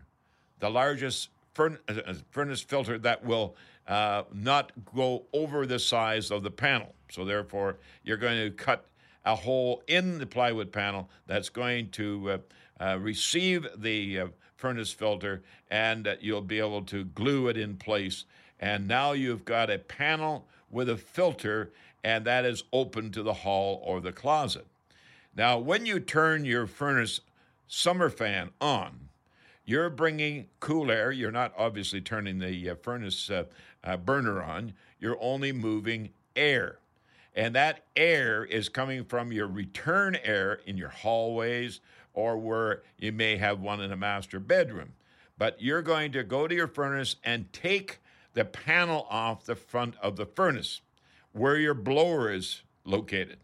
the 0.60 0.70
largest 0.70 1.30
uh, 1.58 1.70
uh, 1.88 2.14
furnace 2.32 2.62
filter 2.62 2.98
that 2.98 3.24
will 3.24 3.56
uh, 3.88 4.24
not 4.34 4.72
go 4.94 5.24
over 5.34 5.66
the 5.66 5.80
size 5.80 6.32
of 6.32 6.44
the 6.44 6.52
panel. 6.52 6.94
So, 7.10 7.26
therefore, 7.26 7.78
you're 8.04 8.18
going 8.18 8.38
to 8.38 8.52
cut 8.52 8.86
a 9.26 9.36
hole 9.36 9.84
in 9.88 10.20
the 10.20 10.26
plywood 10.26 10.72
panel 10.72 11.10
that's 11.28 11.50
going 11.50 11.90
to 11.92 12.32
uh, 12.32 12.38
uh, 12.84 12.98
receive 13.00 13.68
the 13.78 14.20
uh, 14.20 14.28
furnace 14.56 14.92
filter 14.92 15.42
and 15.70 16.18
you'll 16.22 16.42
be 16.42 16.60
able 16.60 16.82
to 16.84 17.06
glue 17.06 17.48
it 17.48 17.58
in 17.58 17.76
place. 17.76 18.26
And 18.60 18.88
now 18.88 19.12
you've 19.14 19.46
got 19.46 19.70
a 19.70 19.78
panel 19.78 20.48
with 20.72 20.90
a 20.90 20.98
filter, 20.98 21.72
and 22.04 22.26
that 22.26 22.46
is 22.46 22.64
open 22.72 23.12
to 23.12 23.24
the 23.24 23.34
hall 23.34 23.82
or 23.84 24.00
the 24.00 24.12
closet. 24.12 24.66
Now, 25.36 25.58
when 25.58 25.86
you 25.86 26.00
turn 26.00 26.46
your 26.46 26.68
furnace 26.68 27.22
summer 27.68 28.10
fan 28.10 28.52
on, 28.60 29.10
you're 29.66 29.90
bringing 29.90 30.48
cool 30.60 30.90
air. 30.90 31.12
You're 31.12 31.32
not 31.32 31.54
obviously 31.58 32.02
turning 32.02 32.40
the 32.40 32.72
uh, 32.72 32.76
furnace 32.76 33.30
uh, 33.30 33.44
uh, 33.84 33.98
burner 33.98 34.42
on. 34.42 34.74
You're 35.00 35.22
only 35.22 35.52
moving 35.52 36.10
air. 36.36 36.80
And 37.36 37.54
that 37.56 37.84
air 37.96 38.44
is 38.44 38.68
coming 38.68 39.06
from 39.06 39.32
your 39.32 39.48
return 39.48 40.18
air 40.24 40.60
in 40.66 40.76
your 40.76 40.90
hallways 40.90 41.80
or 42.14 42.38
where 42.38 42.82
you 42.98 43.12
may 43.12 43.38
have 43.38 43.62
one 43.62 43.80
in 43.80 43.92
a 43.92 43.96
master 43.96 44.40
bedroom. 44.40 44.94
But 45.38 45.62
you're 45.62 45.84
going 45.84 46.12
to 46.14 46.24
go 46.24 46.48
to 46.48 46.56
your 46.56 46.68
furnace 46.68 47.16
and 47.24 47.52
take 47.54 48.00
the 48.34 48.46
panel 48.46 49.08
off 49.10 49.46
the 49.46 49.56
front 49.56 49.96
of 50.02 50.16
the 50.16 50.26
furnace 50.26 50.82
where 51.32 51.58
your 51.58 51.74
blower 51.74 52.32
is 52.32 52.64
located. 52.86 53.38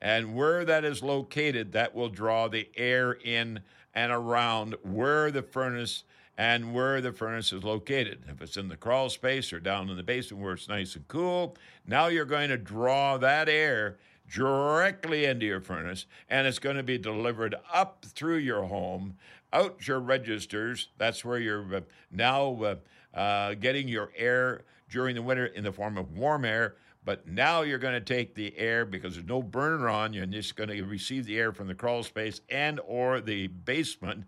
And 0.00 0.34
where 0.34 0.64
that 0.64 0.84
is 0.84 1.02
located, 1.02 1.72
that 1.72 1.94
will 1.94 2.08
draw 2.08 2.48
the 2.48 2.68
air 2.76 3.12
in 3.12 3.60
and 3.94 4.12
around 4.12 4.76
where 4.82 5.30
the 5.30 5.42
furnace 5.42 6.04
and 6.36 6.72
where 6.72 7.00
the 7.00 7.12
furnace 7.12 7.52
is 7.52 7.64
located. 7.64 8.22
If 8.28 8.40
it's 8.40 8.56
in 8.56 8.68
the 8.68 8.76
crawl 8.76 9.10
space 9.10 9.52
or 9.52 9.58
down 9.58 9.90
in 9.90 9.96
the 9.96 10.04
basement 10.04 10.42
where 10.42 10.52
it's 10.52 10.68
nice 10.68 10.94
and 10.94 11.06
cool, 11.08 11.56
now 11.84 12.06
you're 12.06 12.24
going 12.24 12.48
to 12.50 12.56
draw 12.56 13.18
that 13.18 13.48
air 13.48 13.98
directly 14.32 15.24
into 15.24 15.46
your 15.46 15.60
furnace 15.60 16.06
and 16.28 16.46
it's 16.46 16.60
going 16.60 16.76
to 16.76 16.82
be 16.84 16.98
delivered 16.98 17.56
up 17.72 18.04
through 18.04 18.36
your 18.36 18.64
home, 18.64 19.16
out 19.52 19.88
your 19.88 19.98
registers. 19.98 20.90
That's 20.96 21.24
where 21.24 21.40
you're 21.40 21.74
uh, 21.74 21.80
now 22.12 22.62
uh, 22.62 22.74
uh, 23.14 23.54
getting 23.54 23.88
your 23.88 24.10
air 24.16 24.62
during 24.90 25.14
the 25.14 25.22
winter 25.22 25.46
in 25.46 25.64
the 25.64 25.72
form 25.72 25.98
of 25.98 26.16
warm 26.16 26.44
air 26.44 26.76
but 27.08 27.26
now 27.26 27.62
you're 27.62 27.78
going 27.78 27.94
to 27.94 28.02
take 28.02 28.34
the 28.34 28.54
air 28.58 28.84
because 28.84 29.14
there's 29.14 29.26
no 29.26 29.42
burner 29.42 29.88
on. 29.88 30.12
You're 30.12 30.26
just 30.26 30.56
going 30.56 30.68
to 30.68 30.82
receive 30.82 31.24
the 31.24 31.38
air 31.38 31.52
from 31.52 31.66
the 31.66 31.74
crawl 31.74 32.02
space 32.02 32.42
and 32.50 32.80
or 32.86 33.22
the 33.22 33.46
basement, 33.46 34.24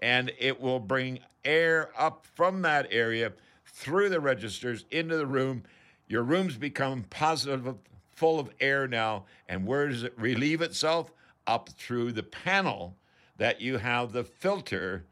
and 0.00 0.32
it 0.40 0.60
will 0.60 0.80
bring 0.80 1.20
air 1.44 1.90
up 1.96 2.26
from 2.34 2.62
that 2.62 2.88
area 2.90 3.32
through 3.66 4.08
the 4.08 4.18
registers 4.18 4.84
into 4.90 5.16
the 5.16 5.28
room. 5.28 5.62
Your 6.08 6.24
rooms 6.24 6.56
become 6.56 7.04
positive, 7.08 7.76
full 8.16 8.40
of 8.40 8.50
air 8.58 8.88
now. 8.88 9.26
And 9.48 9.64
where 9.64 9.88
does 9.88 10.02
it 10.02 10.14
relieve 10.18 10.60
itself? 10.60 11.12
Up 11.46 11.68
through 11.68 12.10
the 12.10 12.24
panel 12.24 12.96
that 13.36 13.60
you 13.60 13.78
have 13.78 14.10
the 14.10 14.24
filter 14.24 15.04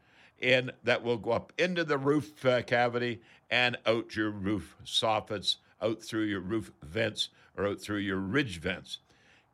in 0.43 0.71
that 0.83 1.03
will 1.03 1.17
go 1.17 1.31
up 1.31 1.53
into 1.57 1.83
the 1.83 1.97
roof 1.97 2.45
uh, 2.45 2.61
cavity 2.61 3.21
and 3.49 3.77
out 3.85 4.15
your 4.15 4.29
roof 4.29 4.75
soffits 4.85 5.55
out 5.81 6.01
through 6.01 6.23
your 6.23 6.39
roof 6.39 6.71
vents 6.81 7.29
or 7.57 7.67
out 7.67 7.79
through 7.79 7.97
your 7.97 8.17
ridge 8.17 8.59
vents. 8.59 8.99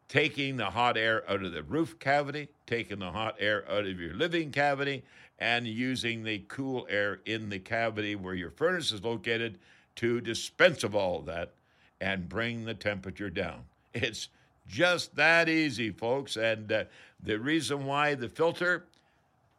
Taking 0.08 0.58
the 0.58 0.72
hot 0.72 0.98
air 0.98 1.30
out 1.30 1.44
of 1.44 1.52
the 1.52 1.62
roof 1.62 2.00
cavity, 2.00 2.50
taking 2.66 3.00
the 3.00 3.12
hot 3.12 3.36
air 3.40 3.70
out 3.72 3.86
of 3.86 4.00
your 4.00 4.16
living 4.16 4.52
cavity, 4.52 5.04
and 5.38 5.68
using 5.68 6.24
the 6.24 6.44
cool 6.48 6.88
air 6.90 7.22
in 7.26 7.50
the 7.50 7.60
cavity 7.60 8.16
where 8.16 8.34
your 8.34 8.50
furnace 8.50 8.92
is 8.92 9.04
located 9.04 9.60
to 9.96 10.20
dispense 10.20 10.84
of 10.84 10.96
all 10.96 11.20
of 11.20 11.26
that 11.26 11.54
and 12.02 12.30
bring 12.30 12.66
the 12.66 12.74
temperature 12.74 13.30
down. 13.30 13.64
It's 13.94 14.30
just 14.68 15.16
that 15.16 15.50
easy, 15.50 15.92
folks. 15.92 16.38
And 16.38 16.72
uh, 16.72 16.84
the 17.22 17.40
reason 17.40 17.86
why 17.86 18.16
the 18.16 18.30
filter 18.30 18.86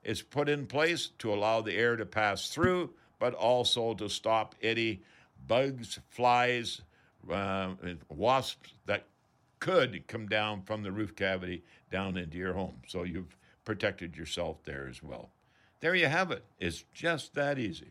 is 0.02 0.22
put 0.22 0.48
in 0.48 0.66
place 0.66 1.10
to 1.18 1.32
allow 1.32 1.60
the 1.60 1.74
air 1.74 1.96
to 1.96 2.06
pass 2.06 2.48
through, 2.48 2.90
but 3.18 3.34
also 3.34 3.94
to 3.94 4.08
stop 4.08 4.54
any 4.62 5.02
bugs, 5.46 5.98
flies, 6.08 6.80
uh, 7.30 7.70
wasps 8.08 8.72
that 8.86 9.04
could 9.58 10.06
come 10.06 10.26
down 10.26 10.62
from 10.62 10.82
the 10.82 10.90
roof 10.90 11.14
cavity 11.14 11.62
down 11.90 12.16
into 12.16 12.38
your 12.38 12.54
home. 12.54 12.80
So 12.86 13.02
you've 13.02 13.36
protected 13.64 14.16
yourself 14.16 14.56
there 14.64 14.88
as 14.88 15.02
well. 15.02 15.30
There 15.80 15.94
you 15.94 16.06
have 16.06 16.30
it. 16.30 16.44
It's 16.58 16.84
just 16.94 17.34
that 17.34 17.58
easy. 17.58 17.90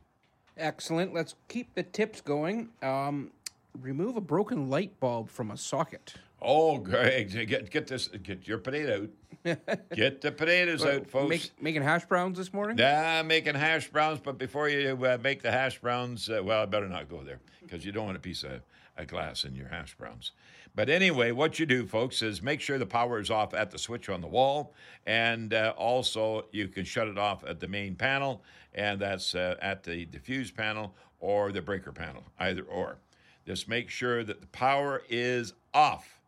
Excellent. 0.57 1.13
Let's 1.13 1.35
keep 1.47 1.73
the 1.75 1.83
tips 1.83 2.21
going. 2.21 2.69
Um, 2.81 3.31
remove 3.79 4.15
a 4.15 4.21
broken 4.21 4.69
light 4.69 4.99
bulb 4.99 5.29
from 5.29 5.51
a 5.51 5.57
socket. 5.57 6.15
Oh! 6.41 6.77
Get 6.77 7.69
get 7.69 7.87
this. 7.87 8.07
Get 8.07 8.47
your 8.47 8.57
potato 8.57 9.03
out. 9.03 9.09
get 9.95 10.21
the 10.21 10.31
potatoes 10.31 10.85
out, 10.85 11.07
folks. 11.07 11.29
Make, 11.29 11.51
making 11.61 11.81
hash 11.81 12.05
browns 12.05 12.37
this 12.37 12.53
morning? 12.53 12.77
Yeah, 12.77 13.21
making 13.21 13.55
hash 13.55 13.89
browns. 13.89 14.19
But 14.19 14.37
before 14.37 14.69
you 14.69 14.97
uh, 15.05 15.17
make 15.21 15.41
the 15.41 15.51
hash 15.51 15.79
browns, 15.79 16.29
uh, 16.29 16.41
well, 16.43 16.63
I 16.63 16.65
better 16.65 16.89
not 16.89 17.09
go 17.09 17.23
there 17.23 17.39
because 17.61 17.85
you 17.85 17.91
don't 17.91 18.05
want 18.05 18.17
a 18.17 18.21
piece 18.21 18.43
of, 18.43 18.61
of 18.97 19.07
glass 19.07 19.43
in 19.45 19.55
your 19.55 19.67
hash 19.67 19.95
browns. 19.95 20.31
But 20.75 20.89
anyway, 20.89 21.31
what 21.31 21.59
you 21.59 21.65
do, 21.65 21.87
folks, 21.87 22.21
is 22.21 22.41
make 22.41 22.61
sure 22.61 22.77
the 22.77 22.85
power 22.85 23.19
is 23.19 23.29
off 23.29 23.53
at 23.53 23.71
the 23.71 23.77
switch 23.77 24.09
on 24.09 24.21
the 24.21 24.27
wall, 24.27 24.73
and 25.05 25.53
uh, 25.53 25.73
also 25.77 26.45
you 26.51 26.67
can 26.67 26.85
shut 26.85 27.07
it 27.07 27.17
off 27.17 27.43
at 27.43 27.59
the 27.59 27.67
main 27.67 27.95
panel, 27.95 28.43
and 28.73 28.99
that's 28.99 29.35
uh, 29.35 29.55
at 29.61 29.83
the 29.83 30.05
diffuse 30.05 30.51
panel 30.51 30.95
or 31.19 31.51
the 31.51 31.61
breaker 31.61 31.91
panel, 31.91 32.23
either 32.39 32.63
or. 32.63 32.97
Just 33.45 33.67
make 33.67 33.89
sure 33.89 34.23
that 34.23 34.41
the 34.41 34.47
power 34.47 35.01
is 35.09 35.53
off. 35.73 36.18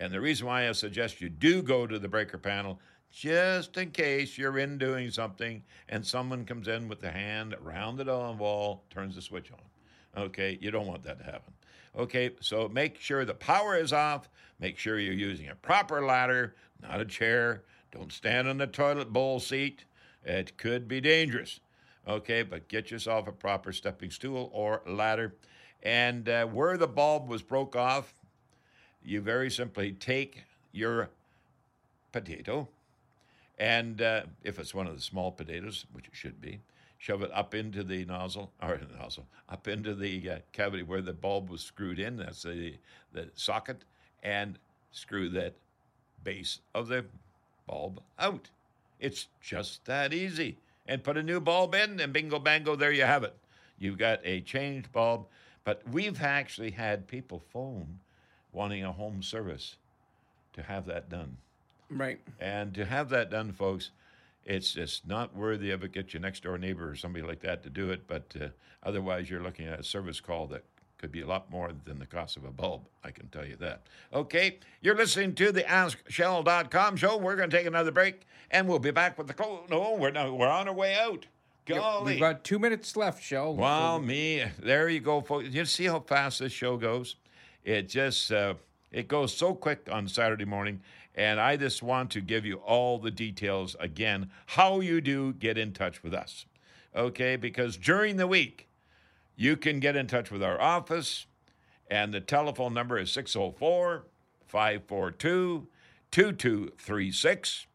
And 0.00 0.12
the 0.12 0.20
reason 0.20 0.46
why 0.46 0.66
I 0.66 0.72
suggest 0.72 1.20
you 1.20 1.28
do 1.28 1.62
go 1.62 1.86
to 1.86 1.98
the 1.98 2.08
breaker 2.08 2.38
panel, 2.38 2.80
just 3.12 3.76
in 3.76 3.90
case 3.90 4.38
you're 4.38 4.58
in 4.58 4.78
doing 4.78 5.10
something 5.10 5.62
and 5.90 6.04
someone 6.04 6.46
comes 6.46 6.68
in 6.68 6.88
with 6.88 7.00
the 7.00 7.10
hand 7.10 7.54
around 7.62 7.98
the 7.98 8.04
wall, 8.06 8.82
turns 8.88 9.14
the 9.14 9.22
switch 9.22 9.52
on. 9.52 10.22
Okay, 10.22 10.58
you 10.60 10.70
don't 10.70 10.86
want 10.86 11.02
that 11.02 11.18
to 11.18 11.24
happen. 11.24 11.52
Okay, 11.96 12.30
so 12.40 12.66
make 12.68 12.98
sure 12.98 13.26
the 13.26 13.34
power 13.34 13.76
is 13.76 13.92
off. 13.92 14.30
Make 14.58 14.78
sure 14.78 14.98
you're 14.98 15.12
using 15.12 15.48
a 15.48 15.54
proper 15.54 16.04
ladder, 16.04 16.54
not 16.80 17.00
a 17.00 17.04
chair. 17.04 17.64
Don't 17.92 18.12
stand 18.12 18.48
on 18.48 18.56
the 18.56 18.66
toilet 18.66 19.12
bowl 19.12 19.38
seat. 19.38 19.84
It 20.24 20.56
could 20.56 20.88
be 20.88 21.02
dangerous. 21.02 21.60
Okay, 22.08 22.42
but 22.42 22.68
get 22.68 22.90
yourself 22.90 23.28
a 23.28 23.32
proper 23.32 23.72
stepping 23.72 24.10
stool 24.10 24.50
or 24.54 24.82
ladder. 24.86 25.34
And 25.82 26.28
uh, 26.28 26.46
where 26.46 26.78
the 26.78 26.86
bulb 26.86 27.28
was 27.28 27.42
broke 27.42 27.76
off, 27.76 28.14
you 29.04 29.20
very 29.20 29.50
simply 29.50 29.92
take 29.92 30.44
your 30.72 31.08
potato, 32.12 32.68
and 33.58 34.00
uh, 34.00 34.22
if 34.42 34.58
it's 34.58 34.74
one 34.74 34.86
of 34.86 34.94
the 34.94 35.02
small 35.02 35.30
potatoes, 35.32 35.86
which 35.92 36.06
it 36.06 36.14
should 36.14 36.40
be, 36.40 36.60
shove 36.98 37.22
it 37.22 37.30
up 37.32 37.54
into 37.54 37.82
the 37.82 38.04
nozzle 38.04 38.50
or 38.62 38.80
nozzle 38.98 39.26
up 39.48 39.66
into 39.66 39.94
the 39.94 40.30
uh, 40.30 40.38
cavity 40.52 40.82
where 40.82 41.02
the 41.02 41.12
bulb 41.12 41.50
was 41.50 41.62
screwed 41.62 41.98
in. 41.98 42.16
That's 42.16 42.42
the 42.42 42.74
the 43.12 43.28
socket, 43.34 43.82
and 44.22 44.58
screw 44.92 45.28
that 45.30 45.54
base 46.22 46.60
of 46.74 46.88
the 46.88 47.04
bulb 47.66 48.00
out. 48.18 48.50
It's 48.98 49.28
just 49.40 49.84
that 49.86 50.12
easy. 50.12 50.58
And 50.86 51.04
put 51.04 51.16
a 51.16 51.22
new 51.22 51.40
bulb 51.40 51.74
in, 51.74 52.00
and 52.00 52.12
bingo 52.12 52.38
bango, 52.38 52.74
there 52.76 52.92
you 52.92 53.04
have 53.04 53.22
it. 53.24 53.34
You've 53.78 53.98
got 53.98 54.20
a 54.24 54.40
changed 54.40 54.92
bulb. 54.92 55.26
But 55.64 55.82
we've 55.90 56.20
actually 56.20 56.72
had 56.72 57.06
people 57.06 57.42
phone 57.52 58.00
wanting 58.52 58.84
a 58.84 58.92
home 58.92 59.22
service 59.22 59.76
to 60.54 60.62
have 60.62 60.86
that 60.86 61.08
done. 61.08 61.36
Right. 61.90 62.20
And 62.38 62.74
to 62.74 62.84
have 62.84 63.08
that 63.10 63.30
done, 63.30 63.52
folks, 63.52 63.90
it's 64.44 64.72
just 64.72 65.06
not 65.06 65.34
worthy 65.34 65.70
of 65.70 65.84
it. 65.84 65.92
Get 65.92 66.12
your 66.12 66.20
next 66.20 66.42
door 66.42 66.58
neighbor 66.58 66.88
or 66.88 66.96
somebody 66.96 67.24
like 67.24 67.40
that 67.40 67.62
to 67.64 67.70
do 67.70 67.90
it. 67.90 68.06
But 68.06 68.34
uh, 68.40 68.46
otherwise, 68.82 69.28
you're 69.28 69.42
looking 69.42 69.66
at 69.66 69.80
a 69.80 69.84
service 69.84 70.20
call 70.20 70.46
that 70.48 70.64
could 70.98 71.10
be 71.10 71.22
a 71.22 71.26
lot 71.26 71.50
more 71.50 71.70
than 71.84 71.98
the 71.98 72.06
cost 72.06 72.36
of 72.36 72.44
a 72.44 72.50
bulb. 72.50 72.82
I 73.02 73.10
can 73.10 73.28
tell 73.28 73.46
you 73.46 73.56
that. 73.56 73.82
Okay, 74.12 74.58
you're 74.82 74.96
listening 74.96 75.34
to 75.36 75.50
the 75.50 75.62
AskShell.com 75.62 76.96
show. 76.96 77.16
We're 77.16 77.36
going 77.36 77.48
to 77.48 77.56
take 77.56 77.66
another 77.66 77.90
break, 77.90 78.26
and 78.50 78.68
we'll 78.68 78.78
be 78.78 78.90
back 78.90 79.16
with 79.16 79.26
the 79.26 79.34
close. 79.34 79.60
No, 79.70 79.96
we're 79.98 80.10
not. 80.10 80.36
We're 80.36 80.48
on 80.48 80.68
our 80.68 80.74
way 80.74 80.96
out. 80.96 81.26
Golly. 81.66 82.12
We've 82.12 82.20
got 82.20 82.44
two 82.44 82.58
minutes 82.58 82.96
left, 82.96 83.22
Shell. 83.22 83.56
Wow, 83.56 83.98
me. 83.98 84.44
There 84.58 84.88
you 84.88 85.00
go, 85.00 85.20
folks. 85.20 85.48
You 85.48 85.64
see 85.64 85.84
how 85.86 86.00
fast 86.00 86.40
this 86.40 86.52
show 86.52 86.76
goes? 86.76 87.16
It 87.64 87.88
just 87.88 88.32
uh, 88.32 88.54
it 88.90 89.08
goes 89.08 89.36
so 89.36 89.54
quick 89.54 89.88
on 89.90 90.08
Saturday 90.08 90.44
morning, 90.44 90.80
and 91.14 91.40
I 91.40 91.56
just 91.56 91.82
want 91.82 92.10
to 92.12 92.20
give 92.20 92.44
you 92.44 92.56
all 92.56 92.98
the 92.98 93.10
details 93.10 93.76
again 93.78 94.30
how 94.46 94.80
you 94.80 95.00
do 95.00 95.32
get 95.34 95.58
in 95.58 95.72
touch 95.72 96.02
with 96.02 96.14
us. 96.14 96.46
Okay, 96.94 97.36
because 97.36 97.76
during 97.76 98.16
the 98.16 98.26
week 98.26 98.68
you 99.36 99.56
can 99.56 99.80
get 99.80 99.96
in 99.96 100.06
touch 100.06 100.30
with 100.30 100.42
our 100.42 100.60
office, 100.60 101.26
and 101.90 102.12
the 102.12 102.20
telephone 102.20 102.74
number 102.74 102.98
is 102.98 103.12
604 103.12 104.04
542 104.46 105.68
2236. 106.10 107.66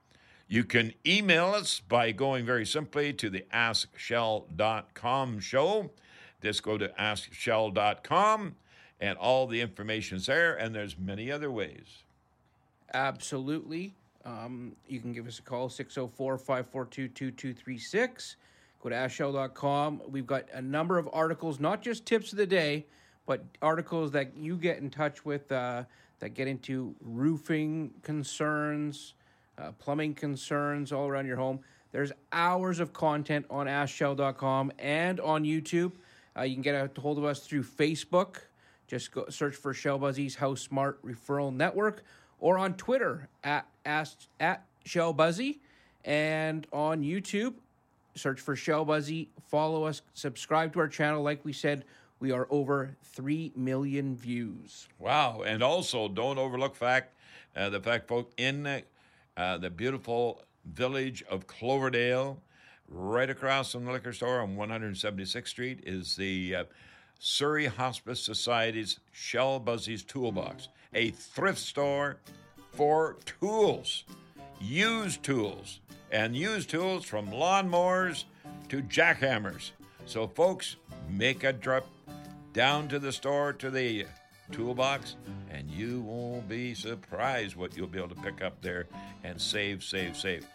You 0.47 0.63
can 0.63 0.93
email 1.05 1.47
us 1.47 1.79
by 1.79 2.11
going 2.11 2.45
very 2.45 2.65
simply 2.65 3.13
to 3.13 3.29
the 3.29 3.45
AskShell.com 3.53 5.39
show. 5.39 5.91
Just 6.41 6.61
go 6.61 6.77
to 6.77 6.89
AskShell.com 6.89 8.55
and 8.99 9.17
all 9.17 9.47
the 9.47 9.61
information's 9.61 10.25
there, 10.25 10.55
and 10.55 10.73
there's 10.73 10.97
many 10.97 11.31
other 11.31 11.51
ways. 11.51 12.03
Absolutely. 12.93 13.93
Um, 14.23 14.75
you 14.87 14.99
can 14.99 15.13
give 15.13 15.27
us 15.27 15.39
a 15.39 15.41
call, 15.41 15.69
604 15.69 16.37
542 16.37 17.09
2236. 17.09 18.37
Go 18.81 18.89
to 18.89 18.95
AskShell.com. 18.95 20.01
We've 20.09 20.27
got 20.27 20.45
a 20.53 20.61
number 20.61 20.97
of 20.97 21.09
articles, 21.11 21.59
not 21.59 21.81
just 21.81 22.05
tips 22.05 22.31
of 22.31 22.37
the 22.37 22.45
day, 22.45 22.85
but 23.25 23.43
articles 23.61 24.11
that 24.11 24.35
you 24.35 24.57
get 24.57 24.77
in 24.77 24.89
touch 24.89 25.25
with 25.25 25.51
uh, 25.51 25.83
that 26.19 26.29
get 26.29 26.47
into 26.47 26.95
roofing 27.01 27.91
concerns, 28.01 29.13
uh, 29.57 29.71
plumbing 29.73 30.13
concerns 30.13 30.91
all 30.91 31.07
around 31.07 31.25
your 31.25 31.37
home. 31.37 31.59
There's 31.91 32.11
hours 32.31 32.79
of 32.79 32.93
content 32.93 33.45
on 33.49 33.67
AskShell.com 33.67 34.71
and 34.79 35.19
on 35.19 35.43
YouTube. 35.43 35.93
Uh, 36.37 36.41
you 36.43 36.55
can 36.55 36.61
get 36.61 36.75
a 36.75 37.01
hold 37.01 37.17
of 37.17 37.23
us 37.23 37.39
through 37.39 37.63
Facebook. 37.63 38.37
Just 38.87 39.11
go 39.11 39.25
search 39.29 39.55
for 39.55 39.73
Shell 39.73 39.99
HouseSmart 39.99 40.95
Referral 41.03 41.53
Network 41.53 42.03
or 42.39 42.57
on 42.57 42.75
Twitter 42.75 43.29
at, 43.43 43.67
at, 43.85 44.15
at 44.39 44.65
Shell 44.83 45.13
Busey 45.13 45.59
and 46.03 46.67
on 46.71 47.01
YouTube. 47.01 47.55
Search 48.15 48.39
for 48.39 48.55
Shell 48.55 48.85
Busey, 48.85 49.27
follow 49.49 49.85
us, 49.85 50.01
subscribe 50.13 50.73
to 50.73 50.79
our 50.79 50.87
channel. 50.87 51.23
Like 51.23 51.43
we 51.43 51.51
said, 51.51 51.83
we 52.19 52.31
are 52.31 52.47
over 52.49 52.95
3 53.03 53.51
million 53.55 54.15
views. 54.15 54.87
Wow. 54.99 55.41
And 55.45 55.61
also, 55.61 56.07
don't 56.07 56.37
overlook 56.37 56.75
fact 56.75 57.15
uh, 57.55 57.69
the 57.69 57.79
fact, 57.79 58.07
folks, 58.07 58.33
in 58.37 58.81
uh, 59.37 59.57
the 59.57 59.69
beautiful 59.69 60.41
village 60.65 61.23
of 61.29 61.47
Cloverdale, 61.47 62.41
right 62.89 63.29
across 63.29 63.71
from 63.71 63.85
the 63.85 63.91
liquor 63.91 64.13
store 64.13 64.41
on 64.41 64.57
176th 64.57 65.47
Street, 65.47 65.79
is 65.85 66.15
the 66.17 66.55
uh, 66.55 66.63
Surrey 67.19 67.65
Hospice 67.65 68.19
Society's 68.21 68.99
Shell 69.11 69.61
Busey's 69.61 70.03
Toolbox, 70.03 70.69
a 70.93 71.11
thrift 71.11 71.59
store 71.59 72.17
for 72.71 73.17
tools, 73.39 74.03
used 74.59 75.23
tools, 75.23 75.79
and 76.11 76.35
used 76.35 76.69
tools 76.69 77.05
from 77.05 77.27
lawnmowers 77.29 78.25
to 78.69 78.81
jackhammers. 78.81 79.71
So, 80.05 80.27
folks, 80.27 80.75
make 81.09 81.43
a 81.43 81.53
trip 81.53 81.85
down 82.53 82.87
to 82.89 82.99
the 82.99 83.11
store 83.11 83.53
to 83.53 83.69
the 83.69 84.05
toolbox, 84.51 85.15
and 85.49 85.69
you 85.69 86.01
won't 86.01 86.47
be 86.47 86.73
surprised 86.73 87.55
what 87.55 87.75
you'll 87.75 87.87
be 87.87 87.97
able 87.97 88.09
to 88.09 88.21
pick 88.21 88.41
up 88.43 88.61
there 88.61 88.87
and 89.23 89.39
save, 89.39 89.83
save, 89.83 90.15
save. 90.15 90.47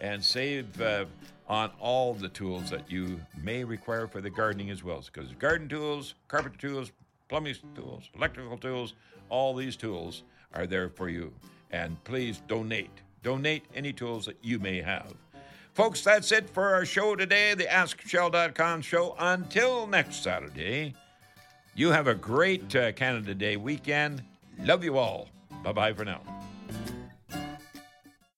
And 0.00 0.22
save 0.22 0.80
uh, 0.80 1.06
on 1.48 1.70
all 1.80 2.12
the 2.14 2.28
tools 2.28 2.70
that 2.70 2.90
you 2.90 3.20
may 3.42 3.64
require 3.64 4.06
for 4.06 4.20
the 4.20 4.30
gardening 4.30 4.70
as 4.70 4.84
well. 4.84 5.02
Because 5.12 5.32
garden 5.34 5.68
tools, 5.68 6.14
carpenter 6.28 6.58
tools, 6.58 6.92
plumbing 7.28 7.56
tools, 7.74 8.10
electrical 8.14 8.58
tools, 8.58 8.94
all 9.30 9.54
these 9.54 9.76
tools 9.76 10.22
are 10.54 10.66
there 10.66 10.88
for 10.88 11.08
you. 11.08 11.32
And 11.70 12.02
please 12.04 12.42
donate. 12.46 12.90
Donate 13.22 13.64
any 13.74 13.92
tools 13.92 14.26
that 14.26 14.36
you 14.42 14.58
may 14.58 14.80
have. 14.82 15.12
Folks, 15.74 16.02
that's 16.02 16.30
it 16.32 16.48
for 16.50 16.74
our 16.74 16.86
show 16.86 17.16
today, 17.16 17.54
the 17.54 17.64
AskShell.com 17.64 18.80
show. 18.82 19.14
Until 19.18 19.86
next 19.86 20.22
Saturday, 20.22 20.94
You 21.74 21.90
have 21.90 22.06
a 22.06 22.14
great 22.14 22.74
uh, 22.74 22.92
Canada 22.92 23.34
Day 23.34 23.58
weekend. 23.58 24.22
Love 24.60 24.82
you 24.82 24.96
all. 24.96 25.28
Bye 25.62 25.72
bye 25.72 25.92
for 25.92 26.06
now. 26.06 26.22